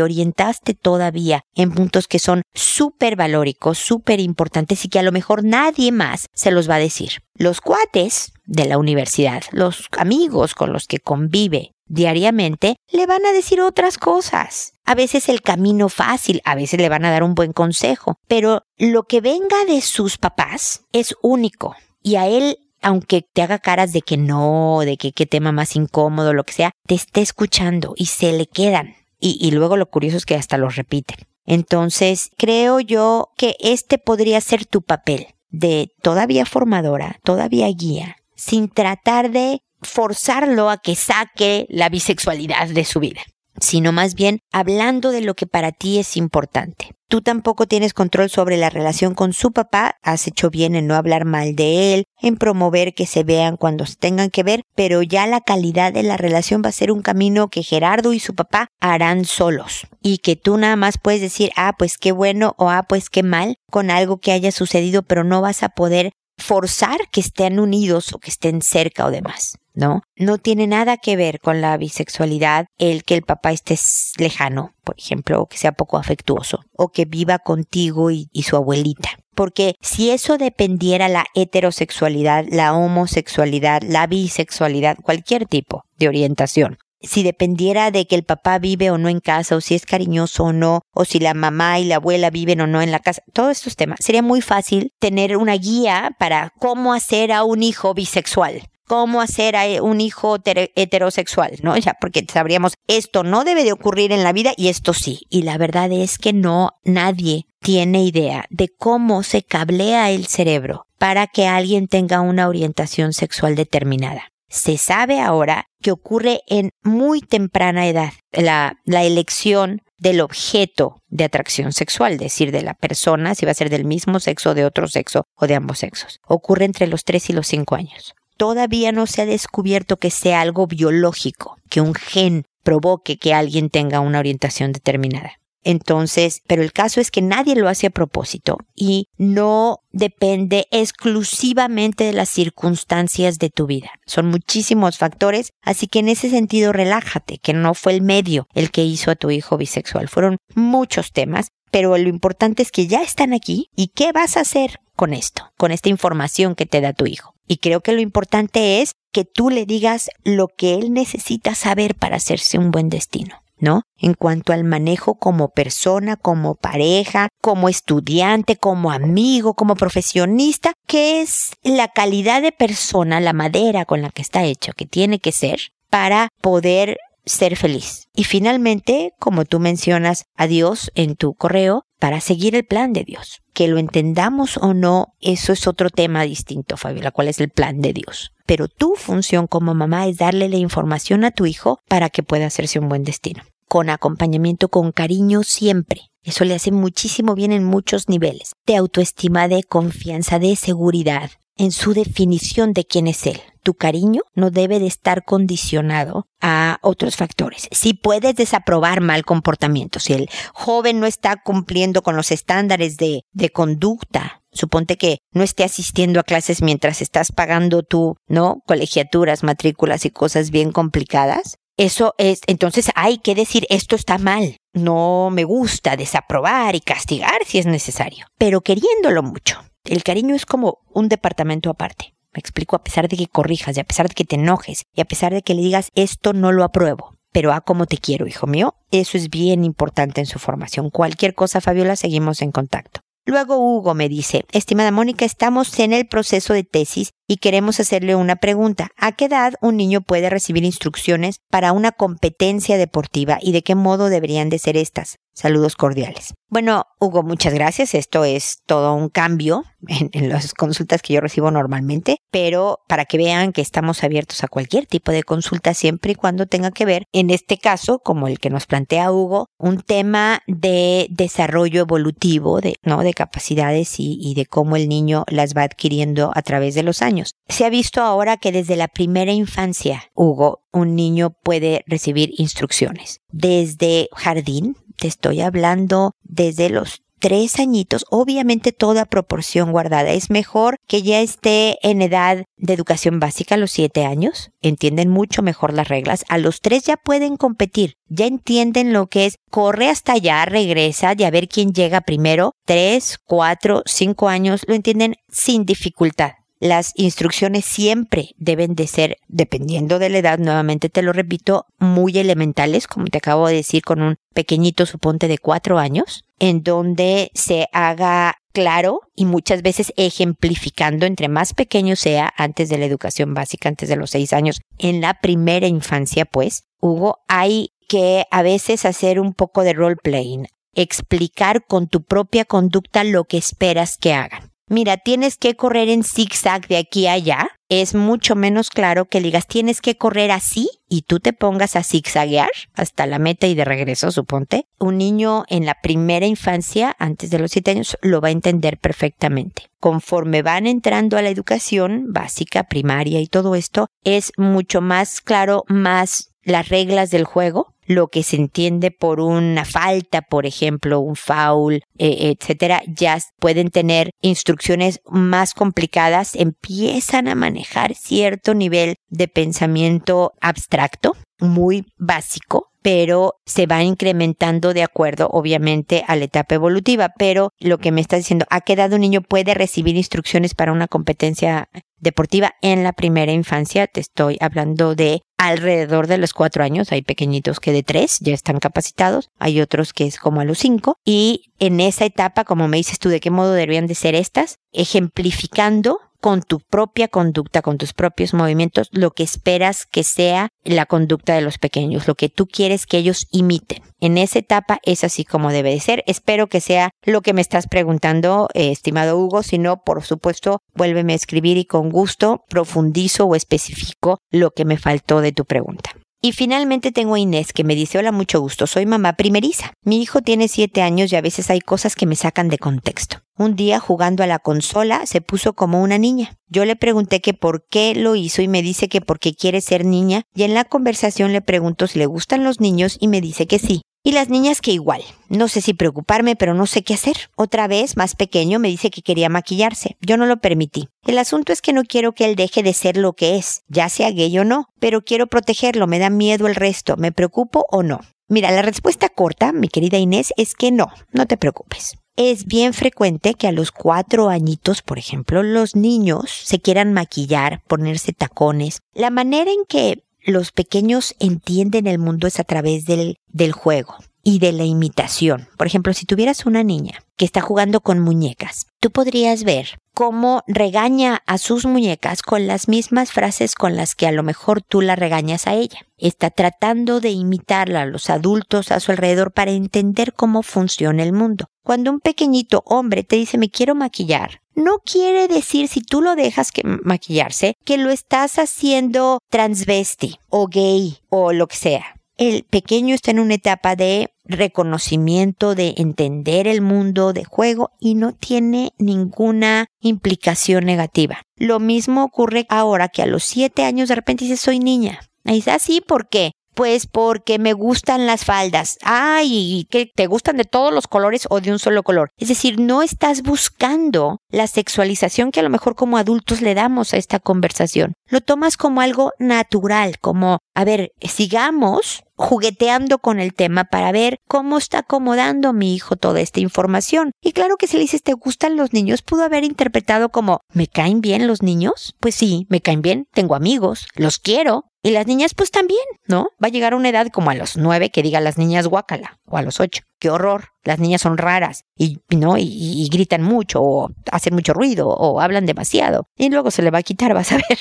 orientaste 0.00 0.74
todavía 0.74 1.42
en 1.54 1.72
puntos 1.72 2.08
que 2.08 2.18
son 2.18 2.42
súper 2.54 3.16
valóricos, 3.16 3.78
súper 3.78 4.20
importantes 4.20 4.84
y 4.84 4.88
que 4.88 4.98
a 4.98 5.02
lo 5.02 5.12
mejor 5.12 5.44
nadie 5.44 5.92
más 5.92 6.26
se 6.32 6.50
los 6.50 6.70
va 6.70 6.76
a 6.76 6.80
decir. 6.80 7.22
Los 7.34 7.60
cuates 7.60 8.32
de 8.46 8.66
la 8.66 8.78
universidad, 8.78 9.42
los 9.52 9.88
amigos 9.98 10.54
con 10.54 10.72
los 10.72 10.86
que 10.86 10.98
convive 10.98 11.72
diariamente, 11.86 12.76
le 12.90 13.06
van 13.06 13.24
a 13.26 13.32
decir 13.32 13.60
otras 13.60 13.98
cosas. 13.98 14.74
A 14.84 14.94
veces 14.94 15.28
el 15.28 15.42
camino 15.42 15.88
fácil, 15.88 16.40
a 16.44 16.54
veces 16.54 16.80
le 16.80 16.88
van 16.88 17.04
a 17.04 17.10
dar 17.10 17.22
un 17.22 17.34
buen 17.34 17.52
consejo, 17.52 18.16
pero 18.28 18.62
lo 18.78 19.02
que 19.04 19.20
venga 19.20 19.64
de 19.66 19.80
sus 19.80 20.18
papás 20.18 20.84
es 20.92 21.14
único. 21.22 21.76
Y 22.02 22.16
a 22.16 22.26
él 22.28 22.58
aunque 22.82 23.22
te 23.22 23.42
haga 23.42 23.58
caras 23.58 23.92
de 23.92 24.02
que 24.02 24.16
no, 24.16 24.80
de 24.80 24.96
que 24.96 25.12
qué 25.12 25.26
tema 25.26 25.52
más 25.52 25.76
incómodo, 25.76 26.32
lo 26.32 26.44
que 26.44 26.52
sea, 26.52 26.72
te 26.86 26.94
esté 26.94 27.20
escuchando 27.20 27.94
y 27.96 28.06
se 28.06 28.32
le 28.32 28.46
quedan. 28.46 28.96
Y, 29.18 29.38
y 29.40 29.52
luego 29.52 29.76
lo 29.76 29.88
curioso 29.88 30.16
es 30.16 30.26
que 30.26 30.34
hasta 30.34 30.58
los 30.58 30.76
repiten. 30.76 31.26
Entonces, 31.44 32.30
creo 32.36 32.80
yo 32.80 33.30
que 33.36 33.56
este 33.60 33.98
podría 33.98 34.40
ser 34.40 34.66
tu 34.66 34.82
papel 34.82 35.28
de 35.50 35.88
todavía 36.02 36.46
formadora, 36.46 37.18
todavía 37.24 37.68
guía, 37.68 38.16
sin 38.36 38.68
tratar 38.68 39.30
de 39.30 39.60
forzarlo 39.80 40.70
a 40.70 40.78
que 40.78 40.94
saque 40.94 41.66
la 41.68 41.88
bisexualidad 41.88 42.68
de 42.68 42.84
su 42.84 43.00
vida 43.00 43.22
sino 43.62 43.92
más 43.92 44.14
bien 44.14 44.40
hablando 44.52 45.12
de 45.12 45.20
lo 45.20 45.34
que 45.34 45.46
para 45.46 45.70
ti 45.70 45.98
es 45.98 46.16
importante. 46.16 46.90
Tú 47.08 47.20
tampoco 47.20 47.66
tienes 47.66 47.94
control 47.94 48.30
sobre 48.30 48.56
la 48.56 48.70
relación 48.70 49.14
con 49.14 49.34
su 49.34 49.52
papá, 49.52 49.96
has 50.02 50.26
hecho 50.26 50.50
bien 50.50 50.74
en 50.74 50.86
no 50.86 50.94
hablar 50.94 51.26
mal 51.26 51.54
de 51.54 51.94
él, 51.94 52.04
en 52.20 52.36
promover 52.36 52.94
que 52.94 53.06
se 53.06 53.22
vean 53.22 53.56
cuando 53.56 53.84
tengan 54.00 54.30
que 54.30 54.42
ver, 54.42 54.62
pero 54.74 55.02
ya 55.02 55.26
la 55.26 55.42
calidad 55.42 55.92
de 55.92 56.02
la 56.02 56.16
relación 56.16 56.62
va 56.64 56.70
a 56.70 56.72
ser 56.72 56.90
un 56.90 57.02
camino 57.02 57.48
que 57.48 57.62
Gerardo 57.62 58.14
y 58.14 58.18
su 58.18 58.34
papá 58.34 58.68
harán 58.80 59.26
solos 59.26 59.86
y 60.00 60.18
que 60.18 60.36
tú 60.36 60.56
nada 60.56 60.74
más 60.74 60.96
puedes 60.98 61.20
decir, 61.20 61.52
ah, 61.54 61.74
pues 61.78 61.98
qué 61.98 62.12
bueno 62.12 62.54
o 62.56 62.70
ah, 62.70 62.84
pues 62.88 63.10
qué 63.10 63.22
mal 63.22 63.56
con 63.70 63.90
algo 63.90 64.16
que 64.18 64.32
haya 64.32 64.50
sucedido, 64.50 65.02
pero 65.02 65.22
no 65.22 65.40
vas 65.40 65.62
a 65.62 65.68
poder 65.68 66.12
forzar 66.38 66.98
que 67.10 67.20
estén 67.20 67.58
unidos 67.58 68.12
o 68.12 68.18
que 68.18 68.30
estén 68.30 68.62
cerca 68.62 69.06
o 69.06 69.10
demás. 69.10 69.54
¿no? 69.74 70.02
No 70.16 70.38
tiene 70.38 70.66
nada 70.66 70.96
que 70.96 71.16
ver 71.16 71.40
con 71.40 71.60
la 71.60 71.76
bisexualidad 71.76 72.66
el 72.78 73.04
que 73.04 73.14
el 73.14 73.22
papá 73.22 73.52
esté 73.52 73.78
lejano, 74.18 74.74
por 74.84 74.96
ejemplo, 74.98 75.40
o 75.40 75.46
que 75.46 75.58
sea 75.58 75.72
poco 75.72 75.98
afectuoso, 75.98 76.60
o 76.76 76.88
que 76.88 77.04
viva 77.04 77.38
contigo 77.38 78.10
y, 78.10 78.28
y 78.32 78.42
su 78.42 78.56
abuelita. 78.56 79.10
Porque 79.34 79.76
si 79.80 80.10
eso 80.10 80.36
dependiera 80.36 81.08
la 81.08 81.24
heterosexualidad, 81.34 82.44
la 82.50 82.74
homosexualidad, 82.74 83.80
la 83.82 84.06
bisexualidad, 84.06 84.98
cualquier 85.02 85.46
tipo 85.46 85.84
de 85.96 86.08
orientación, 86.08 86.78
si 87.02 87.22
dependiera 87.22 87.90
de 87.90 88.06
que 88.06 88.14
el 88.14 88.24
papá 88.24 88.58
vive 88.58 88.90
o 88.90 88.98
no 88.98 89.08
en 89.08 89.20
casa, 89.20 89.56
o 89.56 89.60
si 89.60 89.74
es 89.74 89.86
cariñoso 89.86 90.44
o 90.44 90.52
no, 90.52 90.82
o 90.92 91.04
si 91.04 91.18
la 91.18 91.34
mamá 91.34 91.78
y 91.78 91.84
la 91.84 91.96
abuela 91.96 92.30
viven 92.30 92.60
o 92.60 92.66
no 92.66 92.82
en 92.82 92.90
la 92.90 93.00
casa, 93.00 93.22
todos 93.32 93.58
estos 93.58 93.76
temas. 93.76 93.98
Sería 94.00 94.22
muy 94.22 94.40
fácil 94.40 94.92
tener 94.98 95.36
una 95.36 95.54
guía 95.54 96.14
para 96.18 96.52
cómo 96.58 96.92
hacer 96.92 97.32
a 97.32 97.44
un 97.44 97.62
hijo 97.62 97.94
bisexual 97.94 98.62
cómo 98.92 99.22
hacer 99.22 99.56
a 99.56 99.64
un 99.82 100.02
hijo 100.02 100.36
heterosexual, 100.44 101.52
¿no? 101.62 101.78
Ya, 101.78 101.96
porque 101.98 102.26
sabríamos, 102.30 102.74
esto 102.88 103.22
no 103.22 103.42
debe 103.42 103.64
de 103.64 103.72
ocurrir 103.72 104.12
en 104.12 104.22
la 104.22 104.34
vida 104.34 104.52
y 104.54 104.68
esto 104.68 104.92
sí. 104.92 105.20
Y 105.30 105.44
la 105.44 105.56
verdad 105.56 105.90
es 105.90 106.18
que 106.18 106.34
no, 106.34 106.72
nadie 106.84 107.46
tiene 107.60 108.04
idea 108.04 108.44
de 108.50 108.68
cómo 108.68 109.22
se 109.22 109.44
cablea 109.44 110.10
el 110.10 110.26
cerebro 110.26 110.84
para 110.98 111.26
que 111.26 111.46
alguien 111.46 111.88
tenga 111.88 112.20
una 112.20 112.48
orientación 112.48 113.14
sexual 113.14 113.54
determinada. 113.54 114.31
Se 114.52 114.76
sabe 114.76 115.18
ahora 115.18 115.64
que 115.80 115.90
ocurre 115.90 116.42
en 116.46 116.72
muy 116.82 117.22
temprana 117.22 117.88
edad 117.88 118.12
la, 118.32 118.76
elección 118.84 119.80
del 119.96 120.20
objeto 120.20 121.00
de 121.08 121.24
atracción 121.24 121.72
sexual, 121.72 122.12
es 122.12 122.18
decir, 122.18 122.52
de 122.52 122.60
la 122.60 122.74
persona, 122.74 123.34
si 123.34 123.46
va 123.46 123.52
a 123.52 123.54
ser 123.54 123.70
del 123.70 123.86
mismo 123.86 124.20
sexo, 124.20 124.52
de 124.52 124.66
otro 124.66 124.88
sexo 124.88 125.24
o 125.36 125.46
de 125.46 125.54
ambos 125.54 125.78
sexos. 125.78 126.20
Ocurre 126.26 126.66
entre 126.66 126.86
los 126.86 127.04
3 127.04 127.30
y 127.30 127.32
los 127.32 127.46
5 127.46 127.74
años 127.74 128.14
todavía 128.36 128.90
no 128.90 129.06
se 129.06 129.22
ha 129.22 129.26
descubierto 129.26 129.98
que 129.98 130.10
sea 130.10 130.40
algo 130.40 130.66
biológico, 130.66 131.58
que 131.70 131.80
un 131.80 131.94
gen 131.94 132.44
provoque 132.64 133.16
que 133.16 133.34
alguien 133.34 133.70
tenga 133.70 134.00
una 134.00 134.18
orientación 134.18 134.72
determinada. 134.72 135.38
Entonces, 135.64 136.42
pero 136.46 136.62
el 136.62 136.72
caso 136.72 137.00
es 137.00 137.10
que 137.10 137.22
nadie 137.22 137.54
lo 137.54 137.68
hace 137.68 137.86
a 137.86 137.90
propósito 137.90 138.58
y 138.74 139.08
no 139.16 139.80
depende 139.90 140.66
exclusivamente 140.70 142.04
de 142.04 142.12
las 142.12 142.28
circunstancias 142.28 143.38
de 143.38 143.50
tu 143.50 143.66
vida. 143.66 143.90
Son 144.06 144.26
muchísimos 144.26 144.98
factores, 144.98 145.52
así 145.62 145.86
que 145.86 146.00
en 146.00 146.08
ese 146.08 146.30
sentido 146.30 146.72
relájate, 146.72 147.38
que 147.38 147.52
no 147.52 147.74
fue 147.74 147.92
el 147.92 148.02
medio 148.02 148.48
el 148.54 148.70
que 148.70 148.84
hizo 148.84 149.10
a 149.10 149.16
tu 149.16 149.30
hijo 149.30 149.56
bisexual. 149.56 150.08
Fueron 150.08 150.38
muchos 150.54 151.12
temas, 151.12 151.48
pero 151.70 151.96
lo 151.96 152.08
importante 152.08 152.62
es 152.62 152.70
que 152.70 152.86
ya 152.86 153.02
están 153.02 153.32
aquí 153.32 153.68
y 153.76 153.88
qué 153.88 154.12
vas 154.12 154.36
a 154.36 154.40
hacer 154.40 154.80
con 154.96 155.14
esto, 155.14 155.50
con 155.56 155.72
esta 155.72 155.88
información 155.88 156.54
que 156.54 156.66
te 156.66 156.80
da 156.80 156.92
tu 156.92 157.06
hijo. 157.06 157.34
Y 157.46 157.58
creo 157.58 157.80
que 157.80 157.92
lo 157.92 158.00
importante 158.00 158.80
es 158.80 158.92
que 159.12 159.24
tú 159.24 159.50
le 159.50 159.66
digas 159.66 160.10
lo 160.24 160.48
que 160.48 160.74
él 160.74 160.92
necesita 160.92 161.54
saber 161.54 161.94
para 161.94 162.16
hacerse 162.16 162.58
un 162.58 162.70
buen 162.70 162.88
destino. 162.88 163.41
¿No? 163.62 163.84
En 163.96 164.14
cuanto 164.14 164.52
al 164.52 164.64
manejo 164.64 165.14
como 165.14 165.48
persona, 165.50 166.16
como 166.16 166.56
pareja, 166.56 167.28
como 167.40 167.68
estudiante, 167.68 168.56
como 168.56 168.90
amigo, 168.90 169.54
como 169.54 169.76
profesionista, 169.76 170.72
que 170.86 171.22
es 171.22 171.52
la 171.62 171.88
calidad 171.88 172.42
de 172.42 172.52
persona, 172.52 173.20
la 173.20 173.32
madera 173.32 173.84
con 173.84 174.02
la 174.02 174.10
que 174.10 174.20
está 174.20 174.44
hecho, 174.44 174.72
que 174.72 174.84
tiene 174.84 175.20
que 175.20 175.32
ser 175.32 175.60
para 175.88 176.28
poder 176.42 176.98
ser 177.24 177.56
feliz. 177.56 178.08
Y 178.14 178.24
finalmente, 178.24 179.12
como 179.20 179.44
tú 179.44 179.60
mencionas 179.60 180.24
a 180.36 180.48
Dios 180.48 180.90
en 180.96 181.14
tu 181.14 181.34
correo, 181.34 181.84
para 182.02 182.20
seguir 182.20 182.56
el 182.56 182.64
plan 182.64 182.92
de 182.92 183.04
Dios. 183.04 183.42
Que 183.54 183.68
lo 183.68 183.78
entendamos 183.78 184.56
o 184.56 184.74
no, 184.74 185.14
eso 185.20 185.52
es 185.52 185.68
otro 185.68 185.88
tema 185.88 186.24
distinto, 186.24 186.76
Fabiola, 186.76 187.12
cuál 187.12 187.28
es 187.28 187.38
el 187.38 187.48
plan 187.48 187.80
de 187.80 187.92
Dios. 187.92 188.32
Pero 188.44 188.66
tu 188.66 188.96
función 188.96 189.46
como 189.46 189.72
mamá 189.72 190.08
es 190.08 190.16
darle 190.16 190.48
la 190.48 190.56
información 190.56 191.24
a 191.24 191.30
tu 191.30 191.46
hijo 191.46 191.78
para 191.86 192.10
que 192.10 192.24
pueda 192.24 192.46
hacerse 192.46 192.80
un 192.80 192.88
buen 192.88 193.04
destino. 193.04 193.44
Con 193.72 193.88
acompañamiento, 193.88 194.68
con 194.68 194.92
cariño 194.92 195.44
siempre. 195.44 196.10
Eso 196.22 196.44
le 196.44 196.54
hace 196.54 196.70
muchísimo 196.70 197.34
bien 197.34 197.52
en 197.52 197.64
muchos 197.64 198.06
niveles. 198.06 198.52
De 198.66 198.76
autoestima, 198.76 199.48
de 199.48 199.62
confianza, 199.62 200.38
de 200.38 200.56
seguridad, 200.56 201.30
en 201.56 201.72
su 201.72 201.94
definición 201.94 202.74
de 202.74 202.84
quién 202.84 203.06
es 203.06 203.26
él. 203.26 203.40
Tu 203.62 203.72
cariño 203.72 204.24
no 204.34 204.50
debe 204.50 204.78
de 204.78 204.88
estar 204.88 205.24
condicionado 205.24 206.26
a 206.42 206.80
otros 206.82 207.16
factores. 207.16 207.68
Si 207.70 207.94
puedes 207.94 208.36
desaprobar 208.36 209.00
mal 209.00 209.24
comportamiento, 209.24 210.00
si 210.00 210.12
el 210.12 210.28
joven 210.52 211.00
no 211.00 211.06
está 211.06 211.40
cumpliendo 211.42 212.02
con 212.02 212.14
los 212.14 212.30
estándares 212.30 212.98
de, 212.98 213.22
de 213.32 213.48
conducta, 213.48 214.42
suponte 214.52 214.98
que 214.98 215.16
no 215.32 215.42
esté 215.42 215.64
asistiendo 215.64 216.20
a 216.20 216.24
clases 216.24 216.60
mientras 216.60 217.00
estás 217.00 217.32
pagando 217.32 217.82
tú, 217.82 218.16
¿no? 218.26 218.60
Colegiaturas, 218.66 219.42
matrículas 219.42 220.04
y 220.04 220.10
cosas 220.10 220.50
bien 220.50 220.72
complicadas. 220.72 221.56
Eso 221.78 222.14
es, 222.18 222.40
entonces 222.46 222.90
hay 222.94 223.18
que 223.18 223.34
decir 223.34 223.66
esto 223.70 223.96
está 223.96 224.18
mal. 224.18 224.56
No 224.74 225.30
me 225.30 225.44
gusta 225.44 225.96
desaprobar 225.96 226.74
y 226.74 226.80
castigar 226.80 227.44
si 227.46 227.58
es 227.58 227.66
necesario, 227.66 228.26
pero 228.38 228.60
queriéndolo 228.60 229.22
mucho. 229.22 229.62
El 229.84 230.02
cariño 230.02 230.34
es 230.34 230.46
como 230.46 230.78
un 230.92 231.08
departamento 231.08 231.70
aparte. 231.70 232.14
Me 232.34 232.40
explico, 232.40 232.76
a 232.76 232.84
pesar 232.84 233.08
de 233.08 233.16
que 233.16 233.26
corrijas 233.26 233.76
y 233.76 233.80
a 233.80 233.84
pesar 233.84 234.08
de 234.08 234.14
que 234.14 234.24
te 234.24 234.36
enojes 234.36 234.84
y 234.94 235.00
a 235.00 235.04
pesar 235.04 235.34
de 235.34 235.42
que 235.42 235.54
le 235.54 235.62
digas 235.62 235.90
esto 235.94 236.32
no 236.32 236.52
lo 236.52 236.64
apruebo, 236.64 237.14
pero 237.32 237.52
a 237.52 237.60
como 237.60 237.86
te 237.86 237.98
quiero, 237.98 238.26
hijo 238.26 238.46
mío, 238.46 238.74
eso 238.90 239.18
es 239.18 239.28
bien 239.28 239.64
importante 239.64 240.20
en 240.20 240.26
su 240.26 240.38
formación. 240.38 240.90
Cualquier 240.90 241.34
cosa, 241.34 241.60
Fabiola, 241.60 241.96
seguimos 241.96 242.40
en 242.42 242.52
contacto. 242.52 243.00
Luego 243.24 243.56
Hugo 243.56 243.94
me 243.94 244.08
dice, 244.08 244.44
estimada 244.50 244.90
Mónica, 244.90 245.24
estamos 245.24 245.78
en 245.78 245.92
el 245.92 246.08
proceso 246.08 246.54
de 246.54 246.64
tesis 246.64 247.12
y 247.28 247.36
queremos 247.36 247.78
hacerle 247.78 248.16
una 248.16 248.34
pregunta. 248.34 248.90
¿A 248.96 249.12
qué 249.12 249.26
edad 249.26 249.54
un 249.62 249.76
niño 249.76 250.00
puede 250.00 250.28
recibir 250.28 250.64
instrucciones 250.64 251.36
para 251.48 251.70
una 251.70 251.92
competencia 251.92 252.76
deportiva 252.78 253.38
y 253.40 253.52
de 253.52 253.62
qué 253.62 253.76
modo 253.76 254.08
deberían 254.08 254.48
de 254.48 254.58
ser 254.58 254.76
estas? 254.76 255.18
Saludos 255.34 255.76
cordiales. 255.76 256.34
Bueno, 256.48 256.84
Hugo, 257.00 257.22
muchas 257.22 257.54
gracias. 257.54 257.94
Esto 257.94 258.24
es 258.24 258.58
todo 258.66 258.92
un 258.94 259.08
cambio 259.08 259.64
en, 259.88 260.28
las 260.28 260.52
consultas 260.52 261.00
que 261.00 261.14
yo 261.14 261.20
recibo 261.22 261.50
normalmente, 261.50 262.18
pero 262.30 262.80
para 262.88 263.06
que 263.06 263.16
vean 263.16 263.52
que 263.52 263.62
estamos 263.62 264.04
abiertos 264.04 264.44
a 264.44 264.48
cualquier 264.48 264.86
tipo 264.86 265.12
de 265.12 265.22
consulta 265.22 265.72
siempre 265.72 266.12
y 266.12 266.14
cuando 266.14 266.46
tenga 266.46 266.70
que 266.70 266.84
ver, 266.84 267.04
en 267.12 267.30
este 267.30 267.56
caso, 267.56 268.00
como 268.00 268.28
el 268.28 268.38
que 268.38 268.50
nos 268.50 268.66
plantea 268.66 269.10
Hugo, 269.10 269.46
un 269.58 269.80
tema 269.80 270.42
de 270.46 271.06
desarrollo 271.10 271.80
evolutivo, 271.80 272.60
de, 272.60 272.76
¿no? 272.82 273.02
de 273.02 273.14
capacidades 273.14 273.98
y, 273.98 274.18
y 274.20 274.34
de 274.34 274.44
cómo 274.44 274.76
el 274.76 274.90
niño 274.90 275.24
las 275.28 275.56
va 275.56 275.62
adquiriendo 275.62 276.32
a 276.34 276.42
través 276.42 276.74
de 276.74 276.82
los 276.82 277.00
años. 277.00 277.32
Se 277.48 277.64
ha 277.64 277.70
visto 277.70 278.02
ahora 278.02 278.36
que 278.36 278.52
desde 278.52 278.76
la 278.76 278.88
primera 278.88 279.32
infancia, 279.32 280.04
Hugo, 280.14 280.62
un 280.72 280.96
niño 280.96 281.34
puede 281.42 281.84
recibir 281.86 282.30
instrucciones. 282.38 283.20
Desde 283.30 284.08
jardín, 284.12 284.76
te 285.02 285.08
estoy 285.08 285.40
hablando 285.40 286.12
desde 286.22 286.70
los 286.70 287.02
tres 287.18 287.58
añitos, 287.58 288.04
obviamente 288.08 288.70
toda 288.70 289.04
proporción 289.04 289.72
guardada. 289.72 290.12
Es 290.12 290.30
mejor 290.30 290.76
que 290.86 291.02
ya 291.02 291.20
esté 291.20 291.76
en 291.82 292.02
edad 292.02 292.44
de 292.56 292.72
educación 292.72 293.18
básica 293.18 293.56
a 293.56 293.58
los 293.58 293.72
siete 293.72 294.04
años, 294.04 294.52
entienden 294.60 295.08
mucho 295.08 295.42
mejor 295.42 295.72
las 295.72 295.88
reglas. 295.88 296.24
A 296.28 296.38
los 296.38 296.60
tres 296.60 296.84
ya 296.84 296.96
pueden 296.96 297.36
competir, 297.36 297.96
ya 298.06 298.26
entienden 298.26 298.92
lo 298.92 299.08
que 299.08 299.26
es 299.26 299.38
corre 299.50 299.88
hasta 299.88 300.12
allá, 300.12 300.44
regresa 300.44 301.14
y 301.18 301.24
a 301.24 301.32
ver 301.32 301.48
quién 301.48 301.72
llega 301.72 302.02
primero. 302.02 302.52
Tres, 302.64 303.18
cuatro, 303.24 303.82
cinco 303.86 304.28
años 304.28 304.62
lo 304.68 304.74
entienden 304.74 305.16
sin 305.28 305.64
dificultad 305.64 306.41
las 306.62 306.92
instrucciones 306.94 307.64
siempre 307.64 308.36
deben 308.36 308.76
de 308.76 308.86
ser, 308.86 309.16
dependiendo 309.26 309.98
de 309.98 310.08
la 310.10 310.18
edad, 310.18 310.38
nuevamente 310.38 310.88
te 310.88 311.02
lo 311.02 311.12
repito, 311.12 311.66
muy 311.80 312.16
elementales, 312.16 312.86
como 312.86 313.06
te 313.06 313.18
acabo 313.18 313.48
de 313.48 313.56
decir, 313.56 313.82
con 313.82 314.00
un 314.00 314.14
pequeñito 314.32 314.86
suponte 314.86 315.26
de 315.26 315.38
cuatro 315.38 315.80
años, 315.80 316.24
en 316.38 316.62
donde 316.62 317.32
se 317.34 317.66
haga 317.72 318.36
claro 318.52 319.00
y 319.16 319.24
muchas 319.24 319.62
veces 319.62 319.92
ejemplificando, 319.96 321.04
entre 321.04 321.26
más 321.26 321.52
pequeño 321.52 321.96
sea, 321.96 322.32
antes 322.36 322.68
de 322.68 322.78
la 322.78 322.84
educación 322.84 323.34
básica, 323.34 323.68
antes 323.68 323.88
de 323.88 323.96
los 323.96 324.10
seis 324.10 324.32
años, 324.32 324.60
en 324.78 325.00
la 325.00 325.14
primera 325.14 325.66
infancia, 325.66 326.26
pues, 326.26 326.62
Hugo, 326.80 327.18
hay 327.26 327.72
que 327.88 328.26
a 328.30 328.42
veces 328.42 328.84
hacer 328.84 329.18
un 329.18 329.34
poco 329.34 329.64
de 329.64 329.72
role 329.72 329.96
playing, 329.96 330.46
explicar 330.74 331.66
con 331.66 331.88
tu 331.88 332.04
propia 332.04 332.44
conducta 332.44 333.02
lo 333.02 333.24
que 333.24 333.38
esperas 333.38 333.98
que 333.98 334.14
hagan. 334.14 334.51
Mira, 334.72 334.96
tienes 334.96 335.36
que 335.36 335.54
correr 335.54 335.90
en 335.90 336.02
zigzag 336.02 336.66
de 336.66 336.78
aquí 336.78 337.06
a 337.06 337.12
allá. 337.12 337.50
Es 337.68 337.94
mucho 337.94 338.34
menos 338.34 338.70
claro 338.70 339.04
que 339.04 339.20
digas 339.20 339.46
tienes 339.46 339.82
que 339.82 339.98
correr 339.98 340.30
así 340.30 340.70
y 340.88 341.02
tú 341.02 341.20
te 341.20 341.34
pongas 341.34 341.76
a 341.76 341.82
zigzaguear 341.82 342.48
hasta 342.72 343.06
la 343.06 343.18
meta 343.18 343.46
y 343.46 343.54
de 343.54 343.66
regreso, 343.66 344.10
suponte. 344.10 344.64
Un 344.78 344.96
niño 344.96 345.44
en 345.48 345.66
la 345.66 345.76
primera 345.82 346.24
infancia, 346.24 346.96
antes 346.98 347.28
de 347.28 347.38
los 347.38 347.50
siete 347.50 347.72
años, 347.72 347.98
lo 348.00 348.22
va 348.22 348.28
a 348.28 348.30
entender 348.30 348.78
perfectamente. 348.78 349.68
Conforme 349.78 350.40
van 350.40 350.66
entrando 350.66 351.18
a 351.18 351.22
la 351.22 351.28
educación 351.28 352.06
básica, 352.08 352.64
primaria 352.64 353.20
y 353.20 353.26
todo 353.26 353.54
esto, 353.54 353.88
es 354.04 354.32
mucho 354.38 354.80
más 354.80 355.20
claro, 355.20 355.64
más 355.68 356.32
las 356.44 356.70
reglas 356.70 357.10
del 357.10 357.24
juego, 357.24 357.71
lo 357.86 358.08
que 358.08 358.22
se 358.22 358.36
entiende 358.36 358.90
por 358.90 359.20
una 359.20 359.64
falta, 359.64 360.22
por 360.22 360.46
ejemplo, 360.46 361.00
un 361.00 361.16
foul, 361.16 361.82
eh, 361.98 362.34
etcétera, 362.38 362.82
ya 362.86 363.18
pueden 363.38 363.70
tener 363.70 364.10
instrucciones 364.20 365.00
más 365.06 365.54
complicadas, 365.54 366.34
empiezan 366.34 367.28
a 367.28 367.34
manejar 367.34 367.94
cierto 367.94 368.54
nivel 368.54 368.96
de 369.08 369.28
pensamiento 369.28 370.32
abstracto, 370.40 371.16
muy 371.38 371.84
básico, 371.98 372.71
pero 372.82 373.36
se 373.46 373.66
va 373.66 373.82
incrementando 373.82 374.74
de 374.74 374.82
acuerdo, 374.82 375.28
obviamente, 375.32 376.04
a 376.06 376.16
la 376.16 376.24
etapa 376.24 376.56
evolutiva. 376.56 377.12
Pero 377.16 377.52
lo 377.60 377.78
que 377.78 377.92
me 377.92 378.00
está 378.00 378.16
diciendo, 378.16 378.44
¿a 378.50 378.60
qué 378.60 378.74
edad 378.74 378.92
un 378.92 379.00
niño 379.00 379.22
puede 379.22 379.54
recibir 379.54 379.96
instrucciones 379.96 380.54
para 380.54 380.72
una 380.72 380.88
competencia 380.88 381.68
deportiva 381.98 382.52
en 382.60 382.82
la 382.82 382.92
primera 382.92 383.32
infancia? 383.32 383.86
Te 383.86 384.00
estoy 384.00 384.36
hablando 384.40 384.94
de 384.94 385.22
alrededor 385.38 386.08
de 386.08 386.18
los 386.18 386.32
cuatro 386.32 386.64
años. 386.64 386.92
Hay 386.92 387.02
pequeñitos 387.02 387.60
que 387.60 387.72
de 387.72 387.82
tres 387.82 388.18
ya 388.20 388.34
están 388.34 388.58
capacitados, 388.58 389.30
hay 389.38 389.60
otros 389.60 389.92
que 389.92 390.06
es 390.06 390.18
como 390.18 390.40
a 390.40 390.44
los 390.44 390.58
cinco. 390.58 390.96
Y 391.04 391.52
en 391.58 391.80
esa 391.80 392.04
etapa, 392.04 392.44
como 392.44 392.68
me 392.68 392.76
dices 392.76 392.98
tú, 392.98 393.08
¿de 393.08 393.20
qué 393.20 393.30
modo 393.30 393.52
deberían 393.52 393.86
de 393.86 393.94
ser 393.94 394.14
estas? 394.14 394.56
Ejemplificando 394.72 396.00
con 396.22 396.40
tu 396.40 396.60
propia 396.60 397.08
conducta, 397.08 397.62
con 397.62 397.78
tus 397.78 397.92
propios 397.92 398.32
movimientos, 398.32 398.88
lo 398.92 399.10
que 399.10 399.24
esperas 399.24 399.86
que 399.86 400.04
sea 400.04 400.50
la 400.62 400.86
conducta 400.86 401.34
de 401.34 401.40
los 401.40 401.58
pequeños, 401.58 402.06
lo 402.06 402.14
que 402.14 402.28
tú 402.28 402.46
quieres 402.46 402.86
que 402.86 402.96
ellos 402.96 403.26
imiten. 403.32 403.82
En 404.00 404.16
esa 404.16 404.38
etapa 404.38 404.78
es 404.84 405.02
así 405.02 405.24
como 405.24 405.50
debe 405.50 405.70
de 405.70 405.80
ser. 405.80 406.04
Espero 406.06 406.46
que 406.46 406.60
sea 406.60 406.90
lo 407.02 407.22
que 407.22 407.32
me 407.32 407.40
estás 407.40 407.66
preguntando, 407.66 408.48
eh, 408.54 408.70
estimado 408.70 409.18
Hugo. 409.18 409.42
Si 409.42 409.58
no, 409.58 409.82
por 409.82 410.04
supuesto, 410.04 410.60
vuélveme 410.74 411.12
a 411.12 411.16
escribir 411.16 411.56
y 411.56 411.64
con 411.64 411.90
gusto 411.90 412.44
profundizo 412.48 413.24
o 413.26 413.34
especifico 413.34 414.18
lo 414.30 414.52
que 414.52 414.64
me 414.64 414.78
faltó 414.78 415.22
de 415.22 415.32
tu 415.32 415.44
pregunta. 415.44 415.90
Y 416.24 416.30
finalmente 416.30 416.92
tengo 416.92 417.16
a 417.16 417.18
Inés 417.18 417.52
que 417.52 417.64
me 417.64 417.74
dice, 417.74 417.98
hola, 417.98 418.12
mucho 418.12 418.40
gusto, 418.40 418.68
soy 418.68 418.86
mamá 418.86 419.14
primeriza. 419.14 419.72
Mi 419.82 420.00
hijo 420.00 420.22
tiene 420.22 420.46
siete 420.46 420.80
años 420.80 421.12
y 421.12 421.16
a 421.16 421.20
veces 421.20 421.50
hay 421.50 421.60
cosas 421.60 421.96
que 421.96 422.06
me 422.06 422.14
sacan 422.14 422.48
de 422.48 422.58
contexto. 422.58 423.16
Un 423.36 423.56
día 423.56 423.80
jugando 423.80 424.22
a 424.22 424.28
la 424.28 424.38
consola 424.38 425.04
se 425.04 425.20
puso 425.20 425.54
como 425.54 425.82
una 425.82 425.98
niña. 425.98 426.36
Yo 426.46 426.64
le 426.64 426.76
pregunté 426.76 427.20
que 427.20 427.34
por 427.34 427.66
qué 427.68 427.96
lo 427.96 428.14
hizo 428.14 428.40
y 428.40 428.46
me 428.46 428.62
dice 428.62 428.88
que 428.88 429.00
porque 429.00 429.34
quiere 429.34 429.60
ser 429.60 429.84
niña 429.84 430.22
y 430.32 430.44
en 430.44 430.54
la 430.54 430.64
conversación 430.64 431.32
le 431.32 431.40
pregunto 431.40 431.88
si 431.88 431.98
le 431.98 432.06
gustan 432.06 432.44
los 432.44 432.60
niños 432.60 432.98
y 433.00 433.08
me 433.08 433.20
dice 433.20 433.48
que 433.48 433.58
sí. 433.58 433.82
Y 434.04 434.10
las 434.10 434.28
niñas 434.28 434.60
que 434.60 434.72
igual. 434.72 435.02
No 435.28 435.46
sé 435.46 435.60
si 435.60 435.74
preocuparme, 435.74 436.34
pero 436.34 436.54
no 436.54 436.66
sé 436.66 436.82
qué 436.82 436.94
hacer. 436.94 437.30
Otra 437.36 437.68
vez, 437.68 437.96
más 437.96 438.16
pequeño, 438.16 438.58
me 438.58 438.66
dice 438.66 438.90
que 438.90 439.00
quería 439.00 439.28
maquillarse. 439.28 439.96
Yo 440.00 440.16
no 440.16 440.26
lo 440.26 440.40
permití. 440.40 440.88
El 441.06 441.18
asunto 441.18 441.52
es 441.52 441.62
que 441.62 441.72
no 441.72 441.84
quiero 441.84 442.10
que 442.10 442.24
él 442.24 442.34
deje 442.34 442.64
de 442.64 442.74
ser 442.74 442.96
lo 442.96 443.12
que 443.12 443.36
es, 443.36 443.62
ya 443.68 443.88
sea 443.88 444.10
gay 444.10 444.36
o 444.40 444.44
no, 444.44 444.66
pero 444.80 445.04
quiero 445.04 445.28
protegerlo, 445.28 445.86
me 445.86 446.00
da 446.00 446.10
miedo 446.10 446.48
el 446.48 446.56
resto, 446.56 446.96
¿me 446.96 447.12
preocupo 447.12 447.64
o 447.70 447.84
no? 447.84 448.00
Mira, 448.28 448.50
la 448.50 448.62
respuesta 448.62 449.08
corta, 449.08 449.52
mi 449.52 449.68
querida 449.68 449.98
Inés, 449.98 450.32
es 450.36 450.54
que 450.54 450.72
no, 450.72 450.88
no 451.12 451.26
te 451.26 451.36
preocupes. 451.36 451.96
Es 452.16 452.46
bien 452.46 452.74
frecuente 452.74 453.34
que 453.34 453.46
a 453.46 453.52
los 453.52 453.70
cuatro 453.70 454.30
añitos, 454.30 454.82
por 454.82 454.98
ejemplo, 454.98 455.44
los 455.44 455.76
niños 455.76 456.30
se 456.30 456.60
quieran 456.60 456.92
maquillar, 456.92 457.62
ponerse 457.68 458.12
tacones. 458.12 458.80
La 458.94 459.10
manera 459.10 459.50
en 459.50 459.64
que 459.66 460.02
los 460.24 460.52
pequeños 460.52 461.14
entienden 461.18 461.86
el 461.86 461.98
mundo 461.98 462.26
es 462.26 462.38
a 462.40 462.44
través 462.44 462.84
del, 462.84 463.16
del 463.28 463.52
juego 463.52 463.96
y 464.22 464.38
de 464.38 464.52
la 464.52 464.64
imitación. 464.64 465.48
Por 465.56 465.66
ejemplo, 465.66 465.92
si 465.94 466.06
tuvieras 466.06 466.46
una 466.46 466.62
niña 466.62 467.02
que 467.16 467.24
está 467.24 467.40
jugando 467.40 467.80
con 467.80 467.98
muñecas, 467.98 468.66
tú 468.80 468.90
podrías 468.90 469.44
ver 469.44 469.78
cómo 469.94 470.42
regaña 470.46 471.22
a 471.26 471.38
sus 471.38 471.66
muñecas 471.66 472.22
con 472.22 472.46
las 472.46 472.68
mismas 472.68 473.12
frases 473.12 473.54
con 473.54 473.76
las 473.76 473.94
que 473.94 474.06
a 474.06 474.12
lo 474.12 474.22
mejor 474.22 474.62
tú 474.62 474.80
la 474.80 474.96
regañas 474.96 475.46
a 475.46 475.54
ella. 475.54 475.80
Está 475.98 476.30
tratando 476.30 477.00
de 477.00 477.10
imitarla 477.10 477.82
a 477.82 477.86
los 477.86 478.10
adultos 478.10 478.70
a 478.70 478.80
su 478.80 478.92
alrededor 478.92 479.32
para 479.32 479.50
entender 479.50 480.12
cómo 480.12 480.42
funciona 480.42 481.02
el 481.02 481.12
mundo. 481.12 481.46
Cuando 481.62 481.90
un 481.90 482.00
pequeñito 482.00 482.62
hombre 482.66 483.04
te 483.04 483.16
dice 483.16 483.38
me 483.38 483.50
quiero 483.50 483.74
maquillar, 483.74 484.41
no 484.54 484.78
quiere 484.78 485.28
decir 485.28 485.68
si 485.68 485.80
tú 485.80 486.00
lo 486.02 486.14
dejas 486.14 486.52
que 486.52 486.62
maquillarse 486.64 487.56
que 487.64 487.78
lo 487.78 487.90
estás 487.90 488.38
haciendo 488.38 489.18
transvesti 489.30 490.18
o 490.28 490.46
gay 490.46 490.98
o 491.08 491.32
lo 491.32 491.46
que 491.46 491.56
sea. 491.56 491.84
El 492.18 492.44
pequeño 492.44 492.94
está 492.94 493.10
en 493.10 493.20
una 493.20 493.34
etapa 493.34 493.74
de 493.74 494.10
reconocimiento, 494.24 495.54
de 495.54 495.74
entender 495.78 496.46
el 496.46 496.60
mundo 496.60 497.12
de 497.12 497.24
juego 497.24 497.70
y 497.80 497.94
no 497.94 498.12
tiene 498.12 498.72
ninguna 498.78 499.66
implicación 499.80 500.64
negativa. 500.64 501.22
Lo 501.36 501.58
mismo 501.58 502.04
ocurre 502.04 502.46
ahora 502.48 502.88
que 502.88 503.02
a 503.02 503.06
los 503.06 503.24
siete 503.24 503.64
años 503.64 503.88
de 503.88 503.94
repente 503.94 504.24
dice 504.24 504.36
soy 504.36 504.58
niña. 504.58 505.00
Y 505.24 505.34
dice, 505.34 505.52
así, 505.52 505.80
ah, 505.80 505.84
¿por 505.86 506.08
qué? 506.08 506.32
Pues 506.54 506.86
porque 506.86 507.38
me 507.38 507.52
gustan 507.52 508.06
las 508.06 508.24
faldas. 508.24 508.78
Ay, 508.82 509.66
que 509.70 509.86
te 509.86 510.06
gustan 510.06 510.36
de 510.36 510.44
todos 510.44 510.72
los 510.72 510.86
colores 510.86 511.26
o 511.30 511.40
de 511.40 511.50
un 511.50 511.58
solo 511.58 511.82
color. 511.82 512.10
Es 512.18 512.28
decir, 512.28 512.60
no 512.60 512.82
estás 512.82 513.22
buscando 513.22 514.18
la 514.30 514.46
sexualización 514.46 515.30
que 515.30 515.40
a 515.40 515.42
lo 515.42 515.50
mejor 515.50 515.74
como 515.74 515.96
adultos 515.96 516.40
le 516.40 516.54
damos 516.54 516.92
a 516.92 516.96
esta 516.98 517.20
conversación. 517.20 517.94
Lo 518.08 518.20
tomas 518.20 518.56
como 518.56 518.80
algo 518.80 519.12
natural, 519.18 519.98
como, 519.98 520.38
a 520.54 520.64
ver, 520.64 520.92
sigamos 521.00 522.04
jugueteando 522.14 522.98
con 522.98 523.18
el 523.18 523.34
tema 523.34 523.64
para 523.64 523.90
ver 523.90 524.18
cómo 524.28 524.58
está 524.58 524.78
acomodando 524.78 525.52
mi 525.52 525.74
hijo 525.74 525.96
toda 525.96 526.20
esta 526.20 526.40
información. 526.40 527.12
Y 527.20 527.32
claro 527.32 527.56
que 527.56 527.66
si 527.66 527.76
le 527.76 527.82
dices 527.82 528.02
te 528.02 528.12
gustan 528.12 528.56
los 528.56 528.72
niños, 528.72 529.02
pudo 529.02 529.24
haber 529.24 529.44
interpretado 529.44 530.10
como 530.10 530.40
¿me 530.52 530.66
caen 530.66 531.00
bien 531.00 531.26
los 531.26 531.42
niños? 531.42 531.96
Pues 532.00 532.14
sí, 532.14 532.46
me 532.48 532.60
caen 532.60 532.82
bien, 532.82 533.06
tengo 533.12 533.34
amigos, 533.34 533.88
los 533.96 534.18
quiero, 534.18 534.66
y 534.84 534.90
las 534.90 535.06
niñas, 535.06 535.32
pues 535.34 535.52
también, 535.52 535.84
¿no? 536.08 536.30
Va 536.42 536.48
a 536.48 536.50
llegar 536.50 536.72
a 536.72 536.76
una 536.76 536.88
edad 536.88 537.06
como 537.12 537.30
a 537.30 537.34
los 537.34 537.56
nueve 537.56 537.90
que 537.90 538.02
diga 538.02 538.20
las 538.20 538.36
niñas 538.36 538.66
guácala, 538.66 539.20
o 539.26 539.36
a 539.36 539.42
los 539.42 539.60
ocho. 539.60 539.82
¡Qué 540.02 540.10
horror! 540.10 540.48
Las 540.64 540.80
niñas 540.80 541.02
son 541.02 541.16
raras, 541.16 541.62
y, 541.76 542.00
¿no? 542.10 542.34
Y, 542.36 542.88
gritan 542.90 543.22
mucho, 543.22 543.62
o 543.62 543.90
hacen 544.10 544.34
mucho 544.34 544.52
ruido, 544.52 544.88
o 544.88 545.20
hablan 545.20 545.46
demasiado. 545.46 546.08
Y 546.16 546.28
luego 546.28 546.50
se 546.50 546.60
le 546.62 546.72
va 546.72 546.78
a 546.78 546.82
quitar, 546.82 547.14
vas 547.14 547.30
a 547.30 547.36
ver. 547.36 547.58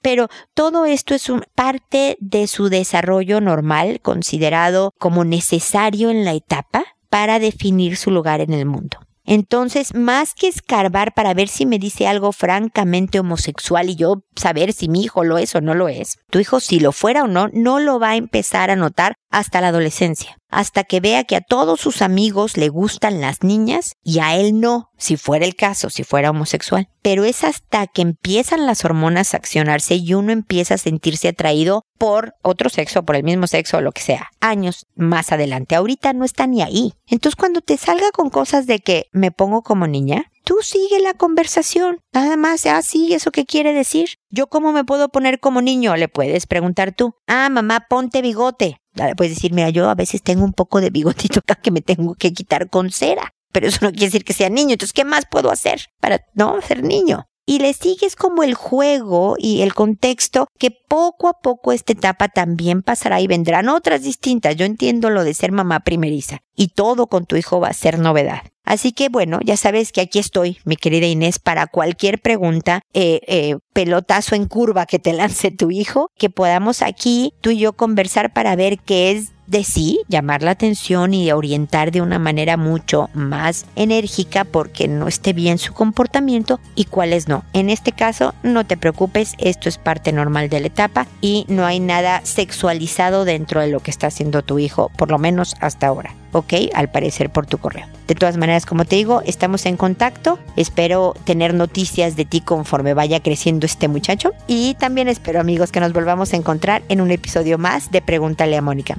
Pero 0.00 0.28
todo 0.54 0.86
esto 0.86 1.14
es 1.14 1.28
un, 1.28 1.44
parte 1.54 2.16
de 2.18 2.46
su 2.46 2.70
desarrollo 2.70 3.42
normal, 3.42 4.00
considerado 4.00 4.94
como 4.98 5.26
necesario 5.26 6.08
en 6.08 6.24
la 6.24 6.32
etapa 6.32 6.82
para 7.10 7.38
definir 7.38 7.98
su 7.98 8.10
lugar 8.10 8.40
en 8.40 8.54
el 8.54 8.64
mundo. 8.64 8.96
Entonces, 9.26 9.94
más 9.94 10.34
que 10.34 10.46
escarbar 10.46 11.12
para 11.12 11.34
ver 11.34 11.48
si 11.48 11.66
me 11.66 11.80
dice 11.80 12.06
algo 12.06 12.32
francamente 12.32 13.18
homosexual 13.18 13.90
y 13.90 13.96
yo 13.96 14.22
saber 14.36 14.72
si 14.72 14.88
mi 14.88 15.02
hijo 15.02 15.24
lo 15.24 15.36
es 15.36 15.54
o 15.56 15.60
no 15.60 15.74
lo 15.74 15.88
es, 15.88 16.16
tu 16.30 16.38
hijo 16.38 16.60
si 16.60 16.78
lo 16.78 16.92
fuera 16.92 17.24
o 17.24 17.26
no, 17.26 17.48
no 17.52 17.80
lo 17.80 17.98
va 17.98 18.10
a 18.10 18.16
empezar 18.16 18.70
a 18.70 18.76
notar 18.76 19.16
hasta 19.28 19.60
la 19.60 19.68
adolescencia, 19.68 20.38
hasta 20.48 20.84
que 20.84 21.00
vea 21.00 21.24
que 21.24 21.36
a 21.36 21.40
todos 21.40 21.80
sus 21.80 22.02
amigos 22.02 22.56
le 22.56 22.68
gustan 22.68 23.20
las 23.20 23.42
niñas 23.42 23.92
y 24.02 24.20
a 24.20 24.36
él 24.36 24.60
no, 24.60 24.90
si 24.96 25.16
fuera 25.16 25.44
el 25.44 25.56
caso, 25.56 25.90
si 25.90 26.04
fuera 26.04 26.30
homosexual. 26.30 26.88
Pero 27.02 27.24
es 27.24 27.44
hasta 27.44 27.86
que 27.86 28.02
empiezan 28.02 28.66
las 28.66 28.84
hormonas 28.84 29.34
a 29.34 29.36
accionarse 29.36 29.96
y 29.96 30.14
uno 30.14 30.32
empieza 30.32 30.74
a 30.74 30.78
sentirse 30.78 31.28
atraído 31.28 31.82
por 31.98 32.34
otro 32.42 32.68
sexo, 32.68 33.04
por 33.04 33.16
el 33.16 33.24
mismo 33.24 33.46
sexo 33.46 33.78
o 33.78 33.80
lo 33.80 33.92
que 33.92 34.02
sea, 34.02 34.30
años 34.40 34.86
más 34.94 35.32
adelante. 35.32 35.74
Ahorita 35.74 36.12
no 36.12 36.24
está 36.24 36.46
ni 36.46 36.62
ahí. 36.62 36.92
Entonces 37.06 37.36
cuando 37.36 37.60
te 37.60 37.76
salga 37.76 38.10
con 38.12 38.30
cosas 38.30 38.66
de 38.66 38.80
que 38.80 39.06
me 39.12 39.30
pongo 39.30 39.62
como 39.62 39.86
niña, 39.86 40.30
tú 40.44 40.58
sigue 40.62 41.00
la 41.00 41.14
conversación. 41.14 41.98
Nada 42.12 42.36
más, 42.36 42.66
ah, 42.66 42.80
sí, 42.82 43.12
¿eso 43.12 43.30
qué 43.30 43.44
quiere 43.44 43.72
decir? 43.72 44.10
¿Yo 44.30 44.46
cómo 44.46 44.72
me 44.72 44.84
puedo 44.84 45.08
poner 45.08 45.40
como 45.40 45.60
niño? 45.60 45.96
Le 45.96 46.08
puedes 46.08 46.46
preguntar 46.46 46.94
tú. 46.94 47.14
Ah, 47.26 47.48
mamá, 47.50 47.86
ponte 47.88 48.22
bigote. 48.22 48.78
Puedes 49.16 49.34
decir, 49.34 49.52
mira, 49.52 49.70
yo 49.70 49.88
a 49.88 49.94
veces 49.94 50.22
tengo 50.22 50.44
un 50.44 50.52
poco 50.52 50.80
de 50.80 50.90
bigotito 50.90 51.40
acá 51.40 51.56
que 51.56 51.70
me 51.70 51.80
tengo 51.80 52.14
que 52.14 52.32
quitar 52.32 52.70
con 52.70 52.90
cera. 52.90 53.32
Pero 53.52 53.68
eso 53.68 53.78
no 53.82 53.90
quiere 53.90 54.06
decir 54.06 54.24
que 54.24 54.32
sea 54.32 54.50
niño. 54.50 54.72
Entonces, 54.72 54.92
¿qué 54.92 55.04
más 55.04 55.24
puedo 55.30 55.50
hacer 55.50 55.80
para 56.00 56.20
no 56.34 56.60
ser 56.60 56.82
niño? 56.82 57.26
y 57.46 57.60
le 57.60 57.72
sigues 57.72 58.16
como 58.16 58.42
el 58.42 58.54
juego 58.54 59.36
y 59.38 59.62
el 59.62 59.72
contexto 59.72 60.48
que 60.58 60.72
poco 60.72 61.28
a 61.28 61.34
poco 61.40 61.72
esta 61.72 61.92
etapa 61.92 62.28
también 62.28 62.82
pasará 62.82 63.20
y 63.20 63.28
vendrán 63.28 63.68
otras 63.68 64.02
distintas. 64.02 64.56
Yo 64.56 64.66
entiendo 64.66 65.10
lo 65.10 65.22
de 65.22 65.32
ser 65.32 65.52
mamá 65.52 65.80
primeriza 65.80 66.40
y 66.56 66.68
todo 66.68 67.06
con 67.06 67.24
tu 67.24 67.36
hijo 67.36 67.60
va 67.60 67.68
a 67.68 67.72
ser 67.72 68.00
novedad. 68.00 68.42
Así 68.66 68.92
que 68.92 69.08
bueno, 69.08 69.38
ya 69.44 69.56
sabes 69.56 69.92
que 69.92 70.00
aquí 70.00 70.18
estoy, 70.18 70.58
mi 70.64 70.76
querida 70.76 71.06
Inés, 71.06 71.38
para 71.38 71.68
cualquier 71.68 72.20
pregunta, 72.20 72.82
eh, 72.92 73.20
eh, 73.28 73.56
pelotazo 73.72 74.34
en 74.34 74.46
curva 74.46 74.86
que 74.86 74.98
te 74.98 75.12
lance 75.14 75.52
tu 75.52 75.70
hijo, 75.70 76.10
que 76.18 76.28
podamos 76.28 76.82
aquí 76.82 77.32
tú 77.40 77.50
y 77.50 77.58
yo 77.58 77.74
conversar 77.74 78.32
para 78.32 78.56
ver 78.56 78.78
qué 78.80 79.12
es 79.12 79.32
de 79.46 79.64
sí, 79.64 80.00
llamar 80.08 80.42
la 80.42 80.52
atención 80.52 81.14
y 81.14 81.30
orientar 81.32 81.92
de 81.92 82.00
una 82.00 82.18
manera 82.18 82.56
mucho 82.56 83.10
más 83.14 83.66
enérgica 83.76 84.44
porque 84.44 84.88
no 84.88 85.08
esté 85.08 85.32
bien 85.32 85.58
su 85.58 85.72
comportamiento 85.72 86.60
y 86.74 86.84
cuáles 86.84 87.28
no. 87.28 87.44
En 87.52 87.70
este 87.70 87.92
caso, 87.92 88.34
no 88.42 88.66
te 88.66 88.76
preocupes, 88.76 89.34
esto 89.38 89.68
es 89.68 89.78
parte 89.78 90.12
normal 90.12 90.48
de 90.48 90.60
la 90.60 90.66
etapa 90.66 91.06
y 91.20 91.44
no 91.48 91.66
hay 91.66 91.80
nada 91.80 92.20
sexualizado 92.24 93.24
dentro 93.24 93.60
de 93.60 93.68
lo 93.68 93.80
que 93.80 93.90
está 93.90 94.08
haciendo 94.08 94.42
tu 94.42 94.58
hijo, 94.58 94.90
por 94.96 95.10
lo 95.10 95.18
menos 95.18 95.54
hasta 95.60 95.86
ahora. 95.86 96.14
¿ok? 96.36 96.52
Al 96.74 96.90
parecer 96.90 97.30
por 97.30 97.46
tu 97.46 97.58
correo. 97.58 97.86
De 98.06 98.14
todas 98.14 98.36
maneras, 98.36 98.66
como 98.66 98.84
te 98.84 98.96
digo, 98.96 99.22
estamos 99.24 99.66
en 99.66 99.76
contacto. 99.76 100.38
Espero 100.56 101.14
tener 101.24 101.54
noticias 101.54 102.14
de 102.14 102.24
ti 102.24 102.40
conforme 102.40 102.94
vaya 102.94 103.20
creciendo 103.20 103.66
este 103.66 103.88
muchacho. 103.88 104.32
Y 104.46 104.74
también 104.74 105.08
espero, 105.08 105.40
amigos, 105.40 105.72
que 105.72 105.80
nos 105.80 105.92
volvamos 105.92 106.32
a 106.32 106.36
encontrar 106.36 106.82
en 106.88 107.00
un 107.00 107.10
episodio 107.10 107.58
más 107.58 107.90
de 107.90 108.02
Pregúntale 108.02 108.56
a 108.56 108.62
Mónica. 108.62 108.98